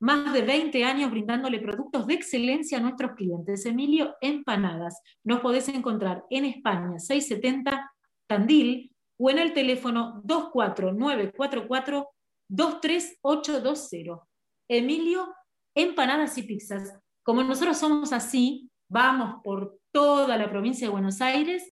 Más 0.00 0.32
de 0.32 0.42
20 0.42 0.84
años 0.84 1.10
brindándole 1.10 1.58
productos 1.58 2.06
de 2.06 2.14
excelencia 2.14 2.78
a 2.78 2.80
nuestros 2.80 3.12
clientes. 3.12 3.66
Emilio 3.66 4.14
Empanadas. 4.22 5.02
Nos 5.24 5.40
podés 5.40 5.68
encontrar 5.68 6.24
en 6.30 6.46
España 6.46 6.98
670 6.98 7.92
Tandil 8.26 8.94
o 9.18 9.28
en 9.28 9.38
el 9.38 9.52
teléfono 9.52 10.22
24944 10.24 12.08
23820. 12.48 14.22
Emilio 14.68 15.34
Empanadas 15.74 16.38
y 16.38 16.44
Pizzas. 16.44 16.98
Como 17.28 17.42
nosotros 17.42 17.76
somos 17.76 18.14
así, 18.14 18.70
vamos 18.88 19.42
por 19.44 19.78
toda 19.92 20.38
la 20.38 20.48
provincia 20.48 20.86
de 20.86 20.92
Buenos 20.92 21.20
Aires, 21.20 21.74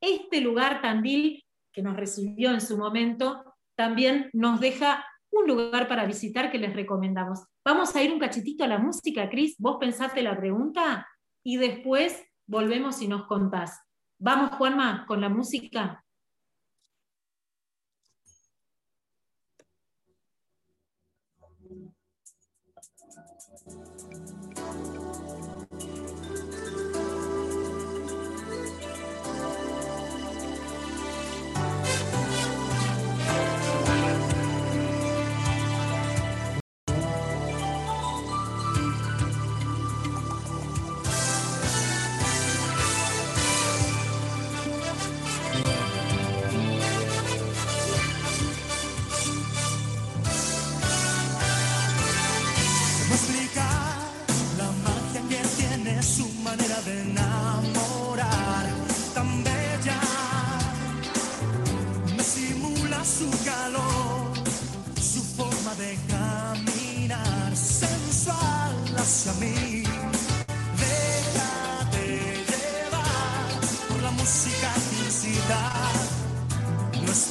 este 0.00 0.40
lugar 0.40 0.82
Tandil 0.82 1.44
que 1.72 1.84
nos 1.84 1.96
recibió 1.96 2.50
en 2.50 2.60
su 2.60 2.76
momento 2.76 3.44
también 3.76 4.28
nos 4.32 4.58
deja 4.58 5.06
un 5.30 5.46
lugar 5.46 5.86
para 5.86 6.04
visitar 6.04 6.50
que 6.50 6.58
les 6.58 6.74
recomendamos. 6.74 7.44
Vamos 7.64 7.94
a 7.94 8.02
ir 8.02 8.12
un 8.12 8.18
cachitito 8.18 8.64
a 8.64 8.66
la 8.66 8.78
música, 8.78 9.30
Cris. 9.30 9.54
Vos 9.60 9.76
pensaste 9.78 10.20
la 10.20 10.36
pregunta 10.36 11.06
y 11.44 11.58
después 11.58 12.20
volvemos 12.48 13.00
y 13.00 13.06
nos 13.06 13.26
contás. 13.26 13.80
Vamos, 14.18 14.50
Juanma, 14.56 15.06
con 15.06 15.20
la 15.20 15.28
música. 15.28 16.04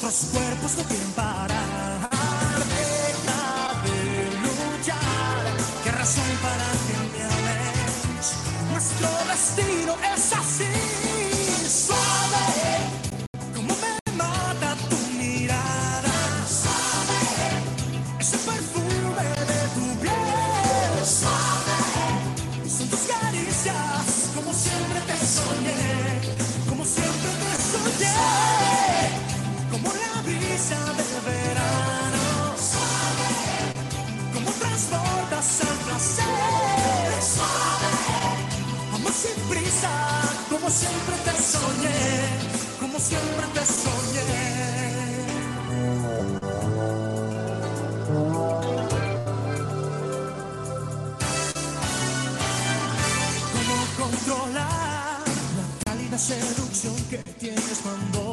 Nuestros 0.08 0.32
cuerpos 0.32 0.78
no 0.78 0.84
quieren 0.86 1.12
parar. 1.12 2.10
Deja 2.70 3.74
de 3.84 4.00
luchar. 4.40 5.44
¿Qué 5.84 5.92
razón 5.92 6.24
para 6.42 6.68
que 6.88 6.96
me? 7.12 8.72
Nuestro 8.72 9.10
destino 9.28 9.98
es 10.16 10.32
así. 10.32 10.87
Siempre 40.78 41.16
te 41.26 41.34
soñé, 41.54 42.02
como 42.80 43.00
siempre 43.00 43.46
te 43.56 43.64
soñé. 43.66 44.28
¿Cómo 53.54 53.76
controlar 54.02 55.22
la 55.58 55.66
cálida 55.86 56.18
seducción 56.18 56.96
que 57.10 57.18
tienes 57.40 57.80
cuando 57.84 58.27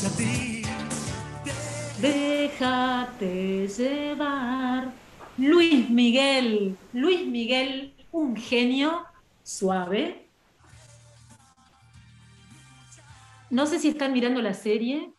hacia 0.00 0.16
ti. 0.16 0.62
Déjate 2.00 3.68
llevar. 3.68 4.92
Luis 5.36 5.88
Miguel, 5.90 6.76
Luis 6.92 7.26
Miguel, 7.26 7.94
un 8.12 8.36
genio 8.36 9.04
suave. 9.42 10.28
No 13.50 13.66
sé 13.66 13.78
si 13.78 13.88
están 13.88 14.12
mirando 14.12 14.40
la 14.42 14.54
serie, 14.54 15.12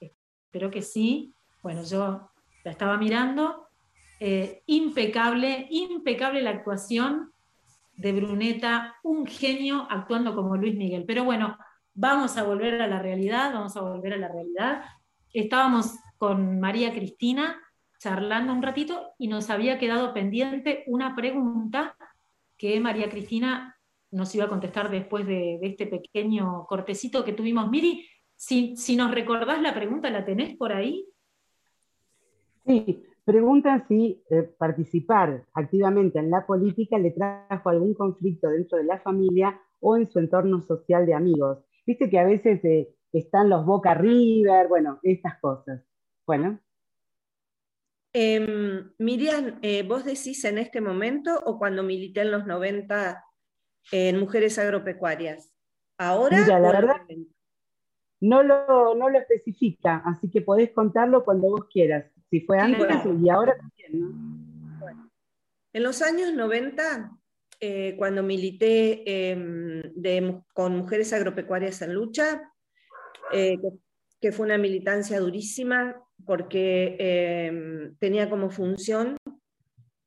espero 0.45 0.71
que 0.71 0.81
sí. 0.81 1.33
Bueno, 1.61 1.83
yo 1.83 2.29
la 2.63 2.71
estaba 2.71 2.97
mirando. 2.97 3.67
Eh, 4.19 4.63
impecable, 4.67 5.67
impecable 5.71 6.41
la 6.41 6.51
actuación 6.51 7.31
de 7.97 8.13
Bruneta, 8.13 8.95
un 9.03 9.25
genio 9.25 9.87
actuando 9.89 10.35
como 10.35 10.55
Luis 10.55 10.75
Miguel. 10.75 11.03
Pero 11.05 11.23
bueno, 11.23 11.57
vamos 11.93 12.37
a 12.37 12.43
volver 12.43 12.81
a 12.81 12.87
la 12.87 12.99
realidad, 12.99 13.53
vamos 13.53 13.75
a 13.75 13.81
volver 13.81 14.13
a 14.13 14.17
la 14.17 14.27
realidad. 14.27 14.83
Estábamos 15.33 15.95
con 16.17 16.59
María 16.59 16.93
Cristina 16.93 17.59
charlando 17.99 18.53
un 18.53 18.63
ratito 18.63 19.11
y 19.19 19.27
nos 19.27 19.49
había 19.49 19.77
quedado 19.77 20.13
pendiente 20.13 20.83
una 20.87 21.15
pregunta 21.15 21.95
que 22.57 22.79
María 22.79 23.09
Cristina 23.09 23.77
nos 24.11 24.33
iba 24.35 24.45
a 24.45 24.49
contestar 24.49 24.89
después 24.89 25.25
de, 25.25 25.59
este 25.61 25.87
pequeño 25.87 26.65
cortecito 26.67 27.23
que 27.23 27.33
tuvimos. 27.33 27.69
Miri, 27.69 28.05
si, 28.35 28.75
si 28.75 28.95
nos 28.95 29.11
recordás 29.11 29.61
la 29.61 29.73
pregunta, 29.73 30.09
¿la 30.09 30.25
tenés 30.25 30.57
por 30.57 30.73
ahí? 30.73 31.05
Sí, 32.65 33.03
pregunta 33.23 33.85
si 33.87 34.21
eh, 34.29 34.43
participar 34.57 35.45
activamente 35.53 36.19
en 36.19 36.29
la 36.29 36.45
política 36.45 36.97
le 36.97 37.11
trajo 37.11 37.69
algún 37.69 37.93
conflicto 37.93 38.49
dentro 38.49 38.77
de 38.77 38.83
la 38.83 38.99
familia 38.99 39.59
o 39.79 39.95
en 39.95 40.09
su 40.09 40.19
entorno 40.19 40.61
social 40.61 41.05
de 41.05 41.13
amigos. 41.13 41.59
Viste 41.85 42.09
que 42.09 42.19
a 42.19 42.25
veces 42.25 42.63
eh, 42.63 42.89
están 43.11 43.49
los 43.49 43.65
Boca 43.65 43.93
River, 43.93 44.67
bueno, 44.67 44.99
estas 45.03 45.39
cosas. 45.39 45.81
Bueno. 46.25 46.59
Em, 48.13 48.91
Miriam, 48.97 49.59
eh, 49.61 49.83
¿vos 49.83 50.03
decís 50.05 50.43
en 50.43 50.57
este 50.57 50.81
momento 50.81 51.41
o 51.45 51.57
cuando 51.57 51.81
milité 51.83 52.21
en 52.21 52.31
los 52.31 52.45
90 52.45 53.23
en 53.91 54.19
Mujeres 54.19 54.59
Agropecuarias? 54.59 55.53
¿Ahora? 55.97 56.41
Mira, 56.41 56.59
la 56.59 56.71
verdad, 56.71 56.95
no 58.19 58.43
lo, 58.43 58.95
no 58.95 59.09
lo 59.09 59.17
especifica, 59.17 60.03
así 60.05 60.29
que 60.29 60.41
podés 60.41 60.71
contarlo 60.71 61.23
cuando 61.23 61.49
vos 61.49 61.65
quieras. 61.71 62.11
Si 62.29 62.41
fue 62.41 62.59
antes 62.59 62.85
Claro. 62.85 63.17
y 63.19 63.29
ahora 63.29 63.57
también, 63.57 63.99
¿no? 63.99 64.31
En 65.73 65.83
los 65.83 66.01
años 66.01 66.33
90, 66.33 67.17
eh, 67.63 67.95
cuando 67.95 68.23
milité 68.23 69.03
em, 69.05 70.41
con 70.51 70.75
Mujeres 70.75 71.13
Agropecuarias 71.13 71.81
en 71.83 71.93
Lucha, 71.93 72.41
eh, 73.31 73.55
que, 73.61 73.69
que 74.19 74.31
fue 74.31 74.47
una 74.47 74.57
militancia 74.57 75.19
durísima 75.19 75.95
porque 76.25 76.95
em, 76.99 77.95
tenía 77.97 78.31
como 78.31 78.49
función 78.49 79.15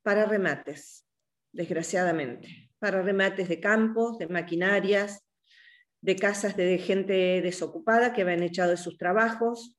para 0.03 0.25
remates, 0.25 1.07
desgraciadamente, 1.53 2.69
para 2.77 3.01
remates 3.01 3.47
de 3.47 3.61
campos, 3.61 4.17
de 4.17 4.27
maquinarias, 4.27 5.21
de 6.01 6.15
casas 6.17 6.57
de 6.57 6.77
gente 6.77 7.41
desocupada 7.41 8.11
que 8.11 8.21
habían 8.21 8.43
echado 8.43 8.71
de 8.71 8.77
sus 8.77 8.97
trabajos, 8.97 9.77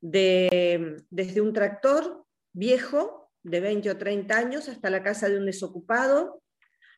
de, 0.00 0.96
desde 1.10 1.40
un 1.40 1.52
tractor 1.52 2.24
viejo 2.52 3.30
de 3.44 3.60
20 3.60 3.90
o 3.90 3.98
30 3.98 4.36
años 4.36 4.68
hasta 4.68 4.90
la 4.90 5.02
casa 5.02 5.28
de 5.28 5.38
un 5.38 5.46
desocupado, 5.46 6.42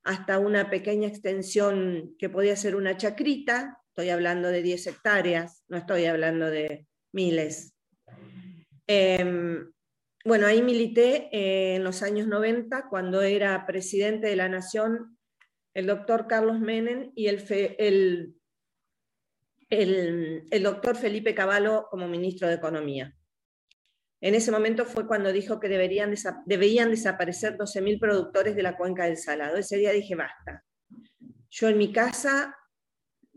hasta 0.03 0.39
una 0.39 0.71
pequeña 0.71 1.09
extensión 1.09 2.15
que 2.19 2.29
podía 2.29 2.57
ser 2.57 2.75
una 2.77 2.97
chacrita, 2.97 3.79
estoy 3.89 4.11
hablando 4.11 4.49
de 4.49 4.63
10 4.63 4.87
hectáreas, 4.87 5.65
no 5.69 5.77
estoy 5.77 6.07
hablando 6.07 6.51
de 6.51 6.87
miles. 7.13 7.75
Em, 8.87 9.71
bueno, 10.25 10.47
ahí 10.47 10.63
milité 10.63 11.29
en 11.75 11.85
los 11.85 12.03
años 12.03 12.27
90, 12.27 12.89
cuando 12.89 13.23
era 13.23 13.67
presidente 13.67 14.29
de 14.29 14.37
la 14.37 14.49
Nación 14.49 15.19
el 15.75 15.87
doctor 15.87 16.27
Carlos 16.27 16.59
Menem 16.61 17.13
y 17.15 17.29
el, 17.29 18.35
el 19.69 20.63
doctor 20.63 20.97
Felipe 20.97 21.35
Cavallo 21.35 21.87
como 21.91 22.09
ministro 22.09 22.49
de 22.49 22.55
Economía. 22.55 23.15
En 24.23 24.35
ese 24.35 24.51
momento 24.51 24.85
fue 24.85 25.07
cuando 25.07 25.33
dijo 25.33 25.59
que 25.61 25.69
deberían 25.69 26.11
desa- 26.13 26.43
debían 26.47 26.91
desaparecer 26.91 27.57
12.000 27.57 27.99
productores 27.99 28.55
de 28.55 28.63
la 28.63 28.77
cuenca 28.77 29.05
del 29.05 29.17
Salado. 29.17 29.57
Ese 29.57 29.77
día 29.79 29.93
dije, 29.93 30.15
basta. 30.15 30.63
Yo 31.51 31.69
en 31.69 31.79
mi 31.79 31.93
casa, 31.93 32.55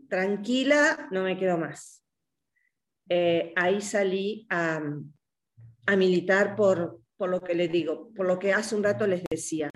tranquila, 0.08 1.08
no 1.10 1.22
me 1.22 1.38
quedo 1.38 1.56
más. 1.58 2.04
Eh, 3.08 3.52
ahí 3.56 3.80
salí 3.80 4.46
a, 4.50 4.80
a 5.86 5.96
militar 5.96 6.54
por, 6.56 7.00
por 7.16 7.30
lo 7.30 7.40
que 7.42 7.54
les 7.54 7.70
digo, 7.70 8.10
por 8.14 8.26
lo 8.26 8.38
que 8.38 8.52
hace 8.52 8.74
un 8.74 8.84
rato 8.84 9.06
les 9.06 9.22
decía, 9.28 9.70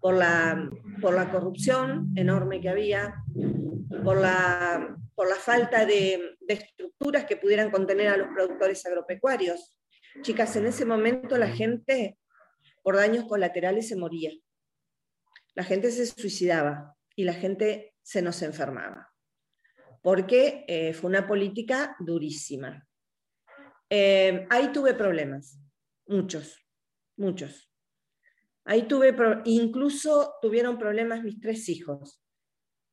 por 0.00 0.14
la, 0.14 0.68
por 1.00 1.14
la 1.14 1.30
corrupción 1.30 2.12
enorme 2.16 2.60
que 2.60 2.68
había, 2.68 3.14
por 4.04 4.20
la, 4.20 4.96
por 5.14 5.28
la 5.28 5.36
falta 5.36 5.84
de 5.86 6.36
estructuras 6.48 7.24
que 7.24 7.36
pudieran 7.36 7.70
contener 7.70 8.08
a 8.08 8.16
los 8.16 8.28
productores 8.28 8.84
agropecuarios. 8.86 9.76
Chicas, 10.22 10.56
en 10.56 10.66
ese 10.66 10.84
momento 10.84 11.38
la 11.38 11.48
gente 11.48 12.18
por 12.82 12.96
daños 12.96 13.24
colaterales 13.26 13.88
se 13.88 13.96
moría. 13.96 14.30
La 15.54 15.64
gente 15.64 15.90
se 15.90 16.06
suicidaba 16.06 16.96
y 17.14 17.24
la 17.24 17.32
gente 17.34 17.94
se 18.02 18.22
nos 18.22 18.42
enfermaba. 18.42 19.12
Porque 20.02 20.64
eh, 20.68 20.92
fue 20.92 21.10
una 21.10 21.26
política 21.26 21.96
durísima. 22.00 22.86
Eh, 23.90 24.46
ahí 24.50 24.72
tuve 24.72 24.94
problemas, 24.94 25.58
muchos, 26.06 26.60
muchos. 27.16 27.72
Ahí 28.64 28.88
tuve, 28.88 29.12
pro- 29.12 29.42
incluso 29.44 30.34
tuvieron 30.42 30.78
problemas 30.78 31.22
mis 31.22 31.40
tres 31.40 31.68
hijos, 31.68 32.20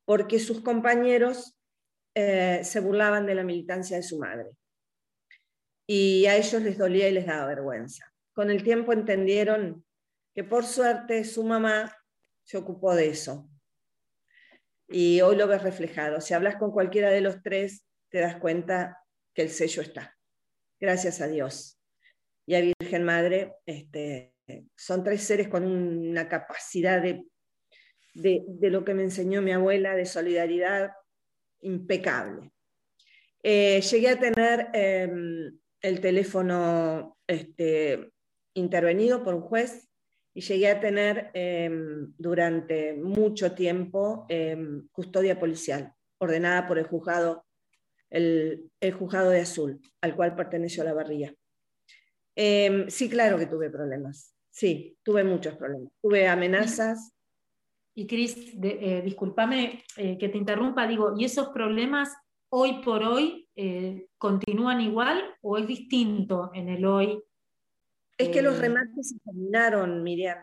porque 0.06 0.40
sus 0.40 0.62
compañeros 0.62 1.60
eh, 2.16 2.62
se 2.64 2.80
burlaban 2.80 3.26
de 3.26 3.36
la 3.36 3.44
militancia 3.44 3.98
de 3.98 4.04
su 4.04 4.20
madre. 4.20 4.52
Y 5.86 6.26
a 6.26 6.38
ellos 6.38 6.62
les 6.62 6.78
dolía 6.78 7.10
y 7.10 7.14
les 7.14 7.26
daba 7.26 7.46
vergüenza. 7.46 8.06
Con 8.34 8.50
el 8.50 8.64
tiempo 8.64 8.94
entendieron 8.94 9.86
que 10.34 10.44
por 10.44 10.66
suerte 10.66 11.24
su 11.24 11.44
mamá 11.44 11.96
se 12.44 12.58
ocupó 12.58 12.96
de 12.96 13.10
eso. 13.10 13.50
Y 14.88 15.22
hoy 15.22 15.36
lo 15.36 15.48
ves 15.48 15.64
reflejado. 15.64 16.22
Si 16.22 16.34
hablas 16.34 16.56
con 16.56 16.72
cualquiera 16.72 17.10
de 17.10 17.22
los 17.22 17.42
tres, 17.42 17.86
te 18.10 18.20
das 18.20 18.38
cuenta 18.38 19.00
que 19.34 19.44
el 19.44 19.50
sello 19.50 19.82
está. 19.82 20.16
Gracias 20.80 21.22
a 21.22 21.28
Dios. 21.28 21.80
Y 22.46 22.56
a 22.56 22.62
Virgen 22.62 23.04
Madre, 23.04 23.56
este, 23.66 24.34
son 24.76 25.04
tres 25.04 25.24
seres 25.24 25.48
con 25.48 25.66
una 25.66 26.28
capacidad 26.28 27.02
de, 27.02 27.26
de, 28.14 28.44
de 28.48 28.70
lo 28.70 28.84
que 28.84 28.94
me 28.94 29.04
enseñó 29.04 29.42
mi 29.42 29.52
abuela, 29.52 29.96
de 29.96 30.06
solidaridad 30.06 30.92
impecable. 31.62 32.52
Eh, 33.42 33.82
llegué 33.82 34.10
a 34.10 34.20
tener 34.20 34.70
eh, 34.74 35.12
el 35.84 36.02
teléfono 36.02 37.18
este, 37.28 38.12
intervenido 38.56 39.24
por 39.24 39.36
un 39.36 39.42
juez 39.42 39.88
y 40.34 40.42
llegué 40.42 40.70
a 40.70 40.80
tener 40.80 41.30
eh, 41.36 41.70
durante 42.18 42.96
mucho 42.96 43.54
tiempo 43.54 44.26
eh, 44.30 44.58
custodia 44.92 45.40
policial, 45.40 45.94
ordenada 46.18 46.68
por 46.68 46.80
el 46.80 46.88
juzgado, 46.88 47.46
el, 48.10 48.72
el 48.80 48.94
juzgado 48.94 49.30
de 49.30 49.42
Azul, 49.42 49.80
al 50.02 50.16
cual 50.16 50.36
perteneció 50.36 50.84
la 50.84 50.94
barría. 50.94 51.36
Eh, 52.36 52.86
sí, 52.88 53.10
claro 53.10 53.38
que 53.38 53.46
tuve 53.46 53.70
problemas. 53.70 54.36
Sí, 54.50 54.98
tuve 55.04 55.24
muchos 55.24 55.56
problemas. 55.56 55.92
Tuve 56.02 56.28
amenazas. 56.28 57.14
Y 57.96 58.08
Cris, 58.08 58.56
eh, 58.62 59.02
discúlpame 59.04 59.84
eh, 59.98 60.18
que 60.18 60.30
te 60.30 60.38
interrumpa, 60.38 60.88
digo, 60.88 61.14
¿y 61.18 61.26
esos 61.26 61.50
problemas 61.50 62.16
hoy 62.50 62.82
por 62.84 63.04
hoy 63.04 63.43
eh, 63.56 64.08
continúan 64.18 64.82
igual 64.82 65.36
o 65.42 65.58
es 65.58 65.68
distinto 65.68 66.52
en 66.54 66.70
el 66.70 66.86
hoy? 66.86 67.22
Es 68.18 68.30
que 68.30 68.42
los 68.42 68.56
Eh, 68.58 68.62
remates 68.62 69.10
se 69.10 69.20
terminaron, 69.20 70.04
Miriam. 70.04 70.38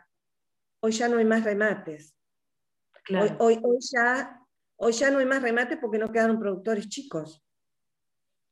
Hoy 0.81 0.93
ya 0.93 1.09
no 1.09 1.19
hay 1.19 1.25
más 1.25 1.45
remates. 1.45 2.17
Claro. 3.05 3.37
Hoy, 3.39 3.57
hoy, 3.57 3.61
hoy 3.63 3.79
ya, 3.81 4.41
hoy 4.77 4.93
ya 4.93 5.11
no 5.11 5.19
hay 5.19 5.27
más 5.27 5.43
remates 5.43 5.79
porque 5.81 5.99
no 5.99 6.11
quedaron 6.11 6.39
productores 6.39 6.89
chicos. 6.89 7.43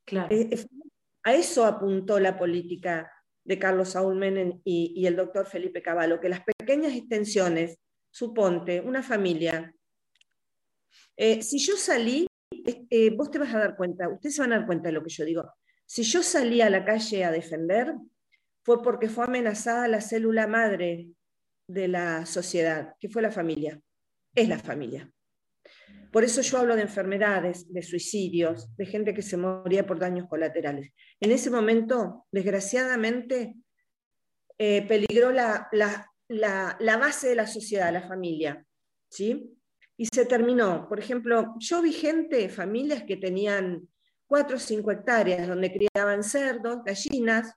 Claro. 0.04 0.28
Eh, 0.30 0.66
A 1.24 1.34
eso 1.34 1.64
apuntó 1.66 2.18
la 2.20 2.38
política 2.38 3.10
de 3.44 3.58
Carlos 3.58 3.90
Saúl 3.90 4.14
Menem 4.14 4.60
y, 4.64 4.92
y 4.96 5.06
el 5.06 5.16
doctor 5.16 5.46
Felipe 5.46 5.82
Cavallo, 5.82 6.20
que 6.20 6.28
las 6.28 6.42
pequeñas 6.44 6.94
extensiones, 6.94 7.78
suponte, 8.10 8.80
una 8.80 9.02
familia, 9.02 9.74
eh, 11.16 11.42
si 11.42 11.58
yo 11.58 11.76
salí, 11.76 12.27
vos 13.16 13.30
te 13.30 13.38
vas 13.38 13.54
a 13.54 13.58
dar 13.58 13.76
cuenta, 13.76 14.08
ustedes 14.08 14.34
se 14.36 14.42
van 14.42 14.52
a 14.52 14.58
dar 14.58 14.66
cuenta 14.66 14.88
de 14.88 14.92
lo 14.92 15.02
que 15.02 15.10
yo 15.10 15.24
digo, 15.24 15.52
si 15.86 16.02
yo 16.02 16.22
salí 16.22 16.60
a 16.60 16.70
la 16.70 16.84
calle 16.84 17.24
a 17.24 17.30
defender, 17.30 17.94
fue 18.64 18.82
porque 18.82 19.08
fue 19.08 19.24
amenazada 19.24 19.88
la 19.88 20.00
célula 20.00 20.46
madre 20.46 21.08
de 21.66 21.88
la 21.88 22.26
sociedad, 22.26 22.94
que 23.00 23.08
fue 23.08 23.22
la 23.22 23.30
familia, 23.30 23.80
es 24.34 24.48
la 24.48 24.58
familia. 24.58 25.10
Por 26.12 26.24
eso 26.24 26.40
yo 26.40 26.58
hablo 26.58 26.74
de 26.76 26.82
enfermedades, 26.82 27.70
de 27.72 27.82
suicidios, 27.82 28.74
de 28.76 28.86
gente 28.86 29.12
que 29.14 29.22
se 29.22 29.36
moría 29.36 29.86
por 29.86 29.98
daños 29.98 30.26
colaterales. 30.28 30.92
En 31.20 31.32
ese 31.32 31.50
momento, 31.50 32.26
desgraciadamente, 32.32 33.56
eh, 34.58 34.86
peligró 34.86 35.30
la- 35.32 35.68
la- 35.72 36.76
la 36.80 36.96
base 36.96 37.28
de 37.28 37.34
la 37.34 37.46
sociedad, 37.46 37.92
la 37.92 38.06
familia. 38.08 38.64
¿sí? 39.10 39.57
Y 39.98 40.06
se 40.06 40.24
terminó. 40.24 40.88
Por 40.88 40.98
ejemplo, 40.98 41.54
yo 41.58 41.82
vi 41.82 41.92
gente, 41.92 42.48
familias 42.48 43.02
que 43.02 43.16
tenían 43.16 43.86
cuatro 44.26 44.56
o 44.56 44.60
cinco 44.60 44.92
hectáreas, 44.92 45.46
donde 45.46 45.72
criaban 45.72 46.22
cerdos, 46.22 46.84
gallinas, 46.84 47.52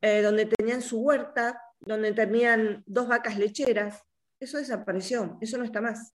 eh, 0.00 0.20
donde 0.22 0.46
tenían 0.46 0.82
su 0.82 1.00
huerta, 1.00 1.60
donde 1.80 2.12
tenían 2.12 2.84
dos 2.86 3.08
vacas 3.08 3.38
lecheras. 3.38 4.02
Eso 4.38 4.58
desapareció, 4.58 5.38
eso 5.40 5.56
no 5.56 5.64
está 5.64 5.80
más. 5.80 6.12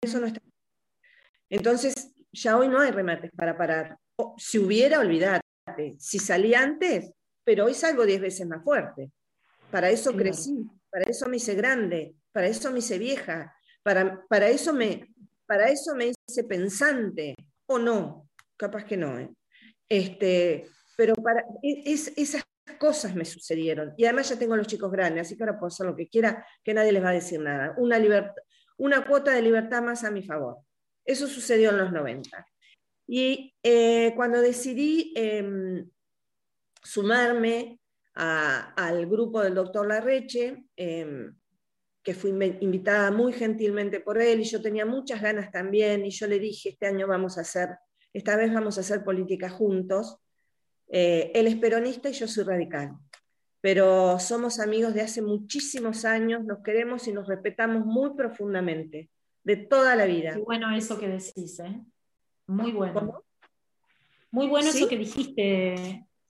Eso 0.00 0.20
no 0.20 0.26
está. 0.26 0.40
Entonces, 1.50 2.14
ya 2.32 2.56
hoy 2.56 2.68
no 2.68 2.80
hay 2.80 2.90
remates 2.90 3.30
para 3.36 3.56
parar. 3.56 3.98
O, 4.16 4.34
si 4.38 4.58
hubiera, 4.58 5.00
olvídate. 5.00 5.42
Si 5.98 6.18
salí 6.18 6.54
antes, 6.54 7.12
pero 7.44 7.66
hoy 7.66 7.74
salgo 7.74 8.06
diez 8.06 8.20
veces 8.20 8.46
más 8.46 8.62
fuerte. 8.64 9.10
Para 9.70 9.90
eso 9.90 10.14
crecí, 10.14 10.66
para 10.90 11.04
eso 11.04 11.28
me 11.28 11.36
hice 11.36 11.54
grande, 11.54 12.14
para 12.32 12.46
eso 12.46 12.70
me 12.72 12.78
hice 12.78 12.98
vieja, 12.98 13.54
para, 13.88 14.22
para, 14.28 14.48
eso, 14.50 14.74
me, 14.74 15.08
para 15.46 15.70
eso 15.70 15.94
me 15.94 16.12
hice 16.28 16.44
pensante, 16.44 17.34
o 17.64 17.78
no, 17.78 18.28
capaz 18.54 18.84
que 18.84 18.98
no. 18.98 19.18
¿eh? 19.18 19.30
Este, 19.88 20.66
pero 20.94 21.14
para, 21.14 21.40
e- 21.62 21.84
es- 21.86 22.12
esas 22.18 22.44
cosas 22.78 23.14
me 23.14 23.24
sucedieron. 23.24 23.94
Y 23.96 24.04
además 24.04 24.28
ya 24.28 24.38
tengo 24.38 24.54
los 24.56 24.66
chicos 24.66 24.92
grandes, 24.92 25.22
así 25.26 25.38
que 25.38 25.42
ahora 25.44 25.58
puedo 25.58 25.68
hacer 25.68 25.86
lo 25.86 25.96
que 25.96 26.06
quiera, 26.06 26.46
que 26.62 26.74
nadie 26.74 26.92
les 26.92 27.02
va 27.02 27.08
a 27.08 27.14
decir 27.14 27.40
nada. 27.40 27.72
Una, 27.78 27.98
libertad, 27.98 28.34
una 28.76 29.06
cuota 29.06 29.32
de 29.32 29.40
libertad 29.40 29.80
más 29.80 30.04
a 30.04 30.10
mi 30.10 30.22
favor. 30.22 30.58
Eso 31.06 31.26
sucedió 31.26 31.70
en 31.70 31.78
los 31.78 31.90
90. 31.90 32.46
Y 33.06 33.54
eh, 33.62 34.12
cuando 34.16 34.42
decidí 34.42 35.14
em, 35.16 35.88
sumarme 36.82 37.80
a- 38.16 38.74
al 38.74 39.06
grupo 39.06 39.40
del 39.42 39.54
doctor 39.54 39.86
Larreche, 39.88 40.66
em, 40.76 41.34
que 42.02 42.14
fui 42.14 42.30
invitada 42.60 43.10
muy 43.10 43.32
gentilmente 43.32 44.00
por 44.00 44.20
él, 44.20 44.40
y 44.40 44.44
yo 44.44 44.62
tenía 44.62 44.86
muchas 44.86 45.20
ganas 45.20 45.50
también, 45.50 46.06
y 46.06 46.10
yo 46.10 46.26
le 46.26 46.38
dije, 46.38 46.70
este 46.70 46.86
año 46.86 47.06
vamos 47.06 47.36
a 47.38 47.42
hacer, 47.42 47.68
esta 48.12 48.36
vez 48.36 48.52
vamos 48.52 48.78
a 48.78 48.80
hacer 48.80 49.04
política 49.04 49.50
juntos. 49.50 50.16
Eh, 50.88 51.30
él 51.34 51.46
es 51.46 51.56
peronista 51.56 52.08
y 52.08 52.14
yo 52.14 52.26
soy 52.26 52.44
radical, 52.44 52.92
pero 53.60 54.18
somos 54.18 54.58
amigos 54.58 54.94
de 54.94 55.02
hace 55.02 55.20
muchísimos 55.20 56.06
años, 56.06 56.44
nos 56.44 56.62
queremos 56.62 57.06
y 57.08 57.12
nos 57.12 57.28
respetamos 57.28 57.84
muy 57.84 58.14
profundamente, 58.14 59.10
de 59.44 59.56
toda 59.56 59.94
la 59.96 60.06
vida. 60.06 60.32
Qué 60.32 60.40
bueno 60.40 60.74
eso 60.74 60.98
que 60.98 61.08
decís, 61.08 61.60
¿eh? 61.60 61.80
Muy 62.46 62.72
bueno. 62.72 62.94
¿Cómo? 62.94 63.24
Muy 64.30 64.46
bueno 64.46 64.70
¿Sí? 64.72 64.78
eso 64.78 64.88
que 64.88 64.96
dijiste. 64.96 65.74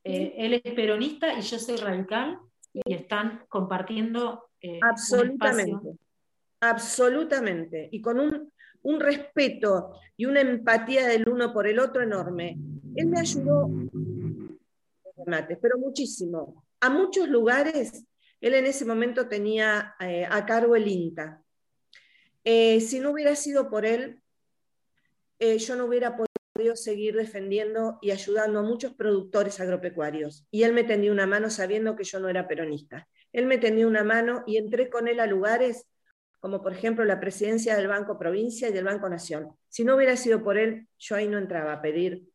eh, 0.05 0.35
él 0.37 0.55
es 0.55 0.75
peronista 0.75 1.39
y 1.39 1.43
yo 1.43 1.59
soy 1.59 1.77
radical 1.77 2.39
y 2.73 2.95
están 2.95 3.45
compartiendo 3.49 4.48
eh, 4.61 4.81
Absolutamente, 4.83 5.99
absolutamente. 6.61 7.89
Y 7.93 8.01
con 8.01 8.21
un, 8.21 8.53
un 8.83 9.01
respeto 9.01 9.93
y 10.17 10.27
una 10.27 10.41
empatía 10.41 11.07
del 11.07 11.29
uno 11.29 11.53
por 11.53 11.67
el 11.67 11.79
otro 11.79 12.03
enorme. 12.03 12.59
Él 12.95 13.07
me 13.07 13.21
ayudó, 13.21 13.71
pero 15.61 15.79
muchísimo. 15.79 16.65
A 16.81 16.91
muchos 16.91 17.29
lugares, 17.29 18.05
él 18.41 18.55
en 18.55 18.67
ese 18.67 18.85
momento 18.85 19.29
tenía 19.29 19.95
eh, 20.01 20.27
a 20.29 20.47
cargo 20.47 20.77
el 20.77 20.89
INTA. 20.89 21.43
Eh, 22.45 22.81
si 22.81 23.01
no 23.01 23.11
hubiera 23.11 23.35
sido 23.37 23.69
por 23.69 23.85
él, 23.85 24.23
eh, 25.39 25.59
yo 25.59 25.77
no 25.77 25.85
hubiera 25.85 26.17
podido 26.17 26.77
seguir 26.77 27.15
defendiendo 27.15 27.99
y 28.01 28.11
ayudando 28.11 28.61
a 28.61 28.63
muchos 28.63 28.95
productores 28.95 29.61
agropecuarios. 29.61 30.47
Y 30.51 30.63
él 30.63 30.73
me 30.73 30.85
tendió 30.85 31.13
una 31.13 31.27
mano 31.27 31.51
sabiendo 31.51 31.95
que 31.95 32.05
yo 32.05 32.21
no 32.21 32.29
era 32.29 32.49
peronista. 32.49 33.09
Él 33.33 33.47
me 33.47 33.59
tendió 33.59 33.87
una 33.87 34.05
mano 34.05 34.43
y 34.47 34.57
entré 34.57 34.89
con 34.91 35.09
él 35.09 35.21
a 35.21 35.27
lugares 35.27 35.87
como 36.41 36.63
por 36.63 36.73
ejemplo 36.73 37.05
la 37.05 37.21
presidencia 37.21 37.77
del 37.77 37.89
Banco 37.89 38.19
Provincia 38.19 38.69
y 38.69 38.73
del 38.73 38.85
Banco 38.85 39.09
Nación. 39.09 39.57
Si 39.69 39.85
no 39.85 39.97
hubiera 39.97 40.17
sido 40.17 40.43
por 40.43 40.57
él, 40.57 40.87
yo 40.99 41.17
ahí 41.17 41.27
no 41.29 41.39
entraba 41.39 41.73
a 41.73 41.83
pedir 41.83 42.29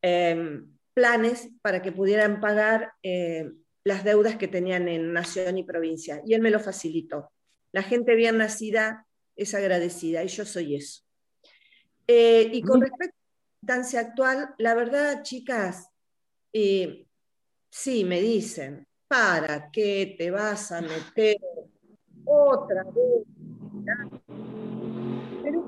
eh, 0.00 0.60
planes 0.98 1.50
para 1.62 1.80
que 1.80 1.92
pudieran 1.92 2.40
pagar 2.40 2.92
eh, 3.04 3.52
las 3.84 4.02
deudas 4.02 4.34
que 4.34 4.48
tenían 4.48 4.88
en 4.88 5.12
Nación 5.12 5.58
y 5.58 5.62
Provincia. 5.62 6.20
Y 6.26 6.34
él 6.34 6.42
me 6.42 6.50
lo 6.50 6.58
facilitó. 6.58 7.30
La 7.70 7.84
gente 7.84 8.16
bien 8.16 8.36
nacida 8.38 9.06
es 9.36 9.54
agradecida 9.54 10.24
y 10.24 10.26
yo 10.26 10.44
soy 10.44 10.74
eso. 10.74 11.04
Eh, 12.04 12.50
y 12.52 12.62
con 12.62 12.80
respecto 12.80 13.14
a 13.14 13.36
la 13.38 13.60
instancia 13.60 14.00
actual, 14.00 14.54
la 14.58 14.74
verdad, 14.74 15.22
chicas, 15.22 15.88
eh, 16.52 17.06
sí, 17.70 18.02
me 18.02 18.20
dicen, 18.20 18.87
¿para 19.08 19.70
qué 19.70 20.14
te 20.18 20.30
vas 20.30 20.70
a 20.72 20.80
meter 20.82 21.36
otra 22.24 22.84
vez? 22.84 23.24
Pero 25.42 25.64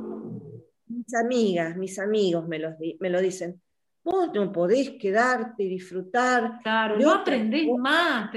mis 0.88 1.14
amigas, 1.14 1.76
mis 1.76 1.98
amigos 1.98 2.46
me, 2.46 2.58
los 2.58 2.78
di- 2.78 2.96
me 3.00 3.10
lo 3.10 3.20
dicen, 3.20 3.60
vos 4.04 4.30
no 4.34 4.52
podés 4.52 4.90
quedarte 5.00 5.62
y 5.64 5.68
disfrutar. 5.68 6.60
Claro, 6.62 6.98
no 6.98 7.12
aprendés 7.12 7.66
cosa. 7.66 7.82
más. 7.82 8.30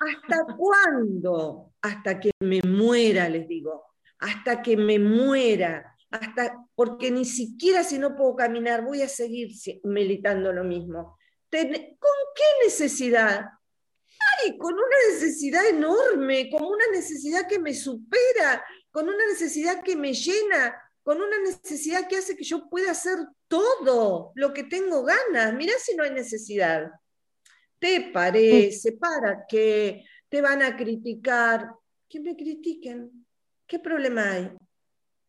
¿Hasta 0.00 0.56
cuándo? 0.56 1.72
Hasta 1.80 2.18
que 2.20 2.30
me 2.40 2.60
muera, 2.62 3.28
les 3.28 3.46
digo. 3.48 3.84
Hasta 4.18 4.62
que 4.62 4.76
me 4.76 4.98
muera. 4.98 5.96
Hasta, 6.10 6.64
porque 6.74 7.10
ni 7.10 7.24
siquiera 7.24 7.82
si 7.82 7.98
no 7.98 8.14
puedo 8.14 8.36
caminar 8.36 8.84
voy 8.84 9.00
a 9.02 9.08
seguir 9.08 9.48
militando 9.84 10.52
lo 10.52 10.62
mismo. 10.64 11.16
¿Con 11.52 11.70
qué 12.34 12.64
necesidad? 12.64 13.44
Ay, 14.42 14.56
con 14.56 14.72
una 14.72 14.96
necesidad 15.12 15.66
enorme, 15.66 16.48
con 16.50 16.62
una 16.64 16.86
necesidad 16.92 17.46
que 17.46 17.58
me 17.58 17.74
supera, 17.74 18.64
con 18.90 19.06
una 19.08 19.26
necesidad 19.26 19.82
que 19.82 19.94
me 19.94 20.14
llena, 20.14 20.74
con 21.02 21.20
una 21.20 21.38
necesidad 21.40 22.08
que 22.08 22.16
hace 22.16 22.36
que 22.36 22.44
yo 22.44 22.68
pueda 22.70 22.92
hacer 22.92 23.18
todo 23.48 24.32
lo 24.34 24.52
que 24.54 24.64
tengo 24.64 25.04
ganas. 25.04 25.52
Mirá 25.54 25.74
si 25.78 25.94
no 25.94 26.04
hay 26.04 26.12
necesidad. 26.12 26.90
¿Te 27.78 28.00
parece? 28.12 28.92
¿Para 28.92 29.44
qué? 29.48 30.04
¿Te 30.30 30.40
van 30.40 30.62
a 30.62 30.76
criticar? 30.76 31.68
Que 32.08 32.20
me 32.20 32.34
critiquen. 32.36 33.26
¿Qué 33.66 33.78
problema 33.78 34.30
hay? 34.32 34.52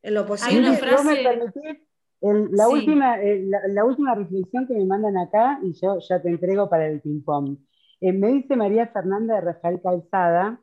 En 0.04 0.14
lo 0.14 0.22
Hay 0.22 0.28
posible. 0.28 0.60
una 0.60 0.76
Si 0.76 0.82
vos 0.86 1.04
me 1.06 1.16
frase- 1.16 1.24
permitís, 1.24 1.83
el- 2.24 2.50
la, 2.52 2.66
Sí. 2.68 2.74
última, 2.74 3.22
eh, 3.22 3.44
la, 3.46 3.60
la 3.68 3.86
última 3.86 4.16
reflexión 4.16 4.66
que 4.68 4.74
me 4.74 4.86
mandan 4.86 5.18
acá, 5.18 5.60
y 5.62 5.74
yo 5.74 6.00
ya 6.00 6.22
te 6.22 6.30
entrego 6.30 6.70
para 6.70 6.88
el 6.88 7.02
ping-pong. 7.02 7.58
Eh, 8.02 8.14
me 8.14 8.30
dice 8.34 8.56
María 8.56 8.88
Fernanda 8.88 9.36
de 9.36 9.42
Rafael 9.42 9.80
Calzada, 9.82 10.60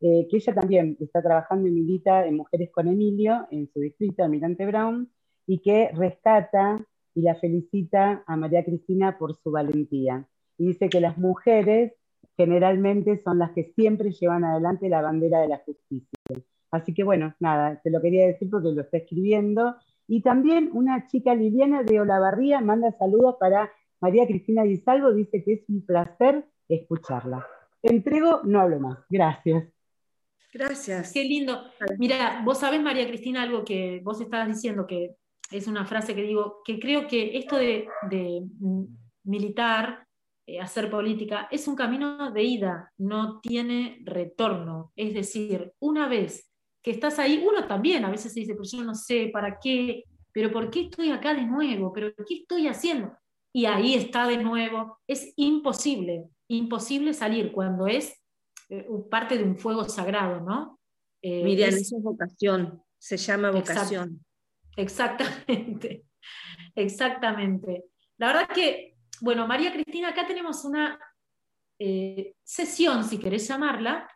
eh, 0.00 0.26
que 0.28 0.36
ella 0.38 0.54
también 0.54 0.96
está 1.00 1.22
trabajando 1.22 1.68
y 1.68 1.72
milita 1.72 2.26
en 2.26 2.36
Mujeres 2.36 2.70
con 2.72 2.88
Emilio, 2.88 3.46
en 3.50 3.70
su 3.72 3.80
distrito, 3.80 4.24
Almirante 4.24 4.66
Brown, 4.66 5.08
y 5.46 5.60
que 5.60 5.90
rescata 5.94 6.78
y 7.14 7.22
la 7.22 7.34
felicita 7.36 8.24
a 8.26 8.36
María 8.36 8.64
Cristina 8.64 9.16
por 9.18 9.36
su 9.36 9.50
valentía. 9.52 10.26
Y 10.58 10.66
dice 10.68 10.88
que 10.88 11.00
las 11.00 11.18
mujeres 11.18 11.92
generalmente 12.36 13.20
son 13.22 13.38
las 13.38 13.52
que 13.52 13.72
siempre 13.76 14.10
llevan 14.12 14.44
adelante 14.44 14.88
la 14.88 15.02
bandera 15.02 15.40
de 15.40 15.48
la 15.48 15.58
justicia. 15.58 16.08
Así 16.70 16.94
que 16.94 17.04
bueno, 17.04 17.34
nada, 17.38 17.80
te 17.82 17.90
lo 17.90 18.00
quería 18.00 18.26
decir 18.26 18.48
porque 18.50 18.72
lo 18.72 18.80
está 18.82 18.96
escribiendo. 18.98 19.76
Y 20.12 20.20
también 20.20 20.68
una 20.74 21.06
chica 21.06 21.34
Liliana 21.34 21.84
de 21.84 21.98
Olavarría 21.98 22.60
manda 22.60 22.92
saludos 22.98 23.36
para 23.40 23.72
María 23.98 24.26
Cristina 24.26 24.62
Guisalvo, 24.62 25.14
dice 25.14 25.42
que 25.42 25.54
es 25.54 25.64
un 25.70 25.86
placer 25.86 26.44
escucharla. 26.68 27.46
Entrego, 27.82 28.42
no 28.44 28.60
hablo 28.60 28.78
más. 28.78 28.98
Gracias. 29.08 29.72
Gracias. 30.52 31.14
Qué 31.14 31.24
lindo. 31.24 31.62
Mira, 31.98 32.42
vos 32.44 32.58
sabés, 32.58 32.82
María 32.82 33.06
Cristina, 33.06 33.40
algo 33.40 33.64
que 33.64 34.02
vos 34.04 34.20
estabas 34.20 34.48
diciendo, 34.48 34.86
que 34.86 35.16
es 35.50 35.66
una 35.66 35.86
frase 35.86 36.14
que 36.14 36.24
digo, 36.24 36.60
que 36.62 36.78
creo 36.78 37.06
que 37.06 37.38
esto 37.38 37.56
de, 37.56 37.88
de, 38.10 38.42
militar, 39.24 40.06
eh, 40.44 40.60
hacer 40.60 40.90
política, 40.90 41.48
es 41.50 41.66
un 41.66 41.74
camino 41.74 42.30
de 42.32 42.42
ida, 42.42 42.92
no 42.98 43.40
tiene 43.40 44.02
retorno. 44.04 44.92
Es 44.94 45.14
decir, 45.14 45.72
una 45.78 46.06
vez 46.06 46.51
que 46.82 46.90
estás 46.90 47.18
ahí, 47.18 47.44
uno 47.46 47.66
también 47.66 48.04
a 48.04 48.10
veces 48.10 48.32
se 48.32 48.40
dice, 48.40 48.54
pero 48.54 48.64
yo 48.64 48.82
no 48.84 48.94
sé 48.94 49.30
para 49.32 49.58
qué, 49.60 50.04
pero 50.32 50.50
¿por 50.50 50.70
qué 50.70 50.82
estoy 50.82 51.10
acá 51.10 51.34
de 51.34 51.44
nuevo? 51.44 51.92
¿Pero 51.92 52.12
qué 52.26 52.34
estoy 52.40 52.66
haciendo? 52.68 53.12
Y 53.52 53.66
ahí 53.66 53.94
está 53.94 54.26
de 54.26 54.38
nuevo. 54.38 54.98
Es 55.06 55.32
imposible, 55.36 56.24
imposible 56.48 57.12
salir 57.14 57.52
cuando 57.52 57.86
es 57.86 58.18
eh, 58.70 58.86
parte 59.10 59.36
de 59.38 59.44
un 59.44 59.56
fuego 59.58 59.84
sagrado, 59.88 60.40
¿no? 60.40 60.80
Eh, 61.22 61.44
Miriam, 61.44 61.68
es- 61.68 61.82
eso 61.82 61.98
es 61.98 62.02
vocación. 62.02 62.82
Se 62.98 63.16
llama 63.16 63.50
vocación. 63.50 64.24
Exactamente, 64.76 66.04
exactamente. 66.74 67.84
La 68.18 68.28
verdad 68.28 68.48
que, 68.54 68.96
bueno, 69.20 69.46
María 69.46 69.72
Cristina, 69.72 70.08
acá 70.10 70.26
tenemos 70.26 70.64
una 70.64 70.98
eh, 71.78 72.34
sesión, 72.42 73.04
si 73.04 73.18
querés 73.18 73.46
llamarla, 73.48 74.08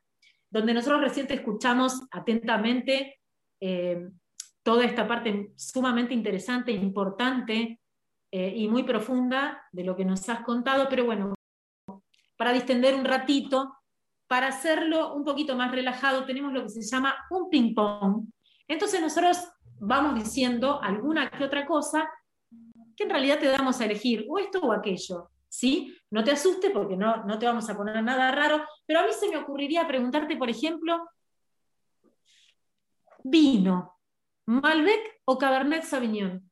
donde 0.51 0.75
nosotros 0.75 1.01
recién 1.01 1.27
escuchamos 1.29 2.03
atentamente 2.11 3.21
eh, 3.61 4.09
toda 4.63 4.85
esta 4.85 5.07
parte 5.07 5.53
sumamente 5.57 6.15
interesante, 6.15 6.73
importante 6.73 7.81
eh, 8.33 8.53
y 8.57 8.69
muy 8.69 8.83
profunda 8.83 9.63
de 9.73 9.85
lo 9.85 9.97
que 9.97 10.05
nos 10.05 10.29
has 10.29 10.41
contado, 10.41 10.89
pero 10.89 11.05
bueno, 11.05 11.35
para 12.37 12.53
distender 12.53 12.95
un 12.95 13.05
ratito, 13.05 13.73
para 14.27 14.49
hacerlo 14.49 15.15
un 15.15 15.25
poquito 15.25 15.57
más 15.57 15.71
relajado, 15.71 16.25
tenemos 16.25 16.53
lo 16.53 16.63
que 16.65 16.71
se 16.71 16.83
llama 16.83 17.15
un 17.31 17.49
ping-pong. 17.49 18.27
Entonces 18.67 19.01
nosotros 19.01 19.39
vamos 19.79 20.15
diciendo 20.15 20.81
alguna 20.83 21.31
que 21.31 21.45
otra 21.45 21.67
cosa 21.67 22.11
que 22.97 23.05
en 23.05 23.11
realidad 23.11 23.39
te 23.39 23.47
damos 23.47 23.81
a 23.81 23.85
elegir, 23.85 24.27
o 24.29 24.39
esto 24.39 24.61
o 24.61 24.73
aquello, 24.73 25.31
¿sí? 25.49 25.97
No 26.11 26.25
te 26.25 26.33
asustes 26.33 26.71
porque 26.71 26.97
no, 26.97 27.25
no 27.25 27.39
te 27.39 27.47
vamos 27.47 27.69
a 27.69 27.77
poner 27.77 28.03
nada 28.03 28.31
raro, 28.33 28.65
pero 28.87 29.01
a 29.01 29.07
mí 29.07 29.13
se 29.13 29.29
me 29.29 29.37
ocurriría 29.37 29.87
preguntarte, 29.87 30.37
por 30.37 30.51
ejemplo, 30.51 31.09
vino, 33.25 33.99
Malbec 34.47 35.21
o 35.25 35.37
Cabernet 35.37 35.83
Sauvignon. 35.83 36.51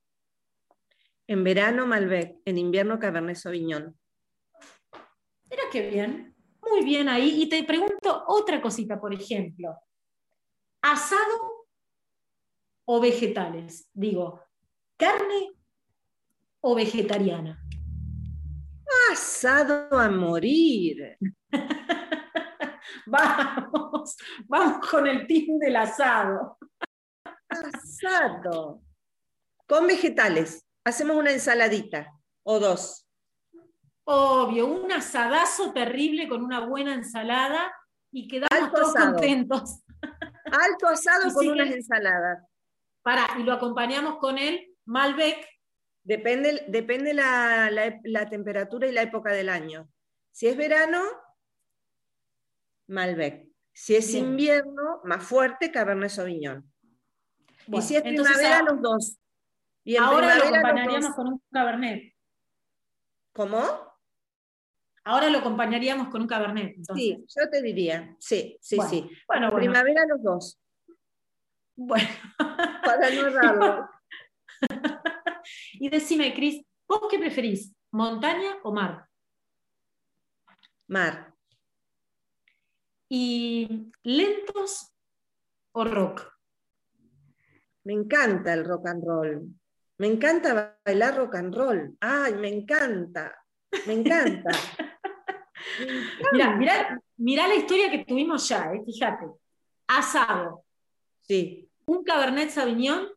En 1.26 1.44
verano 1.44 1.86
Malbec, 1.86 2.38
en 2.44 2.58
invierno 2.58 2.98
Cabernet 2.98 3.36
Sauvignon. 3.36 3.96
Mira 5.50 5.62
qué 5.70 5.88
bien, 5.88 6.34
muy 6.60 6.84
bien 6.84 7.08
ahí. 7.08 7.42
Y 7.42 7.48
te 7.48 7.62
pregunto 7.64 8.24
otra 8.26 8.60
cosita, 8.60 9.00
por 9.00 9.14
ejemplo. 9.14 9.78
¿Asado 10.82 11.68
o 12.84 13.00
vegetales? 13.00 13.88
Digo, 13.92 14.42
¿carne 14.96 15.52
o 16.60 16.74
vegetariana? 16.74 17.62
Asado 19.12 19.88
a 19.98 20.08
morir. 20.08 21.16
vamos, 23.06 24.16
vamos 24.46 24.88
con 24.88 25.06
el 25.06 25.26
team 25.26 25.58
del 25.58 25.76
asado. 25.76 26.58
Asado. 27.48 28.82
Con 29.66 29.86
vegetales. 29.86 30.64
Hacemos 30.84 31.16
una 31.16 31.32
ensaladita 31.32 32.12
o 32.42 32.58
dos. 32.58 33.06
Obvio, 34.06 34.66
un 34.66 34.92
asadazo 34.92 35.72
terrible 35.72 36.28
con 36.28 36.42
una 36.44 36.60
buena 36.66 36.92
ensalada 36.92 37.72
y 38.12 38.28
quedamos 38.28 38.50
Alto 38.52 38.76
todos 38.76 38.96
asado. 38.96 39.12
contentos. 39.12 39.82
Alto 40.44 40.88
asado 40.88 41.22
Y 41.28 41.32
con 41.32 41.42
sí 41.42 41.48
unas 41.48 41.70
ensaladas. 41.70 42.46
Para, 43.02 43.26
y 43.38 43.42
lo 43.42 43.52
acompañamos 43.54 44.18
con 44.18 44.38
el 44.38 44.74
Malbec. 44.84 45.46
Depende, 46.04 46.64
depende 46.68 47.14
la, 47.14 47.70
la- 47.70 47.98
la 48.04 48.28
temperatura 48.28 48.86
y 48.86 48.92
la 48.92 49.02
época 49.02 49.32
del 49.32 49.48
año. 49.48 49.88
Si 50.30 50.46
es 50.46 50.56
verano, 50.56 51.02
Malbec. 52.88 53.48
Si 53.72 53.96
es 53.96 54.12
Bien. 54.12 54.24
invierno, 54.26 55.00
más 55.04 55.24
fuerte, 55.24 55.72
Cabernet 55.72 56.10
Sauvignon. 56.10 56.70
Bueno, 57.66 57.82
y 57.84 57.88
si 57.88 57.96
es 57.96 58.02
primavera, 58.02 58.62
los 58.62 58.80
dos. 58.82 59.18
Y 59.82 59.96
en 59.96 60.02
ahora 60.02 60.36
lo 60.36 60.44
acompañaríamos 60.44 61.14
con 61.14 61.26
un 61.28 61.42
Cabernet. 61.50 62.14
¿Cómo? 63.32 63.62
Ahora 65.04 65.28
lo 65.30 65.38
acompañaríamos 65.38 66.08
con 66.08 66.22
un 66.22 66.28
Cabernet. 66.28 66.74
entonces. 66.76 67.04
Sí, 67.04 67.24
yo 67.36 67.50
te 67.50 67.62
diría. 67.62 68.14
Sí, 68.20 68.56
sí, 68.60 68.76
Bueno, 68.76 68.90
sí. 68.90 69.10
Bueno, 69.26 69.46
En 69.46 69.50
bueno. 69.52 69.56
primavera, 69.72 70.06
los 70.06 70.22
dos. 70.22 70.60
bueno. 71.76 72.08
Para 72.84 73.10
no 73.10 73.26
errarlo. 73.26 73.88
Y 75.78 75.88
decime, 75.88 76.34
Cris, 76.34 76.64
¿vos 76.88 77.02
qué 77.10 77.18
preferís? 77.18 77.74
¿Montaña 77.90 78.56
o 78.62 78.72
mar? 78.72 79.08
Mar. 80.88 81.34
¿Y 83.08 83.92
lentos 84.02 84.92
o 85.72 85.84
rock? 85.84 86.32
Me 87.84 87.92
encanta 87.92 88.54
el 88.54 88.64
rock 88.64 88.86
and 88.88 89.04
roll. 89.04 89.48
Me 89.98 90.06
encanta 90.06 90.78
bailar 90.84 91.16
rock 91.16 91.36
and 91.36 91.54
roll. 91.54 91.96
Ay, 92.00 92.34
me 92.34 92.48
encanta. 92.48 93.34
Me 93.86 93.94
encanta. 93.94 94.50
Me 95.78 95.86
encanta. 95.86 96.28
Mirá, 96.32 96.56
mirá, 96.56 97.00
mirá 97.16 97.48
la 97.48 97.54
historia 97.54 97.90
que 97.90 98.04
tuvimos 98.04 98.46
ya, 98.48 98.72
eh, 98.74 98.82
fíjate. 98.84 99.26
Asado, 99.86 100.64
Sí, 101.26 101.70
un 101.86 102.04
Cabernet 102.04 102.50
Sauvignon 102.50 103.08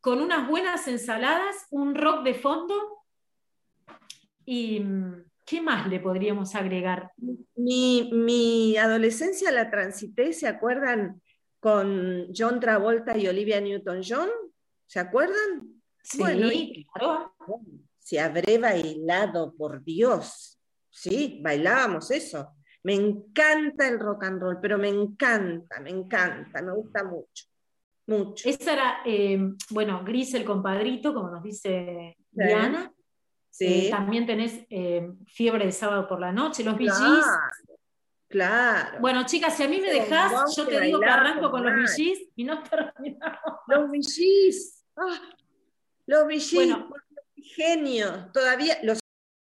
con 0.00 0.20
unas 0.20 0.48
buenas 0.48 0.86
ensaladas, 0.88 1.66
un 1.70 1.94
rock 1.94 2.24
de 2.24 2.34
fondo 2.34 2.74
y 4.44 4.80
mm, 4.80 5.24
¿qué 5.44 5.60
más 5.60 5.86
le 5.88 6.00
podríamos 6.00 6.54
agregar? 6.54 7.10
mi, 7.54 8.10
mi 8.12 8.76
adolescencia 8.76 9.50
la 9.50 9.70
transité, 9.70 10.32
¿se 10.32 10.46
acuerdan? 10.48 11.20
Con 11.60 12.28
John 12.36 12.60
Travolta 12.60 13.16
y 13.18 13.26
Olivia 13.26 13.60
Newton-John, 13.60 14.28
¿se 14.86 15.00
acuerdan? 15.00 15.82
Sí, 16.02 16.18
Bueno, 16.18 16.52
y- 16.52 16.86
claro. 16.94 17.34
Si 17.98 18.16
habré 18.16 18.58
bailado, 18.58 19.52
por 19.54 19.82
Dios. 19.84 20.58
Sí, 20.88 21.40
bailábamos 21.42 22.10
eso. 22.10 22.54
Me 22.84 22.94
encanta 22.94 23.86
el 23.88 23.98
rock 23.98 24.24
and 24.24 24.40
roll, 24.40 24.58
pero 24.62 24.78
me 24.78 24.88
encanta, 24.88 25.78
me 25.80 25.90
encanta, 25.90 26.62
me 26.62 26.72
gusta 26.72 27.04
mucho. 27.04 27.44
Mucho. 28.08 28.48
Esa 28.48 28.72
era, 28.72 28.96
eh, 29.04 29.38
bueno, 29.70 30.02
Gris 30.04 30.34
el 30.34 30.44
compadrito, 30.44 31.14
como 31.14 31.30
nos 31.30 31.42
dice 31.42 32.16
Sí. 32.18 32.24
Diana. 32.32 32.92
Sí. 33.50 33.86
Eh, 33.86 33.90
también 33.90 34.24
tenés 34.26 34.66
eh, 34.70 35.08
Fiebre 35.26 35.66
de 35.66 35.72
sábado 35.72 36.06
por 36.08 36.20
la 36.20 36.32
noche, 36.32 36.64
los 36.64 36.76
VGs. 36.76 36.96
Claro, 36.98 37.40
claro. 38.28 38.98
Bueno, 39.00 39.24
chicas, 39.26 39.56
si 39.56 39.62
a 39.64 39.68
mí 39.68 39.80
me 39.80 39.90
dejás, 39.90 40.32
vos 40.32 40.56
yo 40.56 40.66
te 40.66 40.80
digo 40.80 41.00
que 41.00 41.06
arranco 41.06 41.50
con 41.50 41.62
los. 41.64 41.72
VGs 41.74 42.30
y 42.36 42.44
no 42.44 42.62
terminamos. 42.70 43.40
Los 43.66 43.90
VGs. 43.90 44.84
ah, 44.96 45.20
los 46.06 46.24
VGs. 46.26 46.54
Bueno. 46.54 46.90
Genios. 47.36 48.32
Todavía 48.32 48.78
los 48.82 48.98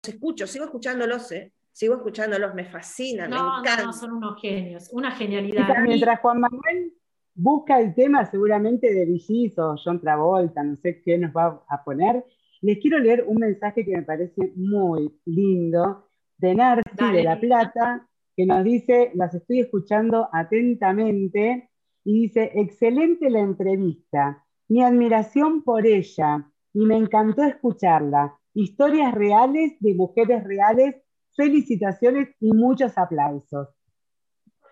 escucho, 0.07 0.47
sigo 0.47 0.65
escuchándolos, 0.65 1.31
¿eh? 1.31 1.53
Sigo 1.71 1.95
escuchándolos, 1.95 2.53
me 2.53 2.65
fascinan, 2.65 3.29
me 3.29 3.35
No, 3.37 3.43
no, 3.43 3.59
encantan. 3.59 3.85
no, 3.87 3.93
son 3.93 4.11
unos 4.13 4.41
genios, 4.41 4.89
una 4.91 5.11
genialidad. 5.11 5.67
Y- 5.83 5.87
mientras 5.87 6.19
Juan 6.19 6.39
Manuel 6.41 6.93
busca 7.35 7.79
el 7.79 7.93
tema 7.93 8.25
seguramente 8.25 8.93
de 8.93 9.05
Villis 9.05 9.57
o 9.59 9.75
John 9.83 9.99
Travolta, 10.01 10.63
no 10.63 10.75
sé 10.77 11.01
qué 11.01 11.17
nos 11.17 11.31
va 11.31 11.63
a 11.67 11.83
poner, 11.83 12.25
les 12.61 12.77
quiero 12.79 12.99
leer 12.99 13.25
un 13.27 13.37
mensaje 13.37 13.83
que 13.83 13.91
me 13.91 14.03
parece 14.03 14.53
muy 14.55 15.19
lindo 15.25 16.07
de 16.37 16.55
Narci 16.55 16.95
Dale, 16.95 17.17
de 17.17 17.23
La. 17.23 17.39
Plata, 17.39 18.07
que 18.35 18.45
nos 18.45 18.63
dice, 18.63 19.11
las 19.15 19.33
estoy 19.33 19.61
escuchando 19.61 20.29
atentamente, 20.31 21.69
y 22.03 22.21
dice, 22.21 22.51
excelente 22.55 23.29
la 23.29 23.39
entrevista, 23.39 24.43
mi 24.67 24.83
admiración 24.83 25.63
por 25.63 25.85
ella, 25.85 26.47
y 26.73 26.85
me 26.85 26.97
encantó 26.97 27.43
escucharla. 27.43 28.37
Historias 28.53 29.13
reales 29.13 29.73
de 29.79 29.93
mujeres 29.93 30.43
reales, 30.43 30.95
felicitaciones 31.35 32.29
y 32.39 32.51
muchos 32.53 32.97
aplausos. 32.97 33.69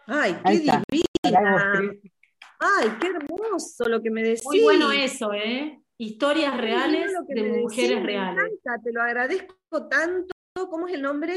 Ay, 0.07 0.35
qué 0.43 0.51
divina. 0.51 0.83
Ay, 2.59 2.89
qué 2.99 3.07
hermoso 3.07 3.87
lo 3.87 4.01
que 4.01 4.11
me 4.11 4.21
decís. 4.21 4.45
Muy 4.45 4.61
bueno 4.61 4.91
eso, 4.91 5.33
¿eh? 5.33 5.81
Historias 5.97 6.53
Qué 6.55 6.61
reales 6.61 7.01
divino 7.01 7.19
lo 7.21 7.27
que 7.27 7.33
de 7.35 7.41
me 7.41 7.47
decís, 7.49 7.63
mujeres 7.63 7.97
me 8.01 8.05
reales. 8.05 8.43
encanta, 8.43 8.83
te 8.83 8.91
lo 8.93 9.01
agradezco 9.01 9.87
tanto. 9.89 10.33
¿Cómo 10.69 10.87
es 10.87 10.93
el 10.95 11.01
nombre? 11.01 11.35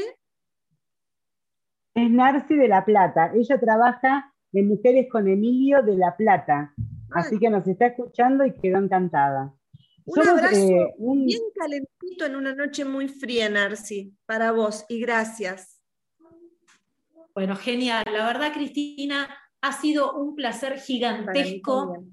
Es 1.95 2.09
Narci 2.09 2.55
de 2.55 2.67
La 2.67 2.83
Plata. 2.83 3.31
Ella 3.35 3.59
trabaja 3.59 4.33
en 4.51 4.67
Mujeres 4.67 5.07
con 5.11 5.27
Emilio 5.27 5.81
de 5.83 5.95
La 5.95 6.15
Plata. 6.17 6.73
Así 7.11 7.35
Ay, 7.35 7.39
que 7.39 7.49
nos 7.49 7.67
está 7.67 7.87
escuchando 7.87 8.45
y 8.45 8.53
quedó 8.53 8.79
encantada. 8.79 9.53
Un 10.05 10.15
Somos, 10.15 10.41
abrazo 10.41 10.57
eh, 10.57 10.93
un- 10.97 11.25
bien 11.25 11.41
calentito 11.55 12.25
en 12.25 12.35
una 12.35 12.53
noche 12.53 12.83
muy 12.83 13.07
fría, 13.07 13.47
Narci, 13.49 14.13
para 14.25 14.51
vos. 14.51 14.85
Y 14.89 14.99
gracias. 14.99 15.79
Bueno, 17.35 17.55
genial. 17.55 18.03
La 18.11 18.25
verdad, 18.27 18.51
Cristina, 18.53 19.27
ha 19.63 19.71
sido 19.71 20.11
un 20.11 20.35
placer 20.35 20.77
gigantesco, 20.77 22.03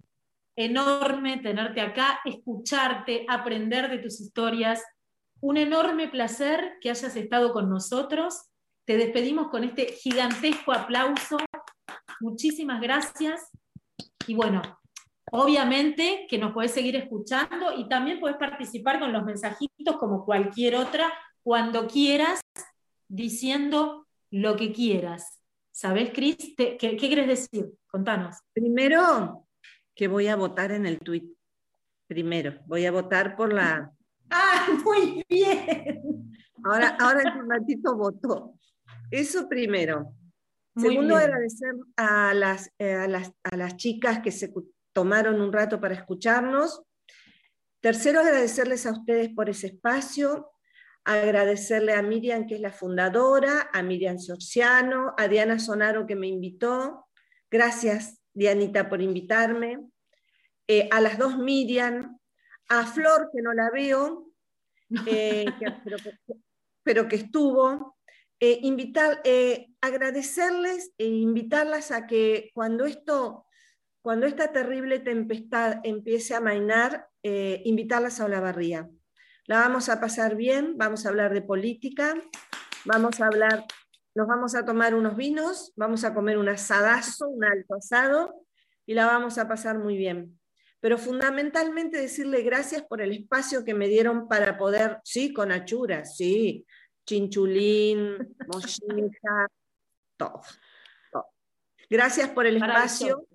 enorme 0.54 1.38
tenerte 1.38 1.80
acá, 1.80 2.20
escucharte, 2.24 3.26
aprender 3.28 3.90
de 3.90 3.98
tus 3.98 4.20
historias. 4.20 4.80
Un 5.40 5.56
enorme 5.56 6.06
placer 6.06 6.74
que 6.80 6.90
hayas 6.90 7.16
estado 7.16 7.52
con 7.52 7.68
nosotros. 7.68 8.50
Te 8.84 8.96
despedimos 8.96 9.48
con 9.48 9.64
este 9.64 9.86
gigantesco 9.86 10.72
aplauso. 10.72 11.38
Muchísimas 12.20 12.80
gracias. 12.80 13.50
Y 14.28 14.34
bueno, 14.36 14.62
obviamente 15.32 16.28
que 16.30 16.38
nos 16.38 16.52
podés 16.52 16.70
seguir 16.70 16.94
escuchando 16.94 17.76
y 17.76 17.88
también 17.88 18.20
podés 18.20 18.36
participar 18.36 19.00
con 19.00 19.12
los 19.12 19.24
mensajitos 19.24 19.96
como 19.98 20.24
cualquier 20.24 20.76
otra, 20.76 21.12
cuando 21.42 21.88
quieras, 21.88 22.40
diciendo 23.08 24.06
lo 24.30 24.54
que 24.54 24.72
quieras. 24.72 25.39
¿Sabés, 25.80 26.10
Cris? 26.12 26.36
¿Qué, 26.58 26.76
qué 26.76 26.94
quieres 26.98 27.26
decir? 27.26 27.72
Contanos. 27.86 28.36
Primero, 28.52 29.48
que 29.94 30.08
voy 30.08 30.28
a 30.28 30.36
votar 30.36 30.72
en 30.72 30.84
el 30.84 30.98
tuit. 30.98 31.24
Primero, 32.06 32.60
voy 32.66 32.84
a 32.84 32.92
votar 32.92 33.34
por 33.34 33.50
la. 33.50 33.90
¡Ah, 34.30 34.78
muy 34.84 35.24
bien! 35.26 36.34
Ahora, 36.64 36.98
ahora 37.00 37.34
un 37.42 37.48
ratito 37.48 37.96
voto. 37.96 38.58
Eso 39.10 39.48
primero. 39.48 40.12
Muy 40.74 40.88
Segundo, 40.90 41.16
bien. 41.16 41.30
agradecer 41.30 41.72
a 41.96 42.34
las, 42.34 42.70
eh, 42.78 42.92
a, 42.92 43.08
las, 43.08 43.32
a 43.42 43.56
las 43.56 43.74
chicas 43.78 44.18
que 44.18 44.32
se 44.32 44.52
tomaron 44.92 45.40
un 45.40 45.50
rato 45.50 45.80
para 45.80 45.94
escucharnos. 45.94 46.82
Tercero, 47.80 48.20
agradecerles 48.20 48.84
a 48.84 48.92
ustedes 48.92 49.30
por 49.30 49.48
ese 49.48 49.68
espacio. 49.68 50.50
Agradecerle 51.04 51.94
a 51.94 52.02
Miriam, 52.02 52.46
que 52.46 52.56
es 52.56 52.60
la 52.60 52.72
fundadora, 52.72 53.70
a 53.72 53.82
Miriam 53.82 54.18
Sorciano, 54.18 55.14
a 55.16 55.28
Diana 55.28 55.58
Sonaro, 55.58 56.06
que 56.06 56.14
me 56.16 56.28
invitó. 56.28 57.06
Gracias, 57.50 58.20
Dianita, 58.34 58.88
por 58.88 59.00
invitarme. 59.00 59.80
Eh, 60.68 60.88
a 60.92 61.00
las 61.00 61.18
dos 61.18 61.38
Miriam, 61.38 62.18
a 62.68 62.86
Flor, 62.86 63.30
que 63.34 63.42
no 63.42 63.52
la 63.52 63.70
veo, 63.70 64.30
eh, 65.06 65.46
que- 65.58 65.72
pero, 65.84 65.96
que, 65.98 66.10
pero 66.82 67.08
que 67.08 67.16
estuvo. 67.16 67.96
Eh, 68.42 68.58
invitar, 68.62 69.20
agradecerles 69.82 70.92
e 70.96 71.06
invitarlas 71.06 71.90
a 71.90 72.06
que 72.06 72.50
cuando 72.54 72.86
esto, 72.86 73.44
cuando 74.02 74.26
esta 74.26 74.50
terrible 74.50 74.98
tempestad 75.00 75.80
empiece 75.84 76.32
a 76.34 76.38
amainar, 76.38 77.06
eh, 77.22 77.60
invitarlas 77.66 78.18
a 78.18 78.24
Olavarría. 78.24 78.88
La 79.50 79.58
vamos 79.58 79.88
a 79.88 79.98
pasar 79.98 80.36
bien, 80.36 80.78
vamos 80.78 81.04
a 81.04 81.08
hablar 81.08 81.34
de 81.34 81.42
política, 81.42 82.14
Vamos 82.84 83.20
a 83.20 83.26
hablar, 83.26 83.64
nos 84.14 84.28
vamos 84.28 84.54
a 84.54 84.64
tomar 84.64 84.94
unos 84.94 85.16
vinos, 85.16 85.72
vamos 85.74 86.04
a 86.04 86.14
comer 86.14 86.38
un 86.38 86.48
asadazo, 86.48 87.28
un 87.28 87.44
alto 87.44 87.74
asado, 87.74 88.46
y 88.86 88.94
la 88.94 89.06
vamos 89.06 89.38
a 89.38 89.48
pasar 89.48 89.76
muy 89.76 89.96
bien. 89.96 90.38
Pero 90.78 90.98
fundamentalmente 90.98 92.00
decirle 92.00 92.42
gracias 92.42 92.84
por 92.84 93.02
el 93.02 93.10
espacio 93.10 93.64
que 93.64 93.74
me 93.74 93.88
dieron 93.88 94.28
para 94.28 94.56
poder, 94.56 95.00
sí, 95.02 95.32
con 95.32 95.50
achuras, 95.50 96.16
sí, 96.16 96.64
chinchulín, 97.04 98.36
mochila, 98.46 99.48
todo, 100.16 100.42
todo. 101.10 101.26
Gracias 101.90 102.30
por 102.30 102.46
el 102.46 102.58
espacio. 102.58 103.26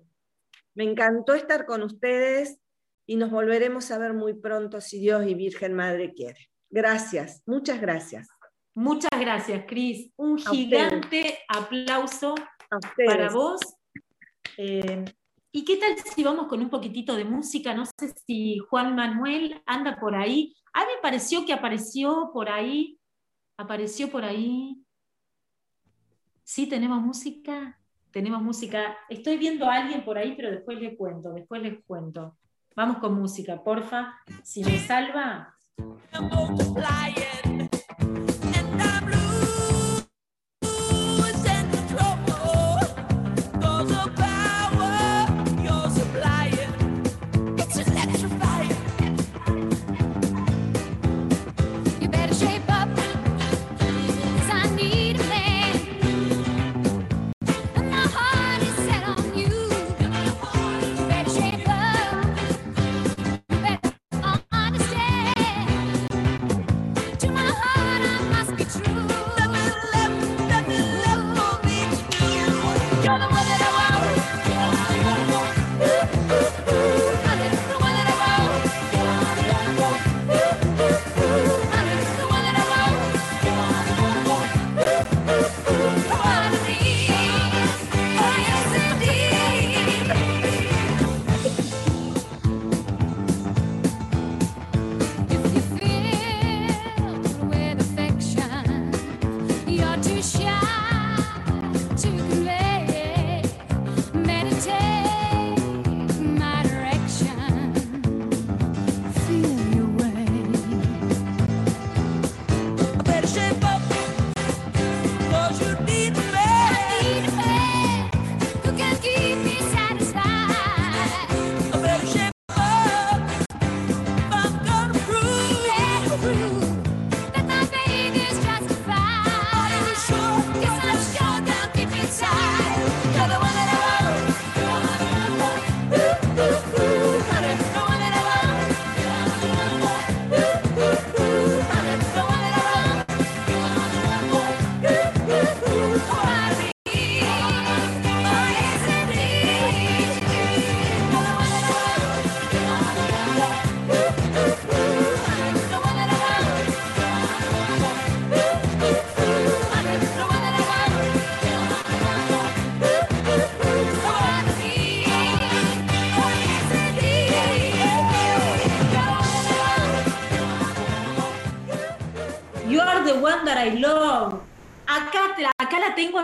Me 0.74 0.84
encantó 0.84 1.34
estar 1.34 1.66
con 1.66 1.82
ustedes 1.82 2.58
y 3.06 3.16
nos 3.16 3.30
volveremos 3.30 3.90
a 3.90 3.98
ver 3.98 4.12
muy 4.12 4.34
pronto 4.34 4.80
si 4.80 4.98
Dios 4.98 5.26
y 5.26 5.34
Virgen 5.34 5.74
Madre 5.74 6.12
quiere. 6.12 6.48
Gracias, 6.68 7.42
muchas 7.46 7.80
gracias. 7.80 8.28
Muchas 8.74 9.18
gracias, 9.18 9.64
Cris. 9.66 10.12
Un 10.16 10.32
A 10.32 10.34
ustedes. 10.34 10.56
gigante 10.56 11.38
aplauso 11.48 12.34
para 13.06 13.30
vos. 13.30 13.60
Eh, 14.58 15.04
¿Y 15.52 15.64
qué 15.64 15.76
tal 15.76 15.96
si 15.98 16.22
vamos 16.22 16.48
con 16.48 16.60
un 16.60 16.68
poquitito 16.68 17.16
de 17.16 17.24
música? 17.24 17.72
No 17.72 17.86
sé 17.86 18.12
si 18.26 18.58
Juan 18.68 18.94
Manuel 18.94 19.62
anda 19.64 19.98
por 19.98 20.14
ahí. 20.14 20.54
A 20.74 20.80
mí 20.80 20.86
me 20.96 21.00
pareció 21.00 21.46
que 21.46 21.54
apareció 21.54 22.30
por 22.34 22.50
ahí. 22.50 22.98
Apareció 23.56 24.10
por 24.10 24.24
ahí. 24.24 24.82
Sí, 26.44 26.66
tenemos 26.66 27.00
música. 27.00 27.80
Tenemos 28.10 28.42
música. 28.42 28.98
Estoy 29.08 29.38
viendo 29.38 29.64
a 29.64 29.76
alguien 29.76 30.04
por 30.04 30.18
ahí, 30.18 30.34
pero 30.36 30.50
después 30.50 30.78
les 30.78 30.96
cuento, 30.98 31.32
después 31.32 31.62
les 31.62 31.82
cuento. 31.86 32.36
Vamos 32.76 32.98
con 32.98 33.14
música, 33.14 33.64
porfa. 33.64 34.18
Si 34.42 34.62
me 34.62 34.78
salva. 34.78 35.56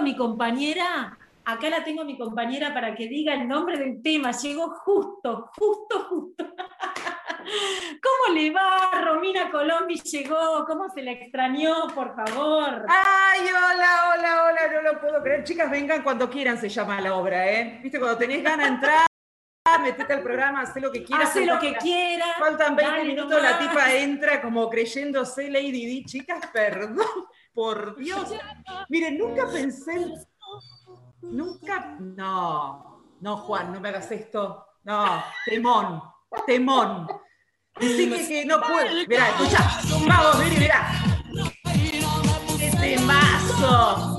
A 0.02 0.04
mi 0.04 0.16
compañera, 0.16 1.16
acá 1.44 1.70
la 1.70 1.84
tengo 1.84 2.02
a 2.02 2.04
mi 2.04 2.18
compañera 2.18 2.74
para 2.74 2.94
que 2.94 3.06
diga 3.08 3.34
el 3.34 3.46
nombre 3.46 3.78
del 3.78 4.02
tema. 4.02 4.32
Llegó 4.32 4.70
justo, 4.84 5.48
justo, 5.56 6.04
justo. 6.08 6.44
¿Cómo 8.02 8.34
le 8.34 8.50
va? 8.50 8.90
Romina 9.04 9.50
Colombi 9.50 9.94
llegó. 10.00 10.64
¿Cómo 10.66 10.88
se 10.90 11.02
la 11.02 11.12
extrañó, 11.12 11.86
por 11.94 12.14
favor? 12.16 12.84
Ay, 12.88 13.40
hola, 13.46 14.12
hola, 14.14 14.44
hola, 14.44 14.72
no 14.74 14.82
lo 14.92 15.00
puedo 15.00 15.22
creer. 15.22 15.44
Chicas, 15.44 15.70
vengan 15.70 16.02
cuando 16.02 16.28
quieran, 16.28 16.58
se 16.58 16.68
llama 16.68 17.00
la 17.00 17.14
obra, 17.14 17.48
¿eh? 17.50 17.80
Viste, 17.82 17.98
cuando 18.00 18.18
tenés 18.18 18.42
ganas 18.42 18.66
de 18.68 18.74
entrar, 18.74 19.06
metete 19.82 20.12
al 20.12 20.22
programa, 20.22 20.62
hacé 20.62 20.80
lo 20.80 20.90
que 20.90 21.04
quieras. 21.04 21.30
Hace 21.30 21.46
lo 21.46 21.58
que 21.60 21.72
Faltan- 21.72 21.82
quiera. 21.82 22.26
Faltan 22.38 22.76
20 22.76 22.92
dale 22.92 23.04
minutos, 23.08 23.42
la 23.42 23.58
tipa 23.58 23.92
entra 23.94 24.40
como 24.42 24.68
creyéndose 24.68 25.48
Lady 25.50 25.86
Di. 25.86 26.04
Chicas, 26.04 26.46
perdón, 26.52 27.06
por 27.52 27.96
Dios. 27.96 28.30
Miren, 28.88 29.18
nunca 29.18 29.46
pensé, 29.50 29.92
en- 29.94 30.14
nunca, 31.22 31.96
no, 32.00 33.04
no, 33.20 33.36
Juan, 33.38 33.72
no 33.72 33.80
me 33.80 33.88
hagas 33.90 34.10
esto. 34.10 34.66
No, 34.84 35.22
temón, 35.46 36.02
temón. 36.46 37.06
Decí 37.78 38.10
que, 38.10 38.28
que 38.28 38.44
no 38.46 38.60
puedo. 38.60 38.94
Mirá, 39.06 39.28
escucha, 39.30 39.80
vamos, 40.06 40.38
vení, 40.38 40.56
mirá. 40.56 40.88
¡Qué 42.58 42.70
temazo! 42.78 44.16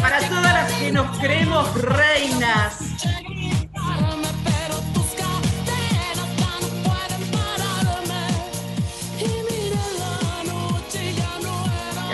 Para 0.00 0.18
todas 0.28 0.52
las 0.52 0.72
que 0.72 0.90
nos 0.92 1.18
creemos 1.18 1.72
reinas. 1.82 2.78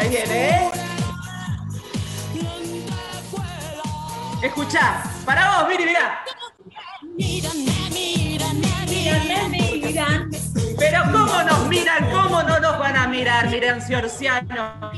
Ahí 0.08 0.16
viene, 0.16 0.50
¿eh? 0.50 0.70
Escuchá, 4.42 5.02
para 5.24 5.58
vos, 5.58 5.68
Viri, 5.68 5.84
mirá. 5.84 6.24
Pero 10.78 11.02
cómo 11.12 11.42
nos 11.42 11.68
miran, 11.68 12.10
cómo 12.10 12.42
no 12.42 12.60
nos 12.60 12.78
van 12.78 12.96
a 12.96 13.08
mirar, 13.08 13.50
Mirancio 13.50 13.98
Orsiano. 13.98 14.92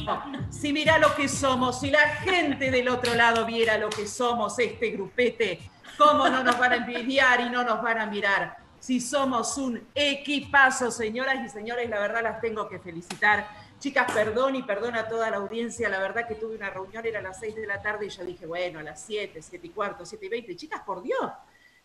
Si 0.50 0.72
mira 0.72 0.98
lo 0.98 1.14
que 1.14 1.26
somos, 1.26 1.80
si 1.80 1.90
la 1.90 2.06
gente 2.22 2.70
del 2.70 2.88
otro 2.88 3.14
lado 3.14 3.46
viera 3.46 3.78
lo 3.78 3.88
que 3.88 4.06
somos, 4.06 4.58
este 4.58 4.90
grupete, 4.90 5.60
cómo 5.96 6.28
no 6.28 6.44
nos 6.44 6.58
van 6.58 6.72
a 6.72 6.76
envidiar 6.76 7.40
y 7.40 7.48
no 7.48 7.64
nos 7.64 7.82
van 7.82 7.98
a 7.98 8.06
mirar. 8.06 8.58
Si 8.78 9.00
somos 9.00 9.56
un 9.56 9.82
equipazo, 9.94 10.90
señoras 10.90 11.36
y 11.44 11.48
señores, 11.48 11.88
la 11.88 11.98
verdad 11.98 12.22
las 12.22 12.40
tengo 12.40 12.68
que 12.68 12.78
felicitar. 12.78 13.46
Chicas, 13.81 14.12
perdón 14.12 14.57
y 14.57 14.62
perdón 14.62 14.94
a 14.94 15.09
toda 15.09 15.31
la 15.31 15.39
audiencia. 15.39 15.89
La 15.89 16.01
verdad 16.01 16.28
que 16.28 16.35
tuve 16.35 16.55
una 16.55 16.69
reunión, 16.69 17.05
era 17.07 17.20
a 17.20 17.23
las 17.23 17.40
6 17.40 17.57
de 17.57 17.66
la 17.66 17.81
tarde 17.81 18.07
y 18.07 18.09
yo 18.11 18.23
dije, 18.27 18.44
bueno, 18.44 18.78
a 18.78 18.82
las 18.82 19.02
7, 19.02 19.40
7 19.40 19.66
y 19.66 19.70
cuarto, 19.70 20.05
7 20.05 20.27
y 20.27 20.28
20. 20.28 20.55
Chicas, 20.55 20.82
por 20.82 21.02
Dios, 21.02 21.31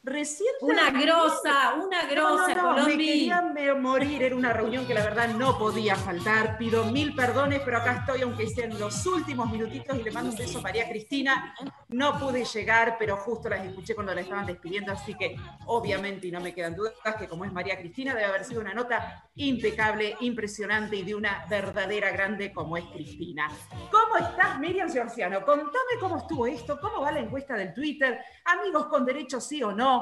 Recién 0.08 0.54
Una 0.62 0.92
grosa, 0.92 1.74
una 1.84 2.06
grosa, 2.06 2.54
no, 2.54 2.62
no, 2.62 2.70
no, 2.70 2.76
me 2.76 2.82
Colombi. 2.84 3.06
quería 3.08 3.42
me- 3.42 3.74
morir, 3.74 4.22
era 4.22 4.36
una 4.36 4.54
reunión 4.54 4.86
que 4.86 4.94
la 4.94 5.04
verdad 5.04 5.30
no 5.30 5.58
podía 5.58 5.96
faltar. 5.96 6.60
Pido 6.60 6.86
mil 6.86 7.16
perdones, 7.16 7.62
pero 7.66 7.78
acá 7.78 7.94
estoy, 7.94 8.22
aunque 8.22 8.46
sean 8.48 8.78
los 8.80 9.04
últimos 9.08 9.50
minutitos, 9.50 9.98
y 9.98 10.04
le 10.04 10.12
mando 10.12 10.30
un 10.30 10.38
beso 10.38 10.60
a 10.60 10.62
María 10.62 10.88
Cristina. 10.88 11.56
No 11.90 12.20
pude 12.20 12.46
llegar, 12.46 12.98
pero 13.00 13.18
justo 13.18 13.50
las 13.50 13.66
escuché 13.66 13.96
cuando 13.96 14.14
la 14.14 14.22
estaban 14.22 14.46
despidiendo, 14.46 14.92
así 14.92 15.16
que 15.16 15.38
obviamente, 15.66 16.28
y 16.28 16.32
no 16.32 16.40
me 16.40 16.54
quedan 16.54 16.76
dudas, 16.76 16.94
que 17.18 17.28
como 17.28 17.44
es 17.44 17.52
María 17.52 17.76
Cristina, 17.76 18.14
debe 18.14 18.26
haber 18.26 18.44
sido 18.44 18.62
una 18.62 18.76
nota 18.76 19.24
impecable, 19.34 20.16
impresionante 20.20 20.98
y 20.98 21.02
de 21.04 21.16
una 21.16 21.46
verdadera 21.50 22.12
grande 22.12 22.54
como 22.54 22.78
es 22.78 22.86
Cristina. 22.94 23.50
¿Cómo 23.90 24.18
estás, 24.18 24.60
Miriam 24.60 24.88
Giorgiano? 24.88 25.44
Contame 25.44 25.98
cómo 26.00 26.18
estuvo 26.18 26.46
esto, 26.46 26.80
cómo 26.80 27.02
va 27.02 27.12
la 27.12 27.22
encuesta 27.22 27.56
del 27.56 27.74
Twitter, 27.74 28.20
amigos 28.46 28.86
con 28.86 29.04
derechos 29.04 29.44
sí 29.44 29.64
o 29.64 29.72
no. 29.72 29.95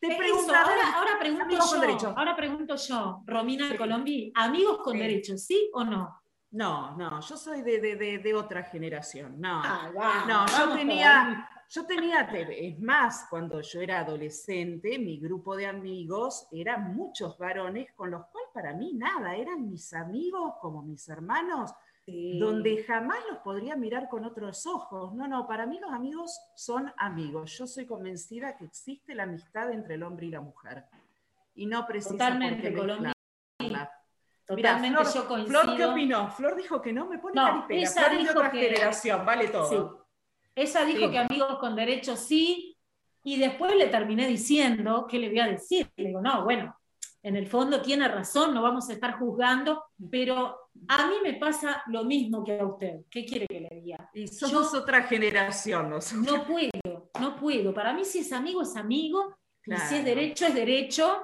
Te 0.00 0.16
pregunto, 0.16 0.52
ver, 0.52 0.56
ahora, 0.62 0.92
ahora 0.96 1.18
pregunto 1.18 1.56
yo, 1.74 1.80
derechos. 1.80 2.14
ahora 2.16 2.34
pregunto 2.34 2.74
yo, 2.76 3.22
Romina 3.26 3.76
Colombi, 3.76 4.32
amigos 4.34 4.78
con 4.78 4.94
Sí. 4.94 4.98
derechos, 4.98 5.44
¿sí 5.44 5.70
o 5.74 5.84
no? 5.84 6.16
No, 6.52 6.96
no, 6.96 7.20
yo 7.20 7.36
soy 7.36 7.62
de, 7.62 7.78
de- 7.80 7.96
de- 7.96 8.18
de 8.18 8.34
otra 8.34 8.62
generación. 8.64 9.38
No, 9.40 9.60
Ah, 9.62 10.24
no, 10.26 10.46
yo 10.46 10.74
tenía, 10.74 11.48
yo 11.68 11.86
tenía, 11.86 12.26
te- 12.28 12.68
es 12.68 12.80
más, 12.80 13.26
cuando 13.30 13.60
yo 13.60 13.80
era 13.80 14.00
adolescente, 14.00 14.98
mi 14.98 15.20
grupo 15.20 15.54
de 15.54 15.66
amigos 15.66 16.48
eran 16.50 16.94
muchos 16.96 17.36
varones, 17.38 17.92
con 17.94 18.10
los 18.10 18.24
cuales 18.32 18.50
para 18.54 18.72
mí 18.72 18.94
nada, 18.94 19.36
eran 19.36 19.68
mis 19.68 19.92
amigos 19.92 20.54
como 20.60 20.82
mis 20.82 21.06
hermanos, 21.08 21.72
donde 22.06 22.82
jamás 22.84 23.18
los 23.30 23.38
podría 23.38 23.76
mirar 23.76 24.08
con 24.08 24.24
otros 24.24 24.66
ojos. 24.66 25.14
No, 25.14 25.28
no, 25.28 25.46
para 25.46 25.66
mí 25.66 25.78
los 25.80 25.92
amigos 25.92 26.38
son 26.56 26.92
amigos. 26.96 27.56
Yo 27.56 27.66
soy 27.66 27.86
convencida 27.86 28.56
que 28.56 28.64
existe 28.64 29.14
la 29.14 29.24
amistad 29.24 29.70
entre 29.72 29.94
el 29.94 30.02
hombre 30.02 30.26
y 30.26 30.30
la 30.30 30.40
mujer. 30.40 30.84
Y 31.54 31.66
no 31.66 31.86
precisa 31.86 32.12
Totalmente, 32.14 32.62
por 32.62 32.70
qué 32.72 32.76
Colombi. 32.78 33.08
mezclarla. 33.60 33.92
Totalmente 34.46 34.88
Mirá, 34.90 35.04
Flor, 35.04 35.14
yo 35.22 35.28
coincido. 35.28 35.60
Flor, 35.62 35.76
¿qué 35.76 35.84
opinó? 35.84 36.30
Flor 36.32 36.56
dijo 36.56 36.82
que 36.82 36.92
no, 36.92 37.06
me 37.06 37.18
pone 37.18 37.34
No, 37.36 37.46
caripela. 37.46 37.80
ella 37.80 37.90
Flor 37.90 38.04
es 38.06 38.10
de 38.12 38.18
dijo 38.18 38.32
otra 38.32 38.50
que- 38.50 38.60
generación, 38.60 39.24
vale 39.26 39.48
todo. 39.48 39.68
Sí. 39.68 39.76
Ella 40.56 40.84
dijo 40.84 41.04
Sí. 41.06 41.10
que 41.12 41.18
amigos 41.18 41.58
con 41.58 41.76
derechos 41.76 42.18
sí, 42.18 42.76
y 43.22 43.38
después 43.38 43.76
le 43.76 43.86
terminé 43.86 44.26
diciendo, 44.26 45.06
¿qué 45.08 45.18
le 45.20 45.28
voy 45.28 45.38
a 45.38 45.46
decir? 45.46 45.88
Le 45.96 46.06
digo, 46.08 46.20
no, 46.20 46.42
bueno, 46.42 46.74
en 47.22 47.36
el 47.36 47.46
fondo 47.46 47.80
tiene 47.82 48.08
razón, 48.08 48.52
no 48.54 48.62
vamos 48.62 48.88
a 48.88 48.94
estar 48.94 49.18
juzgando, 49.18 49.84
pero 50.10 50.69
a 50.88 51.06
mí 51.06 51.14
me 51.22 51.34
pasa 51.34 51.82
lo 51.86 52.04
mismo 52.04 52.44
que 52.44 52.58
a 52.58 52.64
usted. 52.66 53.00
¿Qué 53.10 53.24
quiere 53.24 53.46
que 53.46 53.60
le 53.60 53.80
diga? 53.80 54.10
Y 54.14 54.28
somos 54.28 54.74
otra 54.74 55.02
generación 55.04 55.90
nosotros. 55.90 56.26
No 56.26 56.44
puedo, 56.44 57.10
no 57.20 57.36
puedo. 57.36 57.72
Para 57.74 57.92
mí 57.92 58.04
si 58.04 58.20
es 58.20 58.32
amigo, 58.32 58.62
es 58.62 58.76
amigo, 58.76 59.36
y 59.64 59.76
si 59.76 59.96
es 59.96 60.04
derecho, 60.04 60.46
es 60.46 60.54
derecho, 60.54 61.22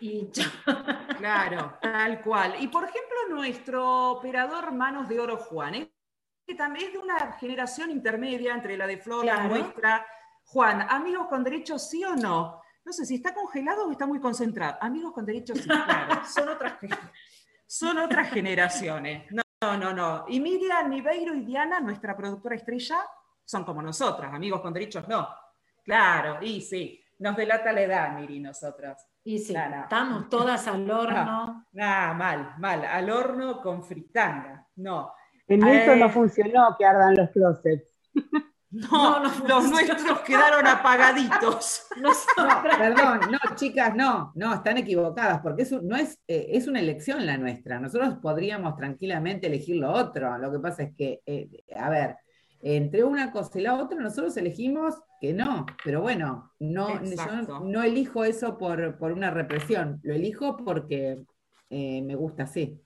y 0.00 0.28
ya. 0.32 0.44
Claro, 1.18 1.76
tal 1.82 2.22
cual. 2.22 2.54
Y 2.60 2.68
por 2.68 2.84
ejemplo, 2.84 3.16
nuestro 3.30 4.10
operador 4.12 4.72
Manos 4.72 5.08
de 5.08 5.18
Oro 5.18 5.36
Juan, 5.36 5.74
¿eh? 5.74 5.92
que 6.46 6.54
también 6.54 6.86
es 6.86 6.92
de 6.92 6.98
una 6.98 7.32
generación 7.32 7.90
intermedia 7.90 8.54
entre 8.54 8.76
la 8.76 8.86
de 8.86 8.98
Flor, 8.98 9.24
la 9.24 9.34
Claro. 9.34 9.48
nuestra. 9.56 10.06
Juan, 10.44 10.86
¿amigos 10.88 11.26
con 11.28 11.44
derechos 11.44 11.88
sí 11.90 12.02
o 12.04 12.14
no? 12.16 12.62
No 12.84 12.92
sé 12.92 13.04
si 13.04 13.16
está 13.16 13.34
congelado 13.34 13.86
o 13.86 13.90
está 13.90 14.06
muy 14.06 14.18
concentrado. 14.18 14.78
Amigos 14.80 15.12
con 15.12 15.26
derechos 15.26 15.58
sí, 15.58 15.68
claro. 15.68 16.22
Son 16.34 16.48
otras, 16.48 16.78
son 17.68 17.98
otras 17.98 18.30
generaciones. 18.30 19.30
No, 19.30 19.42
no, 19.60 19.76
no, 19.76 19.92
no. 19.92 20.24
Y 20.28 20.40
Miriam, 20.40 20.88
Niveiro 20.88 21.34
y 21.34 21.42
Diana, 21.44 21.80
nuestra 21.80 22.16
productora 22.16 22.56
estrella, 22.56 22.98
son 23.44 23.64
como 23.64 23.82
nosotras. 23.82 24.32
Amigos 24.32 24.60
con 24.62 24.72
derechos 24.72 25.06
no. 25.06 25.28
Claro, 25.84 26.38
y 26.42 26.60
sí. 26.62 27.00
Nos 27.18 27.36
delata 27.36 27.72
la 27.72 27.80
edad, 27.82 28.12
Miri, 28.16 28.38
nosotras. 28.40 29.06
Y 29.24 29.38
sí, 29.38 29.54
estamos 29.54 30.28
todas 30.28 30.66
al 30.68 30.88
horno. 30.90 31.18
Ah, 31.20 31.64
Nah, 31.72 32.14
mal, 32.14 32.54
mal. 32.58 32.84
Al 32.84 33.10
horno 33.10 33.60
con 33.60 33.82
fritanga. 33.84 34.66
No. 34.76 35.12
En 35.46 35.66
eso 35.66 35.92
Eh, 35.92 35.96
no 35.96 36.08
funcionó 36.10 36.74
que 36.78 36.86
ardan 36.86 37.16
los 37.16 37.30
closets. 37.30 37.92
No, 38.70 39.20
No, 39.20 39.20
no 39.20 39.48
los 39.48 39.70
nuestros 39.70 40.20
quedaron 40.20 40.66
apagaditos. 40.66 41.86
Perdón, 42.78 43.20
no, 43.30 43.56
chicas, 43.56 43.94
no, 43.94 44.32
no, 44.34 44.54
están 44.54 44.78
equivocadas, 44.78 45.40
porque 45.40 45.66
no 45.82 45.96
es, 45.96 46.20
eh, 46.28 46.48
es 46.50 46.66
una 46.66 46.80
elección 46.80 47.24
la 47.24 47.38
nuestra. 47.38 47.80
Nosotros 47.80 48.16
podríamos 48.20 48.76
tranquilamente 48.76 49.46
elegir 49.46 49.76
lo 49.76 49.92
otro. 49.92 50.36
Lo 50.38 50.52
que 50.52 50.58
pasa 50.58 50.82
es 50.82 50.94
que, 50.94 51.20
eh, 51.24 51.48
a 51.74 51.88
ver, 51.88 52.16
entre 52.60 53.04
una 53.04 53.30
cosa 53.30 53.58
y 53.58 53.62
la 53.62 53.74
otra, 53.74 53.98
nosotros 54.00 54.36
elegimos 54.36 54.96
que 55.20 55.32
no, 55.32 55.64
pero 55.84 56.00
bueno, 56.00 56.52
no, 56.58 57.02
yo 57.02 57.60
no 57.62 57.82
elijo 57.82 58.24
eso 58.24 58.58
por, 58.58 58.98
por 58.98 59.12
una 59.12 59.30
represión, 59.30 60.00
lo 60.02 60.14
elijo 60.14 60.56
porque 60.56 61.24
eh, 61.70 62.02
me 62.02 62.14
gusta 62.14 62.44
así. 62.44 62.80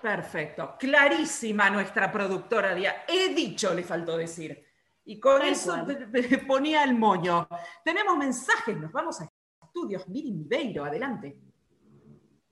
Perfecto. 0.00 0.76
Clarísima 0.78 1.68
nuestra 1.70 2.12
productora 2.12 2.74
Dia. 2.74 3.04
He 3.08 3.34
dicho, 3.34 3.74
le 3.74 3.82
faltó 3.82 4.16
decir. 4.16 4.65
Y 5.06 5.20
con 5.20 5.38
Tal 5.40 5.48
eso 5.48 5.72
cual. 5.72 6.10
ponía 6.46 6.82
el 6.84 6.98
moño. 6.98 7.46
Tenemos 7.84 8.16
mensajes, 8.18 8.76
nos 8.78 8.92
vamos 8.92 9.20
a 9.20 9.28
estudios. 9.64 10.08
Miri 10.08 10.32
Mibeiro, 10.32 10.84
adelante. 10.84 11.38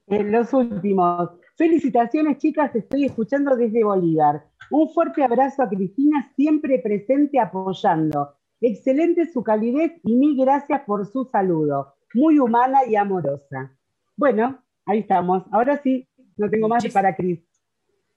En 0.06 0.28
Eh, 0.28 0.31
los 0.31 0.52
últimos. 0.52 1.31
Felicitaciones, 1.56 2.39
chicas, 2.39 2.74
estoy 2.74 3.06
escuchando 3.06 3.56
desde 3.56 3.82
Bolívar. 3.85 4.47
Un 4.70 4.89
fuerte 4.90 5.22
abrazo 5.22 5.62
a 5.62 5.68
Cristina, 5.68 6.31
siempre 6.36 6.78
presente 6.78 7.39
apoyando. 7.39 8.35
Excelente 8.60 9.26
su 9.31 9.43
calidez 9.43 9.93
y 10.05 10.14
mil 10.16 10.36
gracias 10.43 10.82
por 10.86 11.06
su 11.06 11.24
saludo. 11.24 11.94
Muy 12.14 12.39
humana 12.39 12.81
y 12.89 12.94
amorosa. 12.97 13.76
Bueno, 14.16 14.62
ahí 14.86 15.01
estamos. 15.01 15.43
Ahora 15.51 15.81
sí, 15.82 16.09
no 16.36 16.48
tengo 16.48 16.68
más 16.68 16.86
para 16.93 17.14
Cris. 17.16 17.40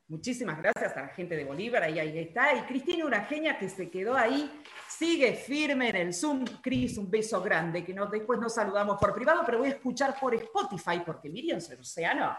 Muchísimas 0.09 0.57
gracias 0.61 0.95
a 0.95 1.01
la 1.01 1.07
gente 1.09 1.35
de 1.35 1.43
Bolívar, 1.43 1.83
ahí, 1.83 1.99
ahí 1.99 2.17
está. 2.19 2.53
Y 2.55 2.61
Cristina, 2.61 3.05
una 3.05 3.25
genia 3.25 3.57
que 3.57 3.67
se 3.67 3.89
quedó 3.89 4.15
ahí, 4.15 4.49
sigue 4.87 5.33
firme 5.33 5.89
en 5.89 5.95
el 5.97 6.13
Zoom. 6.13 6.45
Cris, 6.61 6.97
un 6.97 7.11
beso 7.11 7.41
grande, 7.41 7.83
que 7.83 7.93
no, 7.93 8.07
después 8.07 8.39
nos 8.39 8.53
saludamos 8.53 8.97
por 8.99 9.13
privado, 9.13 9.43
pero 9.45 9.57
voy 9.57 9.67
a 9.67 9.71
escuchar 9.71 10.17
por 10.17 10.33
Spotify, 10.33 11.01
porque 11.05 11.29
Miriam 11.29 11.59
Océano, 11.79 12.37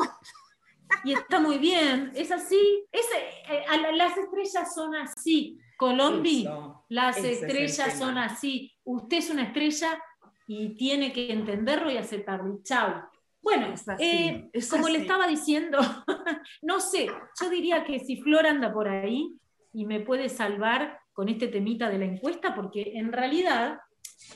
Y 1.04 1.12
está 1.12 1.38
muy 1.38 1.58
bien, 1.58 2.10
es 2.16 2.32
así. 2.32 2.84
Es, 2.90 3.06
eh, 3.48 3.64
las 3.94 4.16
estrellas 4.18 4.74
son 4.74 4.94
así. 4.96 5.58
Colombi, 5.76 6.42
Eso, 6.42 6.84
las 6.88 7.16
es 7.18 7.42
estrellas 7.42 7.96
son 7.96 8.18
así. 8.18 8.72
Usted 8.82 9.18
es 9.18 9.30
una 9.30 9.44
estrella 9.44 10.02
y 10.48 10.74
tiene 10.74 11.12
que 11.12 11.32
entenderlo 11.32 11.92
y 11.92 11.96
aceptarlo. 11.96 12.60
Chau. 12.64 13.04
Bueno, 13.42 13.72
Es 13.74 13.88
así, 13.88 14.04
eh, 14.04 14.50
es 14.52 14.70
como 14.70 14.88
le 14.88 14.98
estaba 14.98 15.26
diciendo, 15.26 15.78
no 16.62 16.80
sé, 16.80 17.08
yo 17.40 17.50
diría 17.50 17.84
que 17.84 17.98
si 17.98 18.16
Flor 18.22 18.46
anda 18.46 18.72
por 18.72 18.88
ahí 18.88 19.36
y 19.72 19.84
me 19.84 20.00
puede 20.00 20.28
salvar 20.28 20.98
con 21.12 21.28
este 21.28 21.48
temita 21.48 21.88
de 21.90 21.98
la 21.98 22.04
encuesta, 22.04 22.54
porque 22.54 22.92
en 22.94 23.12
realidad 23.12 23.80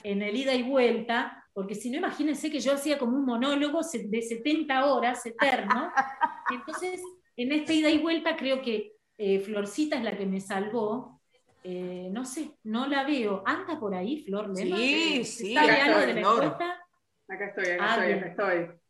en 0.03 0.23
el 0.23 0.37
ida 0.37 0.55
y 0.55 0.63
vuelta, 0.63 1.45
porque 1.53 1.75
si 1.75 1.91
no, 1.91 1.99
imagínense 1.99 2.51
que 2.51 2.61
yo 2.61 2.75
hacía 2.75 2.99
como 2.99 3.17
un 3.17 3.25
monólogo 3.25 3.81
de 3.81 4.23
70 4.23 4.87
horas 4.87 5.25
eterno. 5.25 5.91
Entonces, 6.51 7.01
en 7.37 7.53
esta 7.53 7.73
ida 7.73 7.91
y 7.91 7.99
vuelta 7.99 8.37
creo 8.37 8.61
que 8.61 8.93
eh, 9.19 9.41
Florcita 9.41 9.97
es 9.97 10.05
la 10.05 10.17
que 10.17 10.27
me 10.27 10.41
salvó. 10.41 11.21
Eh, 11.65 12.09
no 12.13 12.25
sé, 12.25 12.53
no 12.65 12.87
la 12.87 13.05
veo. 13.05 13.43
¿Anda 13.47 13.81
por 13.81 13.95
ahí, 13.95 14.23
Flor 14.25 14.51
Lema? 14.55 14.77
Sí, 14.77 15.25
sí, 15.25 15.55
¿Sabe 15.55 15.73
acá 15.73 15.85
algo 15.85 15.99
estoy, 15.99 16.15
de 16.15 16.21
la 16.21 16.29
encuesta? 16.29 16.87
Acá 17.29 17.47
estoy, 17.47 17.65
acá 17.73 17.85
Ah, 17.85 18.07
estoy, 18.07 18.13
acá 18.13 18.27
estoy. 18.29 18.81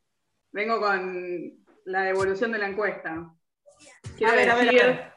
Vengo 0.53 0.81
con 0.81 1.53
la 1.85 2.03
devolución 2.03 2.53
de 2.53 2.59
la 2.59 2.69
encuesta. 2.69 3.31
Quiero 4.17 4.33
A 4.33 4.37
ver, 4.37 4.51
a 4.51 4.55
ver, 4.55 4.69
a 4.69 4.73
decir, 4.73 4.87
ver. 4.87 5.13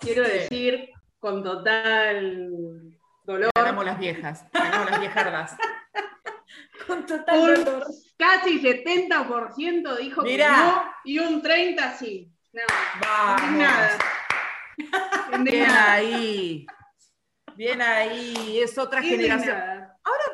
quiero 0.00 0.22
decir 0.22 0.90
con 1.18 1.42
total 1.42 2.48
dolor, 3.24 3.50
Ganamos 3.54 3.84
las 3.84 3.98
viejas, 3.98 4.44
ganamos 4.52 4.90
las 4.90 5.00
viejardas. 5.00 5.56
Con 6.86 7.06
total 7.06 7.38
un 7.38 7.64
dolor. 7.64 7.86
casi 8.16 8.60
70% 8.60 9.96
dijo 9.98 10.22
Mirá. 10.22 10.46
que 10.48 10.52
no 10.52 10.84
y 11.04 11.18
un 11.20 11.42
30% 11.42 11.96
sí. 11.96 12.32
No, 12.52 12.62
Vamos. 13.00 13.42
indignada. 13.42 13.98
Bien 15.44 15.70
ahí. 15.70 16.66
Bien 17.54 17.80
ahí. 17.82 18.60
Es 18.60 18.76
otra 18.78 19.02
generación. 19.02 19.79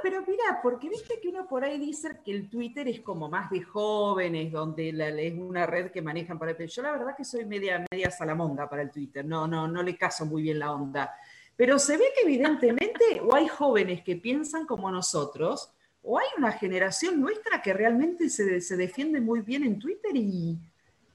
Pero 0.02 0.23
mira, 0.27 0.60
porque 0.62 0.89
viste 0.89 1.18
que 1.20 1.28
uno 1.28 1.47
por 1.48 1.64
ahí 1.64 1.78
dice 1.78 2.20
que 2.24 2.32
el 2.32 2.48
Twitter 2.48 2.86
es 2.89 3.01
como 3.01 3.28
más 3.28 3.51
de 3.51 3.62
jóvenes, 3.62 4.52
donde 4.52 4.93
la- 4.93 5.09
es 5.09 5.35
una 5.39 5.66
red 5.66 5.90
que 5.90 6.02
manejan 6.02 6.39
para 6.39 6.52
el 6.52 6.68
Yo 6.68 6.82
la 6.82 6.93
verdad 6.93 7.16
que 7.16 7.24
soy 7.24 7.44
media, 7.44 7.85
media 7.90 8.10
salamonga 8.10 8.68
para 8.68 8.82
el 8.82 8.90
Twitter, 8.90 9.24
no, 9.24 9.47
no, 9.47 9.66
no 9.68 9.82
le 9.82 9.97
caso 9.97 10.27
muy 10.27 10.43
bien 10.43 10.59
la 10.59 10.73
onda. 10.73 11.14
Pero 11.56 11.78
se 11.78 11.97
ve 11.97 12.05
que 12.14 12.23
evidentemente 12.23 13.20
o 13.23 13.35
hay 13.35 13.48
jóvenes 13.48 14.02
que 14.02 14.16
piensan 14.16 14.66
como 14.66 14.90
nosotros, 14.90 15.73
o 16.02 16.18
hay 16.18 16.27
una 16.39 16.52
generación 16.52 17.20
nuestra 17.20 17.62
que 17.62 17.73
realmente 17.73 18.28
se, 18.28 18.60
se 18.60 18.77
defiende 18.77 19.20
muy 19.20 19.40
bien 19.40 19.64
en 19.64 19.78
Twitter 19.78 20.12
y, 20.14 20.56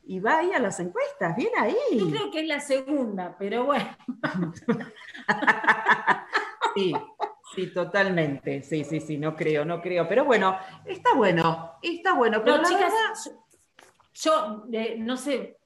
y 0.06 0.20
va 0.20 0.40
ahí 0.40 0.52
a 0.52 0.60
las 0.60 0.80
encuestas. 0.80 1.36
Bien 1.38 1.52
Yo 1.56 1.62
ahí. 1.62 2.12
creo 2.12 2.32
que 2.32 2.42
es 2.42 2.48
la 2.48 2.60
segunda, 2.60 3.36
pero 3.40 3.66
bueno. 3.66 3.88
Sí, 6.76 6.94
sí, 7.56 7.74
totalmente. 7.74 8.64
Sí, 8.64 8.84
sí, 8.84 9.00
sí, 9.00 9.18
no 9.18 9.36
creo, 9.36 9.66
no 9.66 9.82
creo. 9.82 10.08
Pero 10.08 10.26
bueno, 10.26 10.58
está 10.86 11.14
bueno, 11.16 11.74
está 11.82 12.14
bueno. 12.14 12.42
Pero 12.44 12.58
chicas, 12.64 12.92
verdad- 12.94 13.14
yo, 13.26 13.32
yo, 14.14 14.66
eh, 14.72 14.96
no 14.98 15.18
sé, 15.18 15.58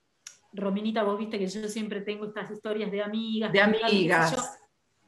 Rominita, 0.54 1.04
vos 1.04 1.18
viste 1.18 1.38
que 1.38 1.48
yo 1.48 1.68
siempre 1.68 2.02
tengo 2.02 2.26
estas 2.26 2.50
historias 2.52 2.92
de 2.92 3.02
amigas. 3.04 3.52
de 3.52 3.60
yo. 3.60 3.64
amigas. 3.66 4.60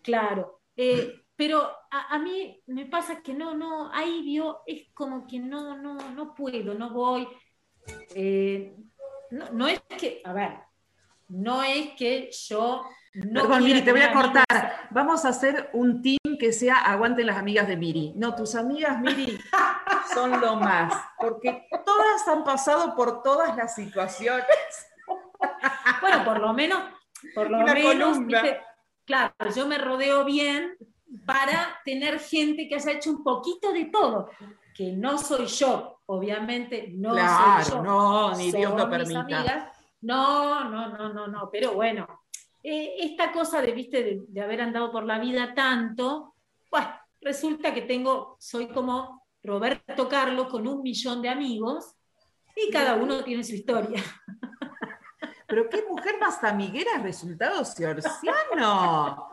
Claro. 0.02 0.62
eh, 0.76 1.22
pero 1.36 1.62
a, 1.92 2.16
a 2.16 2.20
mí 2.20 2.64
me 2.66 2.88
pasa 2.88 3.22
que 3.22 3.34
no, 3.34 3.54
no, 3.54 3.92
ahí 3.94 4.24
vio, 4.24 4.62
es 4.66 4.88
como 4.94 5.28
que 5.28 5.38
no, 5.40 5.78
no, 5.78 5.94
no 5.94 6.34
puedo, 6.34 6.74
no 6.74 6.90
voy. 6.92 7.28
Eh, 8.16 8.76
no, 9.30 9.46
no 9.52 9.68
es 9.68 9.80
que, 10.00 10.22
a 10.26 10.34
ver, 10.34 10.54
no 11.28 11.62
es 11.62 11.92
que 11.96 12.32
yo 12.32 12.84
no 13.26 13.42
Perdón, 13.44 13.64
Miri, 13.64 13.82
te 13.82 13.92
voy 13.92 14.02
a 14.02 14.12
amigos- 14.12 14.24
cortar. 14.32 14.88
Vamos 14.92 15.26
a 15.26 15.30
hacer 15.30 15.70
un 15.74 16.02
team 16.02 16.38
que 16.40 16.54
sea 16.54 16.78
aguanten 16.78 17.26
las 17.28 17.38
amigas 17.38 17.68
de 17.68 17.76
Miri. 17.78 18.14
No, 18.16 18.36
tus 18.36 18.56
amigas, 18.56 19.00
Miri, 19.00 19.38
son 20.14 20.40
lo 20.40 20.56
más. 20.58 20.94
Porque 21.20 21.68
todas 21.86 22.28
han 22.28 22.44
pasado 22.44 22.96
por 22.96 23.22
todas 23.24 23.56
las 23.56 23.76
situaciones. 23.76 24.46
Bueno, 26.02 26.24
por 26.26 26.40
lo 26.40 26.54
menos, 26.54 26.80
por 27.36 27.50
lo 27.50 27.60
Una 27.60 27.74
menos, 27.74 28.18
claro, 29.06 29.34
yo 29.56 29.68
me 29.68 29.78
rodeo 29.78 30.26
bien 30.26 30.76
para 31.26 31.80
tener 31.86 32.20
gente 32.20 32.68
que 32.68 32.76
haya 32.76 32.92
hecho 32.94 33.10
un 33.12 33.24
poquito 33.24 33.72
de 33.72 33.86
todo, 33.86 34.30
que 34.76 34.92
no 34.94 35.18
soy 35.18 35.46
yo, 35.48 36.02
obviamente 36.08 36.90
no 36.94 37.12
claro, 37.14 37.64
soy 37.64 37.74
yo. 37.76 37.84
no, 37.84 38.36
ni 38.36 38.52
Dios 38.52 38.76
lo 38.76 38.90
permita. 38.90 39.20
amigas. 39.22 39.72
No, 40.02 40.66
no, 40.66 40.90
no, 40.90 41.14
no, 41.14 41.28
no, 41.28 41.50
pero 41.52 41.74
bueno, 41.74 42.08
eh, 42.70 42.96
esta 43.00 43.32
cosa 43.32 43.62
de, 43.62 43.72
viste, 43.72 44.04
de, 44.04 44.22
de 44.28 44.42
haber 44.42 44.60
andado 44.62 44.92
por 44.92 45.06
la 45.06 45.20
vida 45.20 45.54
tanto, 45.54 46.36
bueno, 46.70 46.90
resulta 47.22 47.74
que 47.74 47.84
tengo, 47.84 48.36
soy 48.40 48.68
como 48.68 49.26
Roberto 49.42 50.10
Carlos 50.10 50.48
con 50.50 50.68
un 50.68 50.82
millón 50.82 51.22
de 51.22 51.30
amigos 51.30 51.96
y 52.56 52.70
cada 52.70 52.96
uno 52.96 53.24
tiene 53.24 53.44
su 53.46 53.56
historia. 53.56 54.04
Pero 55.48 55.70
qué 55.70 55.82
mujer 55.90 56.16
más 56.20 56.44
amiguera 56.44 56.92
ha 56.98 57.02
resultado 57.02 57.64
Ciorciano. 57.64 59.30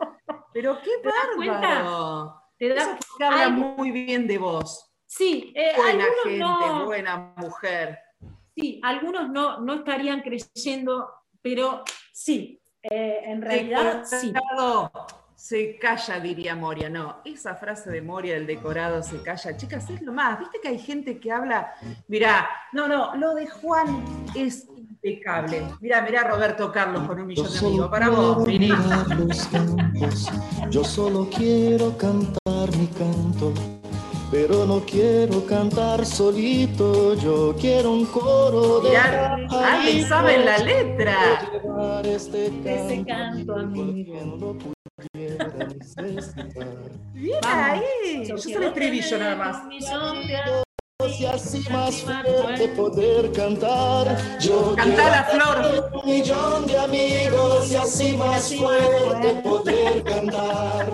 Pero 0.53 0.79
qué 0.81 0.91
bárbaro. 1.03 2.41
¿Te 2.57 2.69
das- 2.69 2.87
Eso 2.87 3.15
que 3.17 3.23
habla 3.25 3.49
muy 3.49 3.91
bien 3.91 4.25
de 4.27 4.37
vos. 4.37 4.93
Sí, 5.05 5.51
eh, 5.55 5.73
Buena 5.75 6.05
gente, 6.23 6.39
no, 6.39 6.85
buena 6.85 7.33
mujer. 7.37 7.99
sí, 8.55 8.79
algunos 8.83 9.29
no, 9.29 9.59
no 9.59 9.73
estarían 9.75 10.21
creyendo, 10.21 11.09
pero 11.41 11.83
sí, 12.13 12.61
eh, 12.91 13.21
en 13.25 13.41
realidad 13.41 14.03
sí. 14.05 14.31
Decorado 14.31 14.91
Se 15.35 15.77
calla, 15.77 16.19
diría 16.19 16.55
Moria. 16.55 16.89
No, 16.89 17.17
esa 17.25 17.55
frase 17.55 17.91
de 17.91 18.01
Moria 18.01 18.35
del 18.35 18.47
decorado 18.47 19.03
se 19.03 19.21
calla. 19.21 19.57
Chicas, 19.57 19.89
es 19.89 20.01
lo 20.01 20.13
más. 20.13 20.39
Viste 20.39 20.59
que 20.61 20.69
hay 20.69 20.79
gente 20.79 21.19
que 21.19 21.31
habla. 21.31 21.73
Mirá, 22.07 22.49
no, 22.71 22.87
no, 22.87 23.15
lo 23.15 23.35
de 23.35 23.47
Juan 23.47 24.03
es 24.35 24.67
impecable. 24.75 25.67
Mirá, 25.81 26.01
mirá 26.01 26.23
Roberto 26.23 26.71
Carlos 26.71 27.07
con 27.07 27.19
un 27.19 27.27
millón 27.27 27.51
de 27.51 27.59
amigos. 27.59 27.89
Para 27.89 28.09
vos, 28.09 28.47
yo 30.69 30.83
solo 30.83 31.29
quiero 31.29 31.97
cantar 31.97 32.44
quiero 34.95 35.45
cantar 35.45 36.05
solito, 36.05 37.15
yo 37.15 37.53
quiero 37.59 37.91
un 37.91 38.05
coro 38.05 38.79
de 38.79 38.89
Mirá, 38.91 39.35
Ale 39.51 40.07
sabe 40.07 40.37
la 40.37 40.57
letra. 40.59 41.17
este 42.05 42.45
Ese 42.63 43.03
canto, 43.05 43.07
canto, 43.53 43.55
amigo. 43.59 44.55
Bien 45.13 45.37
Vamos. 47.43 47.43
ahí. 47.43 48.25
Yo 48.25 48.37
sé 48.37 48.53
el 48.53 48.63
estribillo 48.63 49.17
nada 49.17 49.35
más. 49.35 49.57
Y 51.19 51.25
así 51.25 51.61
más 51.69 52.01
fuerte 52.01 52.69
poder 52.69 53.33
cantar. 53.33 54.17
Yo 54.39 54.75
quiero 54.75 55.25
Flor. 55.29 55.91
un 56.03 56.09
millón 56.09 56.67
de 56.67 56.79
amigos 56.79 57.69
y 57.69 57.75
así 57.75 58.15
más 58.15 58.55
fuerte 58.55 59.41
poder 59.43 60.03
cantar. 60.03 60.87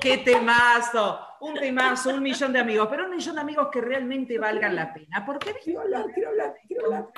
¡Qué 0.00 0.18
temazo! 0.18 1.29
Un 1.40 1.54
temazo, 1.54 2.10
un 2.10 2.22
millón 2.22 2.52
de 2.52 2.58
amigos, 2.60 2.88
pero 2.90 3.04
un 3.04 3.16
millón 3.16 3.34
de 3.34 3.40
amigos 3.40 3.68
que 3.72 3.80
realmente 3.80 4.38
valgan 4.38 4.74
la 4.76 4.92
pena. 4.92 5.24
Porque 5.24 5.54
Quiero 5.62 5.80
hablar, 5.80 6.06
quiero 6.12 6.28
hablar, 6.30 6.54
quiero 6.66 6.84
hablar. 6.86 7.08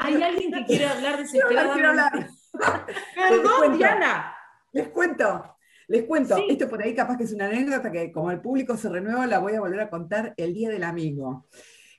Hay 0.00 0.22
alguien 0.22 0.52
que 0.52 0.64
quiere 0.64 0.86
hablar 0.86 1.24
Quiero 1.30 1.46
hablar, 1.46 1.72
quiero 1.72 1.88
hablar. 1.90 2.12
desesperadamente. 2.12 2.38
Les 3.16 3.28
Perdón, 3.30 3.56
cuento. 3.58 3.76
Diana. 3.78 4.34
Les 4.72 4.88
cuento, 4.88 5.56
les 5.88 6.04
cuento. 6.04 6.36
Sí. 6.36 6.46
Esto 6.50 6.68
por 6.68 6.82
ahí 6.82 6.94
capaz 6.94 7.16
que 7.16 7.24
es 7.24 7.32
una 7.32 7.46
anécdota 7.46 7.90
que 7.92 8.12
como 8.12 8.30
el 8.30 8.40
público 8.40 8.76
se 8.76 8.88
renueva, 8.88 9.26
la 9.26 9.38
voy 9.38 9.54
a 9.54 9.60
volver 9.60 9.80
a 9.80 9.90
contar 9.90 10.34
el 10.36 10.54
Día 10.54 10.70
del 10.70 10.84
Amigo. 10.84 11.46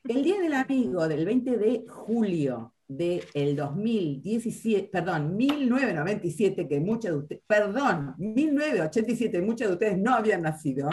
El 0.04 0.24
Día 0.24 0.40
del 0.40 0.54
Amigo 0.54 1.08
del 1.08 1.26
20 1.26 1.58
de 1.58 1.86
julio 1.88 2.74
del 2.90 3.56
2017, 3.56 4.90
perdón, 4.92 5.38
1997, 5.38 6.68
que 6.68 6.80
muchas 6.80 7.12
de 7.12 7.18
ustedes, 7.20 7.44
perdón, 7.46 8.16
1987, 8.18 9.42
muchas 9.44 9.68
de 9.68 9.74
ustedes 9.76 9.98
no 10.00 10.16
habían 10.16 10.42
nacido. 10.42 10.90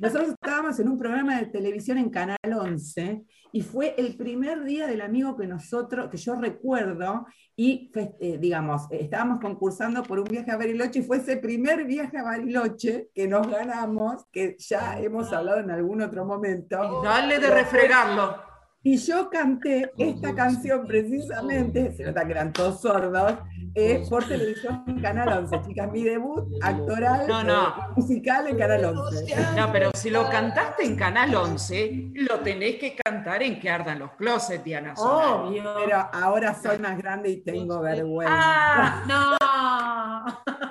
Nosotros 0.00 0.30
estábamos 0.30 0.78
en 0.80 0.88
un 0.88 0.98
programa 0.98 1.38
de 1.38 1.46
televisión 1.46 1.98
en 1.98 2.10
Canal 2.10 2.38
11 2.44 3.22
y 3.52 3.62
fue 3.62 3.94
el 3.96 4.16
primer 4.16 4.64
día 4.64 4.88
del 4.88 5.00
amigo 5.00 5.36
que 5.36 5.46
nosotros, 5.46 6.10
que 6.10 6.16
yo 6.16 6.34
recuerdo, 6.34 7.26
y 7.54 7.90
eh, 7.94 8.38
digamos, 8.40 8.88
estábamos 8.90 9.40
concursando 9.40 10.02
por 10.02 10.18
un 10.18 10.24
viaje 10.24 10.50
a 10.50 10.56
Bariloche 10.56 10.98
y 10.98 11.02
fue 11.02 11.18
ese 11.18 11.36
primer 11.36 11.84
viaje 11.84 12.18
a 12.18 12.24
Bariloche 12.24 13.10
que 13.14 13.28
nos 13.28 13.48
ganamos, 13.48 14.26
que 14.32 14.56
ya 14.58 14.98
hemos 14.98 15.32
hablado 15.32 15.60
en 15.60 15.70
algún 15.70 16.02
otro 16.02 16.24
momento. 16.24 17.00
Dale 17.02 17.38
de 17.38 17.48
refregarlo. 17.48 18.47
Y 18.90 18.96
yo 18.96 19.28
canté 19.28 19.92
esta 19.98 20.34
canción 20.34 20.86
precisamente, 20.86 21.92
se 21.92 22.04
nota 22.04 22.24
que 22.24 22.32
eran 22.32 22.54
todos 22.54 22.80
sordos, 22.80 23.34
eh, 23.74 24.02
por 24.08 24.24
televisión 24.26 24.82
en 24.86 25.02
Canal 25.02 25.28
11, 25.44 25.60
chicas. 25.66 25.92
Mi 25.92 26.04
debut 26.04 26.46
actoral, 26.62 27.28
No, 27.28 27.44
no. 27.44 27.68
eh, 27.68 27.72
musical 27.96 28.46
en 28.46 28.56
Canal 28.56 28.86
11. 28.86 29.26
No, 29.54 29.70
pero 29.72 29.90
si 29.92 30.08
lo 30.08 30.26
cantaste 30.30 30.86
en 30.86 30.96
Canal 30.96 31.34
11, 31.34 32.12
lo 32.14 32.40
tenés 32.40 32.76
que 32.76 32.96
cantar 32.96 33.42
en 33.42 33.60
Que 33.60 33.68
Ardan 33.68 33.98
los 33.98 34.12
Closets, 34.12 34.64
Diana. 34.64 34.94
Obvio. 34.96 35.64
Pero 35.84 36.08
ahora 36.10 36.54
soy 36.54 36.78
más 36.78 36.96
grande 36.96 37.28
y 37.28 37.36
tengo 37.42 37.80
vergüenza. 37.82 38.34
Ah, 38.34 40.38
No. 40.48 40.67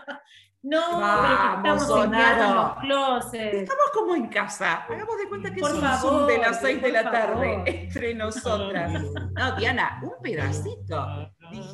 No, 0.70 1.00
Vamos, 1.00 1.82
estamos 1.82 2.04
enviando 2.04 2.44
Sonaro. 2.44 2.56
los 2.56 2.76
closets. 2.80 3.54
Estamos 3.56 3.86
como 3.94 4.16
en 4.16 4.28
casa. 4.28 4.74
Hagamos 4.84 5.18
de 5.18 5.30
cuenta 5.30 5.54
que 5.54 5.62
Por 5.62 5.70
es 5.70 5.76
un 5.78 5.82
favor, 5.82 6.00
Zoom 6.02 6.28
de 6.28 6.38
las 6.40 6.60
6 6.60 6.82
de 6.82 6.92
la 6.92 7.04
tarde 7.12 7.54
favor. 7.54 7.70
entre 7.70 8.14
nosotras. 8.16 8.92
No, 9.38 9.56
Diana, 9.56 10.00
un 10.02 10.22
pedacito. 10.22 10.96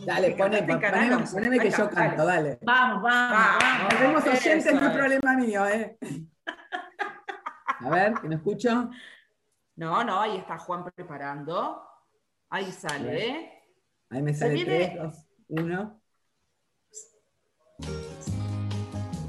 Dale, 0.05 0.29
Me 0.29 0.35
poné, 0.35 0.59
cantaste 0.67 0.97
en 0.97 1.09
poneme, 1.09 1.25
poneme 1.31 1.59
que 1.59 1.67
Ahí 1.67 1.71
yo 1.71 1.83
está, 1.85 1.95
canto, 1.95 2.25
dale. 2.25 2.59
Vamos, 2.61 3.01
vamos, 3.01 3.31
Vamos. 3.31 3.63
vamos. 3.63 3.89
Tenemos 3.95 4.23
oyentes, 4.25 4.65
eso 4.67 4.79
no 4.79 4.87
es 4.87 4.93
problema 4.93 5.33
mío, 5.37 5.67
¿eh? 5.67 5.97
A 7.79 7.89
ver, 7.89 8.13
que 8.15 8.27
no 8.27 8.35
escucho. 8.35 8.89
No, 9.77 10.03
no, 10.03 10.19
ahí 10.21 10.37
está 10.37 10.57
Juan 10.59 10.83
preparando. 10.83 11.81
Ahí 12.49 12.71
sale, 12.71 13.27
¿eh? 13.27 13.63
Ahí 14.11 14.21
me 14.21 14.33
sale 14.35 14.63
3, 14.63 14.95
2, 14.97 15.13
1. 15.47 15.99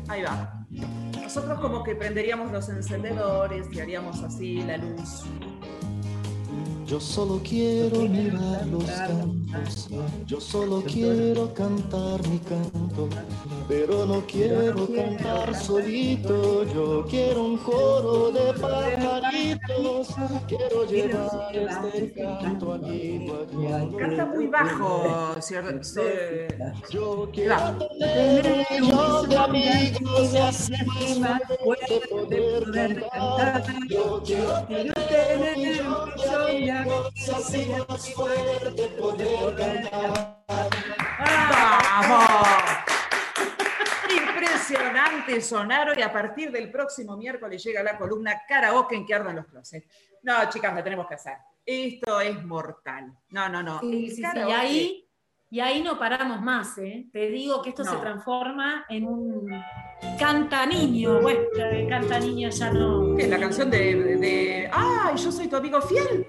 Ahí 0.08 0.22
va. 0.22 0.66
Nosotros 1.22 1.58
como 1.60 1.82
que 1.82 1.94
prenderíamos 1.94 2.52
los 2.52 2.68
encendedores 2.68 3.66
y 3.72 3.80
haríamos 3.80 4.22
así 4.22 4.62
la 4.62 4.76
luz. 4.76 5.24
Yo 6.86 7.00
solo 7.00 7.40
quiero 7.42 8.00
mirar 8.02 8.66
los 8.66 8.84
campos, 8.84 9.88
yo 10.26 10.38
solo 10.40 10.82
quiero 10.82 11.52
cantar 11.54 12.20
mi 12.28 12.38
canto, 12.40 13.08
pero 13.66 14.04
no 14.04 14.22
quiero 14.26 14.86
cantar 14.94 15.54
solito, 15.54 16.64
yo 16.74 17.06
quiero 17.08 17.44
un 17.44 17.56
coro 17.56 18.30
de 18.30 18.52
pajaritos, 18.60 20.08
quiero 20.46 20.84
llevar 20.86 21.56
este 21.56 22.12
canto 22.12 22.74
amigo 22.74 23.46
allí. 23.48 23.96
Canta 23.96 24.26
muy 24.26 24.46
bajo, 24.46 25.36
¿cierto? 25.40 26.02
Yo 26.90 27.30
quiero 27.32 27.78
tener 27.98 28.46
un 28.46 28.82
millón 28.82 29.28
de 29.30 29.36
amigos 29.36 30.34
y 30.34 30.36
así 30.36 30.74
más 31.18 31.40
fuerte 31.62 32.00
poder 32.10 33.04
cantar. 33.10 33.64
Yo 33.88 34.22
quiero 34.22 34.62
tener 34.64 35.56
un 35.56 35.62
millón 35.62 36.10
de 36.16 36.73
amigos 36.74 37.12
y 37.14 37.30
así 37.30 37.72
más 37.88 38.14
fuerte 38.14 38.88
poder 38.98 39.54
cantar. 39.56 40.44
¡Vamos! 41.50 42.28
Impresionante 44.10 45.40
sonaron 45.40 45.98
y 45.98 46.02
a 46.02 46.12
partir 46.12 46.50
del 46.50 46.70
próximo 46.70 47.16
miércoles 47.16 47.62
llega 47.62 47.82
la 47.82 47.96
columna 47.96 48.42
karaoke 48.46 48.96
en 48.96 49.06
que 49.06 49.14
ardan 49.14 49.36
los 49.36 49.46
closets. 49.46 49.86
No, 50.22 50.48
chicas, 50.48 50.74
la 50.74 50.82
tenemos 50.82 51.06
que 51.06 51.14
hacer. 51.14 51.36
Esto 51.64 52.20
es 52.20 52.44
mortal. 52.44 53.12
No, 53.30 53.48
no, 53.48 53.62
no. 53.62 53.80
Sí, 53.80 54.06
El 54.06 54.10
sí, 54.10 54.16
sí, 54.16 54.38
Y 54.38 54.52
ahí, 54.52 55.03
y 55.54 55.60
ahí 55.60 55.82
no 55.84 55.96
paramos 56.00 56.40
más, 56.42 56.76
¿eh? 56.78 57.06
Te 57.12 57.28
digo 57.30 57.62
que 57.62 57.68
esto 57.68 57.84
No. 57.84 57.92
se 57.92 57.96
transforma 57.98 58.84
en 58.88 59.04
un 59.06 59.48
canta 60.18 60.66
niño. 60.66 61.20
Bueno, 61.20 61.42
el 61.70 61.88
canta 61.88 62.18
niño 62.18 62.48
ya 62.50 62.72
no. 62.72 63.14
¿Qué 63.16 63.22
es 63.22 63.28
la 63.30 63.38
canción 63.38 63.70
de, 63.70 63.94
de, 63.94 64.16
de- 64.16 64.70
¡Ay, 64.72 65.16
yo 65.16 65.30
soy 65.30 65.46
tu 65.46 65.54
amigo 65.54 65.80
fiel! 65.80 66.26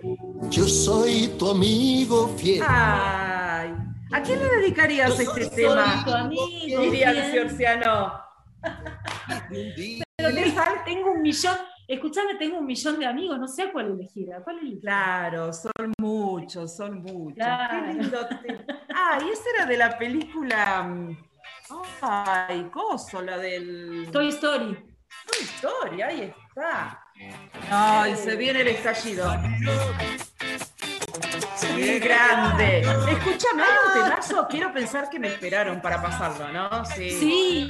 Yo 0.52 0.65
soy 0.68 1.30
tu 1.39 1.49
amigo 1.49 2.27
fiel. 2.38 2.61
¡Ay! 2.68 3.73
¿A 4.11 4.22
quién 4.22 4.38
le 4.38 4.47
dedicarías 4.61 5.19
este 5.19 5.49
tema? 5.49 6.03
Tu 6.06 6.11
amigo. 6.14 6.81
Diría 6.81 7.10
el 7.10 7.31
Ciorciano. 7.31 8.14
Pero 10.18 10.35
te- 10.35 10.53
tengo 10.85 11.11
un 11.14 11.22
millón. 11.23 11.56
Escuchame, 11.88 12.36
tengo 12.36 12.57
un 12.60 12.66
millón 12.66 12.99
de 12.99 13.06
amigos, 13.06 13.38
no 13.40 13.48
sé 13.48 13.64
a 13.64 13.72
cuál 13.72 13.91
elegir. 13.91 14.34
¿A 14.34 14.41
cuál 14.44 14.60
elegir? 14.60 14.80
Claro, 14.82 15.53
son 15.53 15.94
muchos, 15.99 16.76
son 16.76 17.02
muchos. 17.03 17.36
Claro. 17.36 17.86
Qué 17.88 17.94
lindo 17.94 18.28
te- 18.28 18.66
Ah, 18.95 19.20
y 19.24 19.30
esa 19.30 19.44
era 19.56 19.66
de 19.66 19.78
la 19.78 19.98
película. 19.98 20.84
mm, 20.84 21.18
Ay, 22.02 22.70
coso, 22.72 23.22
la 23.22 23.38
del. 23.38 24.10
Toy 24.12 24.30
Story. 24.30 24.74
Toy 24.74 25.41
Story, 25.56 26.02
ahí 26.02 26.34
está. 26.49 27.02
Ay, 27.72 28.16
se 28.16 28.36
viene 28.36 28.62
el 28.62 28.68
estallido. 28.70 29.32
¡Qué 31.76 31.99
grande! 31.99 32.82
Escúchame, 32.82 33.64
¿hay 33.64 33.70
un 33.88 34.03
temazo? 34.10 34.48
Quiero 34.49 34.72
pensar 34.74 35.10
que 35.10 35.20
me 35.20 35.28
esperaron 35.30 35.82
para 35.82 36.02
pasarlo, 36.02 36.48
¿no? 36.52 36.86
Sí. 36.86 37.10
Sí, 37.12 37.70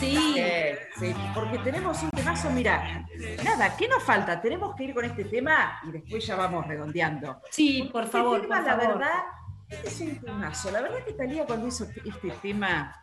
sí. 0.00 1.14
Porque 1.34 1.58
tenemos 1.58 2.02
un 2.02 2.10
temazo, 2.10 2.50
mira, 2.50 3.06
nada, 3.44 3.76
¿qué 3.76 3.88
nos 3.88 4.02
falta? 4.02 4.40
Tenemos 4.40 4.74
que 4.74 4.84
ir 4.84 4.94
con 4.94 5.04
este 5.04 5.24
tema 5.24 5.80
y 5.86 5.92
después 5.92 6.26
ya 6.26 6.36
vamos 6.36 6.66
redondeando. 6.66 7.40
Sí, 7.50 7.88
por 7.92 8.04
Este 8.04 8.18
favor, 8.18 8.40
tema, 8.42 8.56
por 8.58 8.64
la 8.66 8.76
favor. 8.76 8.98
verdad, 8.98 9.22
este 9.68 9.88
es 9.88 10.00
un 10.00 10.20
temazo. 10.20 10.70
La 10.70 10.80
verdad 10.82 11.04
que 11.04 11.12
Talía 11.12 11.44
cuando 11.46 11.66
hizo 11.68 11.84
este 11.84 12.30
tema, 12.42 12.96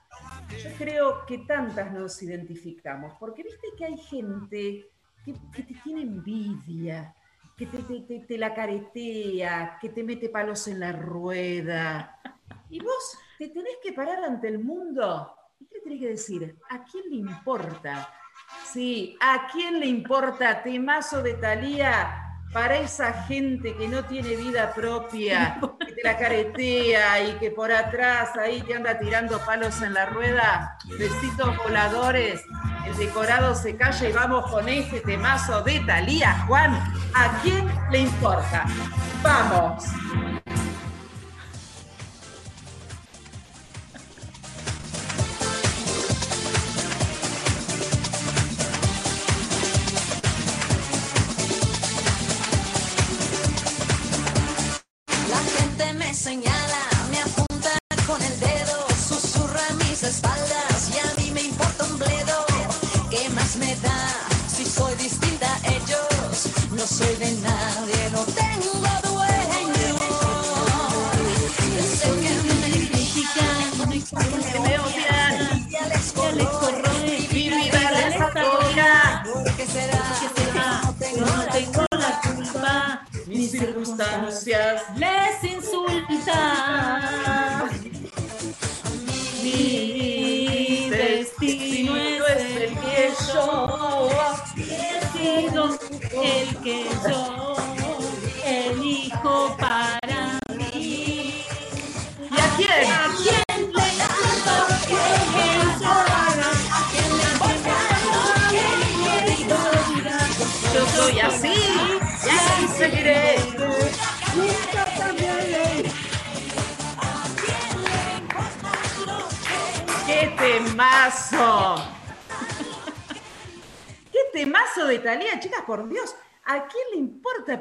yo 0.64 0.70
creo 0.78 1.26
que 1.26 1.40
tantas 1.40 1.92
nos 1.92 2.22
identificamos, 2.24 3.14
porque 3.20 3.44
viste 3.44 3.68
que 3.78 3.86
hay 3.86 3.98
gente 3.98 4.90
que, 5.24 5.34
que 5.54 5.64
te 5.64 5.74
tiene 5.84 6.02
envidia, 6.02 7.14
que 7.58 7.66
te, 7.68 7.78
te- 7.80 8.02
te- 8.02 8.20
te 8.22 8.38
la 8.38 8.54
caretea, 8.54 9.78
que 9.82 9.90
te 9.90 10.04
mete 10.04 10.30
palos 10.30 10.68
en 10.68 10.80
la 10.80 10.92
rueda. 10.92 12.20
Y 12.70 12.80
vos 12.80 13.18
te 13.38 13.48
tenés 13.50 13.78
que 13.84 13.94
parar 13.94 14.24
ante 14.24 14.48
el 14.48 14.60
mundo. 14.60 15.34
¿Y 15.60 15.68
qué 15.68 15.80
tenés 15.84 16.00
que 16.00 16.08
decir? 16.08 16.58
¿A 16.70 16.84
quién 16.84 17.10
le 17.10 17.16
importa? 17.16 18.10
Sí, 18.72 19.18
¿a 19.20 19.48
quién 19.52 19.80
le 19.80 19.88
importa 19.88 20.62
temazo 20.62 21.22
de 21.22 21.34
Talía 21.34 22.24
para 22.54 22.78
esa 22.78 23.12
gente 23.24 23.76
que 23.76 23.88
no 23.88 24.04
tiene 24.06 24.36
vida 24.36 24.74
propia, 24.74 25.60
que 25.86 25.94
te 25.94 26.04
la 26.04 26.18
caretea 26.18 27.24
y 27.24 27.34
que 27.34 27.52
por 27.52 27.72
atrás 27.72 28.38
ahí 28.38 28.62
te 28.62 28.76
anda 28.76 29.00
tirando 29.00 29.40
palos 29.40 29.82
en 29.82 29.94
la 29.94 30.06
rueda? 30.08 30.78
Besitos 30.98 31.58
voladores, 31.58 32.44
el 32.86 32.96
decorado 32.98 33.56
se 33.56 33.76
calla 33.76 34.10
y 34.10 34.14
vamos 34.14 34.50
con 34.52 34.70
este 34.70 35.02
temazo 35.02 35.62
de 35.64 35.80
Talía, 35.82 36.46
Juan. 36.48 36.74
¿A 37.14 37.42
quién 37.42 37.68
le 37.92 38.00
importa? 38.00 38.66
¡Vamos! 39.24 39.84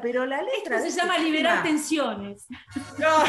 Pero 0.07 0.25
la 0.25 0.41
letra 0.41 0.77
Esto 0.77 0.89
se 0.89 1.01
llama 1.01 1.19
liberar 1.19 1.65
tensiones. 1.65 2.47
No, 2.97 3.25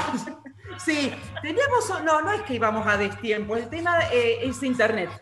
sí, 0.78 1.12
teníamos, 1.42 2.04
no, 2.04 2.22
no 2.22 2.32
es 2.32 2.44
que 2.44 2.54
íbamos 2.54 2.86
a 2.86 2.98
destiempo, 2.98 3.56
el 3.56 3.68
tema 3.68 3.98
eh, 4.12 4.42
es 4.44 4.62
internet. 4.62 5.10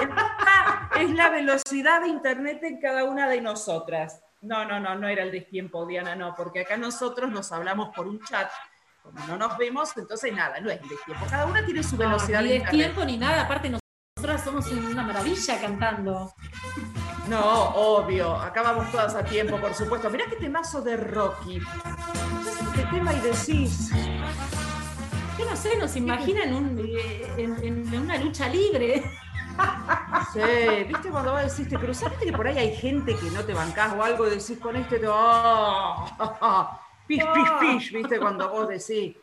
El 0.00 0.08
tema 0.08 0.90
es 1.00 1.10
la 1.12 1.30
velocidad 1.30 2.02
de 2.02 2.08
internet 2.08 2.62
en 2.62 2.78
cada 2.78 3.04
una 3.04 3.26
de 3.26 3.40
nosotras. 3.40 4.20
No, 4.42 4.66
no, 4.66 4.78
no, 4.78 4.96
no 4.96 5.08
era 5.08 5.22
el 5.22 5.32
destiempo, 5.32 5.86
Diana, 5.86 6.14
no, 6.14 6.34
porque 6.34 6.60
acá 6.60 6.76
nosotros 6.76 7.30
nos 7.30 7.50
hablamos 7.50 7.88
por 7.96 8.06
un 8.06 8.20
chat 8.20 8.50
como 9.02 9.26
no 9.26 9.38
nos 9.38 9.56
vemos, 9.56 9.96
entonces 9.96 10.30
nada, 10.34 10.60
no 10.60 10.70
es 10.70 10.82
de 10.82 10.96
tiempo. 11.06 11.24
Cada 11.30 11.46
una 11.46 11.64
tiene 11.64 11.82
su 11.82 11.96
No, 11.96 12.00
velocidad 12.00 12.42
ni 12.42 12.50
de 12.50 12.60
tiempo 12.66 13.02
ni 13.02 13.16
nada, 13.16 13.44
aparte 13.44 13.70
nosotras 13.70 14.44
somos 14.44 14.70
una 14.70 15.02
maravilla 15.02 15.58
cantando. 15.58 16.34
No, 17.28 17.68
obvio, 17.74 18.34
acá 18.36 18.62
vamos 18.62 18.90
todas 18.90 19.14
a 19.14 19.22
tiempo, 19.24 19.58
por 19.58 19.74
supuesto. 19.74 20.08
Mirá 20.08 20.26
qué 20.30 20.36
temazo 20.36 20.80
de 20.80 20.96
Rocky. 20.96 21.60
Este 22.70 22.84
tema 22.90 23.12
y 23.12 23.20
decís, 23.20 23.90
Yo 25.38 25.44
no 25.44 25.56
sé, 25.56 25.76
nos 25.76 25.94
imagina 25.96 26.44
en, 26.44 26.54
un, 26.54 26.78
eh, 26.78 27.34
en, 27.36 27.62
en 27.62 28.00
una 28.00 28.16
lucha 28.18 28.48
libre. 28.48 29.04
Sí, 30.32 30.40
viste 30.86 31.08
cuando 31.10 31.32
vos 31.32 31.42
decís, 31.42 31.68
te 31.68 31.76
cruzás, 31.76 32.10
viste 32.10 32.26
que 32.26 32.32
por 32.32 32.46
ahí 32.46 32.58
hay 32.58 32.76
gente 32.76 33.16
que 33.16 33.30
no 33.30 33.42
te 33.44 33.54
bancás 33.54 33.94
o 33.94 34.02
algo, 34.02 34.26
decís 34.26 34.58
con 34.60 34.76
este, 34.76 34.98
te 34.98 35.08
oh, 35.08 36.06
pish, 37.06 37.24
pish, 37.34 37.58
pish, 37.60 37.92
viste 37.92 38.18
cuando 38.18 38.48
vos 38.50 38.68
decís, 38.68 39.16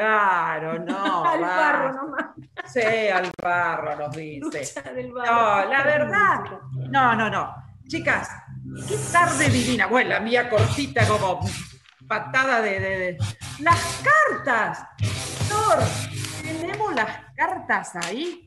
claro, 0.00 0.78
no. 0.84 1.24
Al 1.24 1.40
barro 1.40 1.92
nomás. 1.94 2.26
Sí, 2.66 2.80
al 3.08 3.30
barro 3.42 3.96
nos 3.96 4.14
dice. 4.16 4.40
Lucha 4.40 4.92
del 4.92 5.12
barro. 5.12 5.32
No, 5.32 5.68
la 5.70 5.82
verdad, 5.84 6.40
no, 6.90 7.14
no, 7.16 7.30
no. 7.30 7.54
Chicas, 7.88 8.28
qué 8.88 8.96
tarde 9.12 9.48
divina. 9.48 9.86
Bueno, 9.86 10.10
la 10.10 10.20
mía 10.20 10.50
cortita 10.50 11.06
como 11.08 11.40
patada 12.06 12.60
de, 12.60 12.78
de- 12.80 12.98
de- 12.98 13.18
Las 13.60 14.02
cartas. 14.02 14.84
Thor, 15.48 15.78
¿tenemos 16.42 16.94
las 16.94 17.08
cartas 17.36 17.96
ahí? 17.96 18.46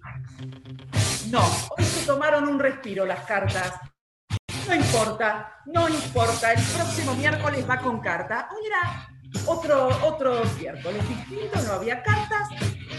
No, 1.31 1.41
hoy 1.77 1.83
se 1.83 2.05
tomaron 2.05 2.47
un 2.47 2.59
respiro 2.59 3.05
las 3.05 3.21
cartas. 3.25 3.73
No 4.67 4.75
importa, 4.75 5.51
no 5.65 5.89
importa. 5.89 6.51
El 6.53 6.61
próximo 6.63 7.15
miércoles 7.15 7.65
va 7.67 7.77
con 7.77 7.99
carta. 8.01 8.49
Era 8.65 9.08
otro, 9.45 9.89
otro 10.05 10.41
miércoles 10.59 11.07
distinto, 11.07 11.61
no 11.67 11.73
había 11.73 12.01
cartas. 12.03 12.49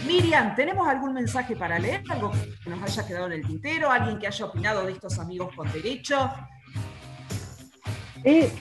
Miriam, 0.07 0.55
¿tenemos 0.55 0.87
algún 0.87 1.13
mensaje 1.13 1.55
para 1.55 1.77
leer? 1.77 2.01
¿Algo 2.09 2.31
que 2.63 2.69
nos 2.69 2.81
haya 2.81 3.05
quedado 3.07 3.27
en 3.27 3.33
el 3.33 3.45
tintero? 3.45 3.89
¿Alguien 3.91 4.17
que 4.19 4.27
haya 4.27 4.45
opinado 4.45 4.85
de 4.85 4.93
estos 4.93 5.19
amigos 5.19 5.53
con 5.55 5.71
derecho? 5.71 6.29
Eh, 8.23 8.51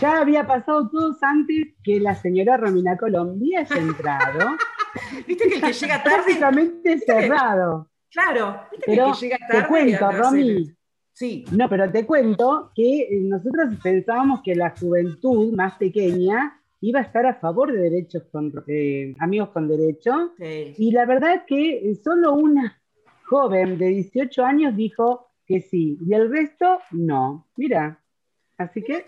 ya 0.00 0.20
había 0.20 0.46
pasado 0.46 0.88
todos 0.88 1.22
antes 1.22 1.68
que 1.82 2.00
la 2.00 2.14
señora 2.14 2.56
Romina 2.56 2.96
Colombia 2.96 3.60
haya 3.60 3.76
entrado. 3.76 4.56
Viste 5.26 5.48
que 5.48 5.54
el 5.56 5.60
que 5.62 5.72
llega 5.72 6.02
tarde, 6.02 6.16
Prácticamente 6.16 6.98
cerrado. 6.98 7.88
claro, 8.10 8.60
viste 8.72 8.86
que 8.86 8.92
el 9.00 9.12
que 9.12 9.20
llega 9.20 9.38
tarde. 9.38 9.62
te 9.62 9.68
cuento, 9.68 10.12
Romy. 10.12 10.76
Sí, 11.12 11.44
No, 11.52 11.68
pero 11.68 11.90
te 11.92 12.06
cuento 12.06 12.72
que 12.74 13.02
eh, 13.02 13.08
nosotros 13.22 13.74
pensábamos 13.82 14.40
que 14.42 14.54
la 14.56 14.70
juventud 14.70 15.54
más 15.54 15.74
pequeña 15.76 16.59
iba 16.80 17.00
a 17.00 17.02
estar 17.02 17.26
a 17.26 17.34
favor 17.34 17.72
de 17.72 17.78
derechos 17.78 18.24
con, 18.32 18.52
eh, 18.66 19.14
amigos 19.20 19.50
con 19.50 19.68
derecho. 19.68 20.32
sí. 20.38 20.74
Y 20.78 20.92
la 20.92 21.04
verdad 21.06 21.34
es 21.34 21.42
que 21.46 21.94
solo 22.02 22.34
una 22.34 22.80
joven 23.26 23.78
de 23.78 23.86
18 23.86 24.44
años 24.44 24.74
dijo 24.76 25.28
que 25.46 25.60
sí, 25.60 25.98
y 26.06 26.14
el 26.14 26.30
resto 26.30 26.80
no. 26.92 27.48
Mira, 27.56 28.00
así 28.58 28.82
que 28.82 29.04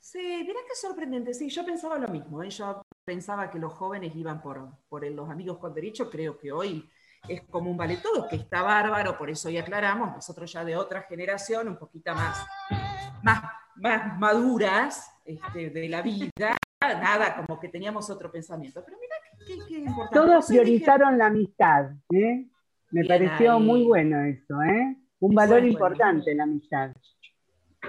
Sí, 0.00 0.20
mirá 0.46 0.60
qué 0.68 0.74
sorprendente. 0.76 1.34
Sí, 1.34 1.48
yo 1.48 1.64
pensaba 1.66 1.98
lo 1.98 2.06
mismo. 2.06 2.40
¿eh? 2.40 2.48
Yo 2.48 2.80
pensaba 3.04 3.50
que 3.50 3.58
los 3.58 3.72
jóvenes 3.72 4.14
iban 4.14 4.40
por, 4.40 4.68
por 4.88 5.04
el- 5.04 5.16
los 5.16 5.28
amigos 5.28 5.58
con 5.58 5.74
derecho. 5.74 6.08
Creo 6.08 6.38
que 6.38 6.52
hoy 6.52 6.88
es 7.26 7.42
como 7.50 7.72
un 7.72 7.76
vale 7.76 7.96
todo, 7.96 8.28
que 8.28 8.36
está 8.36 8.62
bárbaro, 8.62 9.18
por 9.18 9.30
eso 9.30 9.48
hoy 9.48 9.58
aclaramos, 9.58 10.14
nosotros 10.14 10.52
ya 10.52 10.64
de 10.64 10.76
otra 10.76 11.02
generación, 11.02 11.66
un 11.66 11.76
poquito 11.76 12.14
más, 12.14 12.46
más, 13.24 13.42
más 13.74 14.16
maduras 14.16 15.10
este, 15.26 15.70
de 15.70 15.88
la 15.88 16.02
vida, 16.02 16.56
nada, 16.80 17.36
como 17.36 17.58
que 17.60 17.68
teníamos 17.68 18.08
otro 18.10 18.30
pensamiento. 18.30 18.82
Pero 18.84 18.96
mirá 19.00 19.16
qué, 19.38 19.44
qué- 19.58 19.66
qué 19.68 19.78
importante. 19.80 20.14
todos 20.14 20.48
dije, 20.48 20.62
priorizaron 20.62 21.18
la 21.18 21.26
amistad. 21.26 21.90
¿eh? 22.10 22.46
Me 22.90 23.02
Bien 23.02 23.06
pareció 23.08 23.52
ahí. 23.54 23.62
muy 23.62 23.82
bueno 23.84 24.20
eso, 24.24 24.62
¿eh? 24.62 24.96
Un 25.18 25.32
Eso 25.32 25.36
valor 25.36 25.60
bueno. 25.60 25.72
importante 25.72 26.34
la 26.34 26.42
amistad. 26.44 26.92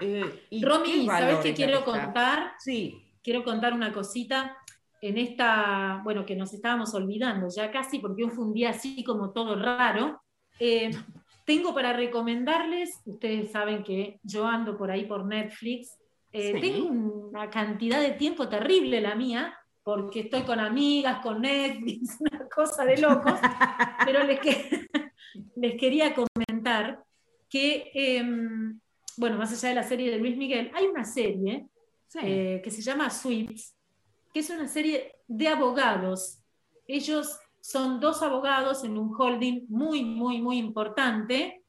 eh, 0.02 0.46
¿y 0.50 0.64
Romy, 0.64 0.92
qué 1.02 1.06
¿sabes 1.06 1.38
qué 1.40 1.54
quiero 1.54 1.78
amistad? 1.80 2.04
contar? 2.06 2.52
Sí, 2.60 3.04
Quiero 3.24 3.44
contar 3.44 3.74
una 3.74 3.92
cosita 3.92 4.56
en 5.02 5.18
esta, 5.18 6.00
bueno, 6.06 6.26
que 6.26 6.36
nos 6.38 6.54
estábamos 6.54 6.94
olvidando 6.94 7.48
ya 7.54 7.70
casi, 7.72 8.00
porque 8.00 8.24
hoy 8.24 8.30
fue 8.30 8.46
un 8.46 8.54
día 8.54 8.70
así 8.70 9.04
como 9.04 9.34
todo 9.34 9.62
raro. 9.62 10.22
Eh, 10.62 10.92
tengo 11.46 11.74
para 11.74 11.92
recomendarles, 11.92 13.02
ustedes 13.06 13.52
saben 13.52 13.84
que 13.84 14.20
yo 14.24 14.46
ando 14.48 14.78
por 14.78 14.92
ahí 14.92 15.06
por 15.06 15.26
Netflix, 15.26 15.98
eh, 16.40 16.52
Sí. 16.56 16.62
tengo 16.62 16.90
una 17.30 17.50
cantidad 17.50 18.00
de 18.02 18.12
tiempo 18.12 18.48
terrible 18.48 19.02
la 19.02 19.16
mía, 19.16 19.58
porque 19.84 20.22
estoy 20.22 20.42
con 20.44 20.60
amigas, 20.60 21.20
con 21.22 21.42
Netflix, 21.42 22.18
una 22.20 22.48
cosa 22.50 22.84
de 22.86 22.98
locos, 22.98 23.34
pero 24.06 24.24
les, 24.24 24.40
que- 24.40 24.88
les 25.56 25.80
quería 25.80 26.14
comentar 26.14 27.04
que, 27.50 27.92
em, 27.94 28.80
bueno, 29.18 29.38
más 29.38 29.52
allá 29.54 29.70
de 29.70 29.76
la 29.76 29.84
serie 29.84 30.12
de 30.12 30.18
Luis 30.18 30.38
Miguel, 30.38 30.72
hay 30.76 30.86
una 30.86 31.06
serie 31.06 31.68
sí. 32.08 32.20
eh, 32.22 32.62
que 32.64 32.70
se 32.72 32.82
llama 32.82 33.10
Suits, 33.10 33.76
que 34.34 34.42
es 34.42 34.50
una 34.50 34.68
serie 34.68 35.16
de 35.28 35.48
abogados. 35.48 36.40
Ellos 36.88 37.40
son 37.62 38.00
dos 38.00 38.22
abogados 38.22 38.84
en 38.84 38.98
un 38.98 39.14
holding 39.18 39.66
muy, 39.70 40.04
muy, 40.04 40.42
muy 40.42 40.58
importante, 40.58 41.64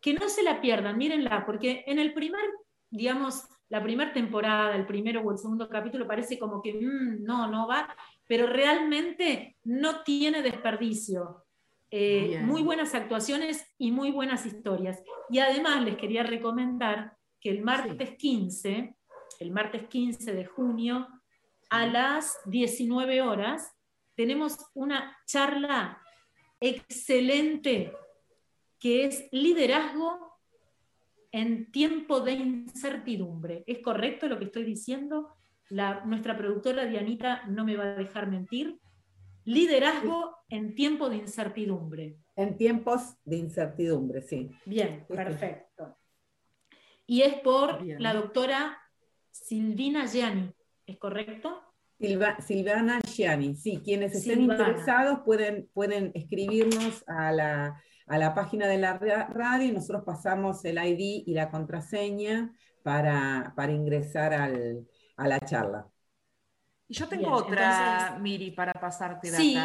que 0.00 0.14
no 0.14 0.28
se 0.28 0.42
la 0.42 0.60
pierdan, 0.60 0.96
mírenla, 0.98 1.44
porque 1.46 1.82
en 1.86 1.98
el 1.98 2.12
primer, 2.14 2.44
digamos, 2.90 3.44
la 3.68 3.82
primera 3.82 4.12
temporada, 4.12 4.76
el 4.76 4.86
primero 4.86 5.22
o 5.22 5.32
el 5.32 5.38
segundo 5.38 5.68
capítulo 5.68 6.06
parece 6.06 6.38
como 6.38 6.60
que 6.60 6.74
mm, 6.74 7.24
no, 7.24 7.48
no 7.48 7.66
va, 7.66 7.94
pero 8.26 8.46
realmente 8.46 9.56
no 9.64 10.02
tiene 10.02 10.42
desperdicio. 10.42 11.44
Eh, 11.90 12.40
muy 12.42 12.62
buenas 12.62 12.94
actuaciones 12.94 13.64
y 13.78 13.92
muy 13.92 14.10
buenas 14.10 14.46
historias. 14.46 15.02
Y 15.30 15.38
además 15.38 15.84
les 15.84 15.96
quería 15.96 16.24
recomendar 16.24 17.16
que 17.40 17.50
el 17.50 17.62
martes 17.62 18.16
15, 18.16 18.96
el 19.38 19.50
martes 19.50 19.86
15 19.88 20.32
de 20.32 20.44
junio, 20.44 21.06
a 21.70 21.86
las 21.86 22.36
19 22.46 23.22
horas, 23.22 23.72
tenemos 24.14 24.58
una 24.74 25.16
charla 25.26 26.02
excelente 26.60 27.92
que 28.78 29.06
es 29.06 29.28
liderazgo 29.32 30.33
en 31.34 31.68
tiempo 31.72 32.20
de 32.20 32.30
incertidumbre. 32.34 33.64
¿Es 33.66 33.80
correcto 33.80 34.28
lo 34.28 34.38
que 34.38 34.44
estoy 34.44 34.62
diciendo? 34.62 35.34
La, 35.68 36.04
nuestra 36.04 36.36
productora 36.38 36.86
Dianita 36.86 37.44
no 37.48 37.64
me 37.64 37.76
va 37.76 37.84
a 37.86 37.94
dejar 37.96 38.30
mentir. 38.30 38.78
Liderazgo 39.44 40.36
en 40.48 40.76
tiempo 40.76 41.08
de 41.10 41.16
incertidumbre. 41.16 42.18
En 42.36 42.56
tiempos 42.56 43.16
de 43.24 43.36
incertidumbre, 43.38 44.22
sí. 44.22 44.48
Bien, 44.64 45.04
perfecto. 45.08 45.98
Y 47.04 47.22
es 47.22 47.34
por 47.40 47.82
Bien. 47.82 48.00
la 48.00 48.14
doctora 48.14 48.78
Silvina 49.32 50.06
Gianni, 50.06 50.52
¿es 50.86 50.98
correcto? 50.98 51.60
Silva- 51.98 52.40
Silvana 52.40 53.00
Gianni, 53.00 53.56
sí, 53.56 53.80
quienes 53.84 54.14
estén 54.14 54.38
Silvana. 54.38 54.68
interesados 54.68 55.18
pueden, 55.24 55.68
pueden 55.74 56.12
escribirnos 56.14 57.02
a 57.08 57.32
la, 57.32 57.82
a 58.06 58.18
la 58.18 58.34
página 58.34 58.66
de 58.66 58.78
la 58.78 58.98
ra- 58.98 59.26
radio 59.32 59.66
y 59.68 59.72
nosotros 59.72 60.02
pasamos 60.04 60.64
el 60.64 60.78
ID 60.78 61.24
y 61.26 61.34
la 61.34 61.50
contraseña 61.50 62.54
para, 62.82 63.52
para 63.56 63.72
ingresar 63.72 64.34
al- 64.34 64.86
a 65.16 65.28
la 65.28 65.40
charla. 65.40 65.86
Y 66.86 66.94
yo 66.94 67.08
tengo 67.08 67.22
Bien, 67.22 67.32
otra, 67.34 67.92
entonces- 67.98 68.20
Miri, 68.22 68.50
para 68.50 68.72
pasarte 68.74 69.30
data. 69.30 69.40
Sí, 69.42 69.58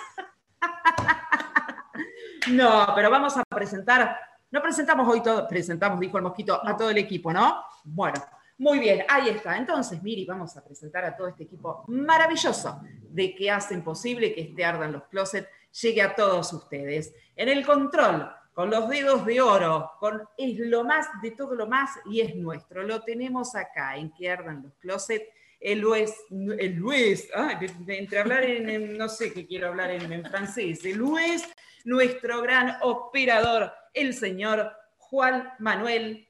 No, 2.50 2.92
pero 2.94 3.10
vamos 3.10 3.36
a 3.36 3.44
presentar, 3.44 4.18
no 4.50 4.62
presentamos 4.62 5.06
hoy 5.06 5.22
todo, 5.22 5.46
presentamos, 5.46 6.00
dijo 6.00 6.16
el 6.16 6.22
mosquito, 6.22 6.60
a 6.66 6.76
todo 6.76 6.90
el 6.90 6.98
equipo, 6.98 7.32
¿no? 7.32 7.62
Bueno, 7.84 8.18
muy 8.58 8.78
bien, 8.78 9.04
ahí 9.08 9.28
está. 9.28 9.56
Entonces, 9.56 10.02
Miri, 10.02 10.24
vamos 10.24 10.56
a 10.56 10.64
presentar 10.64 11.04
a 11.04 11.16
todo 11.16 11.28
este 11.28 11.44
equipo 11.44 11.84
maravilloso 11.88 12.80
de 13.02 13.34
que 13.34 13.50
hacen 13.50 13.82
posible 13.82 14.34
que 14.34 14.42
este 14.42 14.64
Ardan 14.64 14.92
los 14.92 15.04
Closet 15.04 15.48
llegue 15.80 16.02
a 16.02 16.14
todos 16.14 16.52
ustedes. 16.52 17.14
En 17.36 17.48
el 17.48 17.64
control, 17.64 18.30
con 18.60 18.68
los 18.68 18.90
dedos 18.90 19.24
de 19.24 19.40
oro, 19.40 19.90
con 19.98 20.22
es 20.36 20.58
lo 20.58 20.84
más 20.84 21.06
de 21.22 21.30
todo 21.30 21.54
lo 21.54 21.66
más 21.66 21.92
y 22.04 22.20
es 22.20 22.34
nuestro. 22.36 22.82
Lo 22.82 23.00
tenemos 23.02 23.54
acá 23.54 23.96
en 23.96 24.12
que 24.12 24.30
ardan 24.30 24.62
los 24.62 24.74
closet. 24.74 25.26
El 25.58 25.78
Luis, 25.80 26.12
el 26.30 26.74
Luis, 26.74 27.26
de- 27.58 27.68
de- 27.86 27.98
entre 27.98 28.18
hablar 28.18 28.44
en, 28.44 28.68
en- 28.68 28.98
no 28.98 29.08
sé 29.08 29.32
qué 29.32 29.46
quiero 29.46 29.68
hablar 29.68 29.90
en, 29.92 30.12
en 30.12 30.22
francés, 30.26 30.84
el 30.84 30.98
Luis, 30.98 31.48
nuestro 31.86 32.42
gran 32.42 32.76
operador, 32.82 33.72
el 33.94 34.12
señor 34.12 34.70
Juan 34.98 35.54
Manuel. 35.58 36.28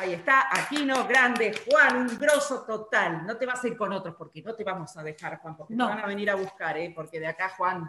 Ahí 0.00 0.14
está, 0.14 0.48
Aquino, 0.50 1.06
grande, 1.06 1.54
Juan, 1.70 1.98
un 1.98 2.18
grosso 2.18 2.64
total. 2.64 3.24
No 3.26 3.36
te 3.36 3.46
vas 3.46 3.62
a 3.62 3.68
ir 3.68 3.76
con 3.76 3.92
otros 3.92 4.16
porque 4.16 4.42
no 4.42 4.56
te 4.56 4.64
vamos 4.64 4.96
a 4.96 5.04
dejar, 5.04 5.38
Juan, 5.38 5.56
porque 5.56 5.72
No. 5.76 5.86
te 5.86 5.94
van 5.94 6.02
a 6.02 6.06
venir 6.08 6.30
a 6.30 6.34
buscar, 6.34 6.76
¿eh? 6.78 6.92
porque 6.92 7.20
de 7.20 7.28
acá, 7.28 7.50
Juan, 7.50 7.88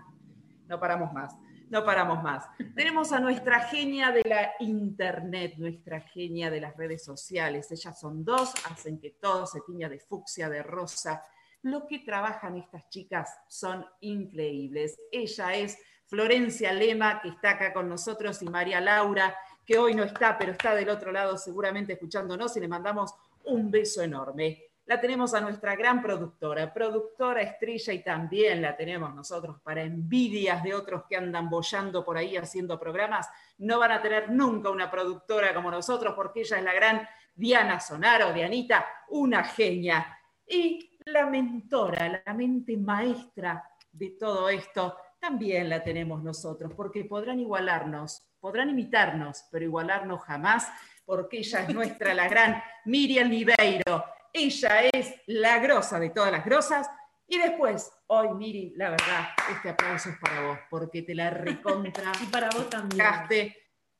no 0.67 0.79
paramos 0.79 1.11
más, 1.13 1.33
no 1.73 1.83
paramos 1.83 2.21
más. 2.21 2.45
Tenemos 2.75 3.11
a 3.13 3.19
nuestra 3.19 3.61
genia 3.61 4.11
de 4.11 4.21
la 4.29 4.53
internet, 4.59 5.55
nuestra 5.57 6.01
genia 6.01 6.51
de 6.51 6.61
las 6.61 6.77
redes 6.77 7.03
sociales. 7.03 7.71
Ellas 7.71 7.99
son 7.99 8.23
dos, 8.23 8.53
hacen 8.69 8.99
que 8.99 9.09
todo 9.09 9.47
se 9.47 9.59
tiña 9.61 9.89
de 9.89 9.99
fucsia, 9.99 10.49
de 10.49 10.61
rosa. 10.61 11.25
Lo 11.63 11.87
que 11.87 11.99
trabajan 11.99 12.57
estas 12.57 12.87
chicas 12.89 13.39
son 13.47 13.83
increíbles. 14.01 14.99
Ella 15.11 15.55
es 15.55 15.79
Florencia 16.05 16.71
Lema, 16.73 17.19
que 17.23 17.29
está 17.29 17.51
acá 17.51 17.73
con 17.73 17.89
nosotros, 17.89 18.39
y 18.43 18.45
María 18.45 18.79
Laura, 18.79 19.35
que 19.65 19.79
hoy 19.79 19.95
no 19.95 20.03
está, 20.03 20.37
pero 20.37 20.51
está 20.51 20.75
del 20.75 20.89
otro 20.89 21.11
lado 21.11 21.39
seguramente 21.39 21.93
escuchándonos 21.93 22.55
y 22.55 22.59
le 22.59 22.67
mandamos 22.67 23.15
un 23.45 23.71
beso 23.71 24.03
enorme. 24.03 24.61
La 24.85 24.99
tenemos 24.99 25.33
a 25.33 25.39
nuestra 25.39 25.75
gran 25.75 26.01
productora, 26.01 26.73
productora 26.73 27.41
estrella 27.41 27.93
y 27.93 28.03
también 28.03 28.61
la 28.61 28.75
tenemos 28.75 29.15
nosotros 29.15 29.61
para 29.63 29.81
envidias 29.81 30.61
de 30.61 30.73
otros 30.73 31.03
que 31.07 31.15
andan 31.15 31.49
bollando 31.49 32.03
por 32.03 32.17
ahí 32.17 32.35
haciendo 32.35 32.77
programas. 32.77 33.29
No 33.59 33.79
van 33.79 33.91
a 33.91 34.01
tener 34.01 34.29
nunca 34.29 34.69
una 34.69 34.91
productora 34.91 35.53
como 35.53 35.71
nosotros 35.71 36.13
porque 36.15 36.41
ella 36.41 36.57
es 36.57 36.63
la 36.63 36.73
gran 36.73 37.07
Diana 37.33 37.79
Sonaro, 37.79 38.33
Dianita, 38.33 38.85
una 39.09 39.43
genia. 39.45 40.19
Y 40.45 40.97
la 41.05 41.25
mentora, 41.27 42.21
la 42.25 42.33
mente 42.33 42.75
maestra 42.77 43.63
de 43.91 44.09
todo 44.19 44.49
esto, 44.49 44.97
también 45.19 45.69
la 45.69 45.81
tenemos 45.81 46.21
nosotros, 46.21 46.73
porque 46.75 47.05
podrán 47.05 47.39
igualarnos, 47.39 48.27
podrán 48.39 48.69
imitarnos, 48.69 49.45
pero 49.49 49.63
igualarnos 49.63 50.21
jamás, 50.21 50.67
porque 51.05 51.37
ella 51.37 51.61
es 51.61 51.73
nuestra, 51.73 52.13
la 52.13 52.27
gran 52.27 52.61
Miriam 52.85 53.29
Niveiro. 53.29 54.03
Ella 54.33 54.81
es 54.91 55.13
la 55.27 55.59
grosa 55.59 55.99
de 55.99 56.09
todas 56.09 56.31
las 56.31 56.43
grosas. 56.43 56.89
Y 57.27 57.37
después, 57.37 57.91
hoy, 58.07 58.33
Miri, 58.33 58.73
la 58.75 58.89
verdad, 58.89 59.29
este 59.51 59.69
aplauso 59.69 60.09
es 60.09 60.17
para 60.17 60.41
vos, 60.47 60.57
porque 60.69 61.03
te 61.03 61.13
la 61.15 61.29
recontra 61.29 62.11
Y 62.21 62.25
para 62.25 62.49
vos 62.49 62.69
también. 62.69 63.53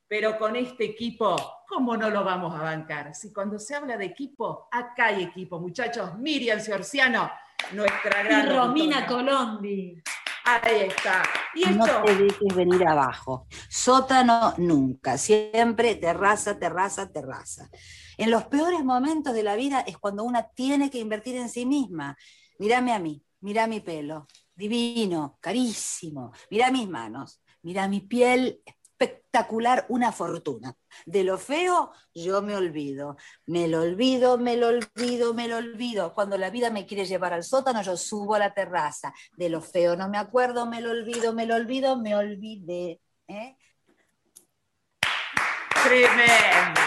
pero 0.07 0.37
con 0.37 0.55
este 0.55 0.85
equipo, 0.85 1.35
¿cómo 1.67 1.95
no 1.95 2.09
lo 2.09 2.23
vamos 2.23 2.53
a 2.53 2.63
bancar? 2.63 3.13
Si 3.15 3.31
cuando 3.31 3.57
se 3.59 3.75
habla 3.75 3.95
de 3.95 4.05
equipo, 4.05 4.67
acá 4.71 5.07
hay 5.07 5.23
equipo, 5.23 5.59
muchachos. 5.59 6.17
Miriam 6.17 6.59
Ciorciano, 6.59 7.31
nuestra 7.71 8.21
Y 8.21 8.25
gran 8.25 8.55
Romina 8.55 9.01
locutora. 9.01 9.07
Colombi. 9.07 10.03
Ahí 10.45 10.81
está. 10.87 11.23
Y 11.55 11.65
No 11.65 11.85
esto, 11.85 12.03
te 12.03 12.15
dejes 12.15 12.55
venir 12.55 12.85
abajo. 12.85 13.47
Sótano 13.69 14.53
nunca, 14.57 15.17
siempre 15.17 15.95
terraza, 15.95 16.59
terraza, 16.59 17.11
terraza. 17.11 17.69
En 18.17 18.29
los 18.29 18.45
peores 18.45 18.83
momentos 18.83 19.33
de 19.33 19.43
la 19.43 19.55
vida 19.55 19.81
es 19.81 19.97
cuando 19.97 20.23
una 20.23 20.43
tiene 20.49 20.89
que 20.89 20.99
invertir 20.99 21.37
en 21.37 21.49
sí 21.49 21.65
misma. 21.65 22.17
Mírame 22.59 22.93
a 22.93 22.99
mí, 22.99 23.23
mira 23.39 23.67
mi 23.67 23.79
pelo, 23.79 24.27
divino, 24.53 25.37
carísimo. 25.39 26.33
Mira 26.49 26.71
mis 26.71 26.89
manos, 26.89 27.41
mira 27.61 27.87
mi 27.87 28.01
piel, 28.01 28.61
espectacular, 29.03 29.85
una 29.89 30.11
fortuna. 30.11 30.75
De 31.05 31.23
lo 31.23 31.37
feo 31.37 31.91
yo 32.13 32.41
me 32.41 32.55
olvido, 32.55 33.17
me 33.45 33.67
lo 33.67 33.81
olvido, 33.81 34.37
me 34.37 34.57
lo 34.57 34.67
olvido, 34.67 35.33
me 35.33 35.47
lo 35.47 35.57
olvido. 35.57 36.13
Cuando 36.13 36.37
la 36.37 36.49
vida 36.49 36.69
me 36.69 36.85
quiere 36.85 37.05
llevar 37.05 37.33
al 37.33 37.43
sótano, 37.43 37.81
yo 37.81 37.97
subo 37.97 38.35
a 38.35 38.39
la 38.39 38.53
terraza. 38.53 39.13
De 39.37 39.49
lo 39.49 39.61
feo 39.61 39.95
no 39.95 40.09
me 40.09 40.17
acuerdo, 40.17 40.65
me 40.65 40.81
lo 40.81 40.91
olvido, 40.91 41.33
me 41.33 41.45
lo 41.45 41.55
olvido, 41.55 41.97
me 41.97 42.15
olvidé. 42.15 43.01
¿eh? 43.27 43.57
tremendo, 45.83 46.81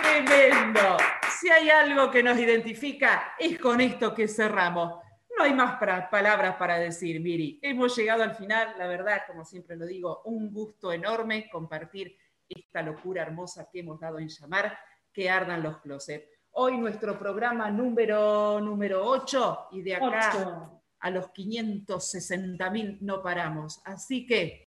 tremendo. 0.00 0.96
Si 1.40 1.50
hay 1.50 1.70
algo 1.70 2.10
que 2.10 2.22
nos 2.22 2.38
identifica, 2.38 3.34
es 3.38 3.58
con 3.58 3.80
esto 3.80 4.14
que 4.14 4.28
cerramos. 4.28 4.94
No 5.40 5.46
hay 5.46 5.54
más 5.54 5.78
palabras 6.10 6.56
para 6.56 6.78
decir, 6.78 7.18
Miri. 7.18 7.58
Hemos 7.62 7.96
llegado 7.96 8.22
al 8.22 8.34
final, 8.34 8.74
la 8.76 8.86
verdad, 8.86 9.22
como 9.26 9.42
siempre 9.42 9.74
lo 9.74 9.86
digo, 9.86 10.20
un 10.26 10.52
gusto 10.52 10.92
enorme 10.92 11.48
compartir 11.50 12.14
esta 12.46 12.82
locura 12.82 13.22
hermosa 13.22 13.66
que 13.72 13.80
hemos 13.80 13.98
dado 13.98 14.18
en 14.18 14.28
llamar 14.28 14.78
que 15.10 15.30
ardan 15.30 15.62
los 15.62 15.78
closets. 15.78 16.28
Hoy 16.50 16.76
nuestro 16.76 17.18
programa 17.18 17.70
número, 17.70 18.60
número 18.60 19.02
8 19.02 19.68
y 19.72 19.80
de 19.80 19.94
acá 19.94 20.70
a 20.98 21.10
los 21.10 21.30
560 21.30 22.68
mil 22.68 22.98
no 23.00 23.22
paramos. 23.22 23.80
Así 23.86 24.26
que, 24.26 24.68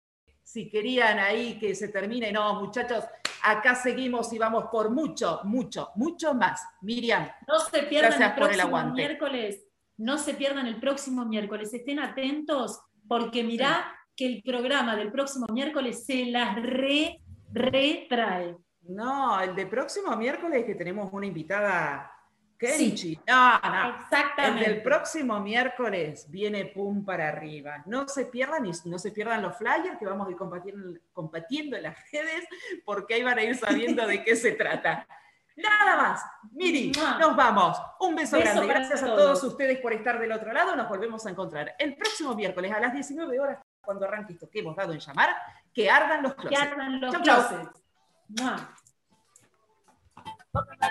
si 0.42 0.70
querían 0.70 1.18
ahí 1.18 1.58
que 1.58 1.74
se 1.74 1.88
termine, 1.88 2.32
no, 2.32 2.58
muchachos, 2.58 3.04
acá 3.42 3.74
seguimos 3.74 4.32
y 4.32 4.38
vamos 4.38 4.64
por 4.72 4.88
mucho, 4.88 5.42
mucho, 5.44 5.90
mucho 5.96 6.32
más. 6.32 6.66
Miriam, 6.80 7.28
No 7.46 7.58
se 7.60 7.82
pierdan 7.82 8.12
Gracias 8.12 8.30
el 8.32 8.42
por 8.42 8.50
el 8.50 8.60
aguante. 8.60 9.02
miércoles. 9.02 9.63
No 9.96 10.18
se 10.18 10.34
pierdan 10.34 10.66
el 10.66 10.80
próximo 10.80 11.24
miércoles. 11.24 11.72
Estén 11.72 12.00
atentos 12.00 12.80
porque 13.08 13.42
mirá 13.42 13.94
que 14.16 14.26
el 14.26 14.42
programa 14.42 14.96
del 14.96 15.10
próximo 15.10 15.46
miércoles 15.52 16.04
se 16.06 16.26
las 16.26 16.56
re, 16.62 17.20
retrae. 17.52 18.56
no, 18.82 19.40
el 19.40 19.54
de 19.54 19.66
próximo 19.66 20.16
miércoles 20.16 20.64
que 20.64 20.74
tenemos 20.74 21.12
una 21.12 21.26
invitada, 21.26 22.10
Kenchi. 22.58 23.18
No, 23.26 23.58
no. 23.60 23.88
El 23.88 23.94
Exactamente. 24.02 24.70
del 24.70 24.82
próximo 24.82 25.40
miércoles 25.40 26.26
viene 26.30 26.66
pum 26.66 27.04
para 27.04 27.28
arriba. 27.28 27.82
No 27.86 28.06
se 28.08 28.26
pierdan 28.26 28.66
y 28.66 28.70
no 28.84 28.98
se 28.98 29.10
pierdan 29.10 29.42
los 29.42 29.56
flyers 29.56 29.98
que 29.98 30.06
vamos 30.06 30.28
a 30.28 30.30
ir 30.30 30.36
compartiendo, 30.36 30.98
compartiendo 31.12 31.76
en 31.76 31.82
las 31.84 31.96
redes 32.10 32.44
porque 32.84 33.14
ahí 33.14 33.22
van 33.22 33.38
a 33.38 33.42
ir 33.42 33.56
sabiendo 33.56 34.06
de 34.06 34.22
qué 34.22 34.36
se 34.36 34.52
trata. 34.52 35.06
Nada 35.56 35.96
más. 35.96 36.22
Miri, 36.52 36.90
nos 37.20 37.36
vamos. 37.36 37.78
Un 38.00 38.14
beso, 38.16 38.36
Beso 38.38 38.50
grande. 38.50 38.66
Gracias 38.66 39.02
a 39.02 39.06
todos. 39.06 39.18
todos 39.40 39.44
ustedes 39.44 39.78
por 39.78 39.92
estar 39.92 40.18
del 40.18 40.32
otro 40.32 40.52
lado. 40.52 40.74
Nos 40.74 40.88
volvemos 40.88 41.24
a 41.26 41.30
encontrar 41.30 41.74
el 41.78 41.96
próximo 41.96 42.34
miércoles 42.34 42.72
a 42.72 42.80
las 42.80 42.92
19 42.92 43.38
horas 43.40 43.58
cuando 43.80 44.04
arranque 44.06 44.32
esto 44.32 44.48
que 44.50 44.60
hemos 44.60 44.74
dado 44.74 44.92
en 44.92 44.98
llamar, 44.98 45.30
que 45.72 45.90
ardan 45.90 46.22
los 46.22 46.34
Que 46.34 46.48
closets. 46.48 46.72
ardan 46.72 47.00
los 47.00 47.12
Chau, 47.12 47.22
chau. 47.22 47.46
closets. 47.48 47.82
Mua. 48.28 48.56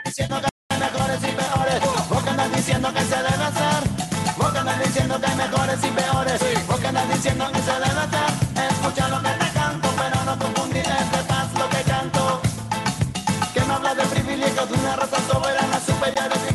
diciendo 0.06 0.40
que 0.40 0.48
hay 0.70 0.80
mejores 0.80 1.18
y 1.24 1.32
peores. 1.32 2.10
Vos 2.10 2.24
que 2.24 2.30
andas 2.30 2.52
diciendo 2.56 2.94
que 2.94 3.00
se 3.02 3.16
debe 3.16 3.44
hacer. 3.44 3.90
Vos 4.38 4.52
que 4.52 4.58
andas 4.60 4.80
diciendo 4.80 5.20
que 5.20 5.26
hay 5.26 5.36
mejores 5.38 5.84
y 5.84 5.92
peores. 5.92 6.68
Vos 6.68 6.80
que 6.80 6.88
andas 6.88 7.10
diciendo 7.10 7.52
que 7.52 7.60
se 7.60 7.72
debe 7.74 8.00
hacer. 8.00 8.68
Escucha 8.72 9.08
lo 9.10 9.22
que 9.22 9.43
de 14.66 14.74
una 14.76 14.96
raza 14.96 15.18
soberana 15.30 15.80
superior. 15.80 16.53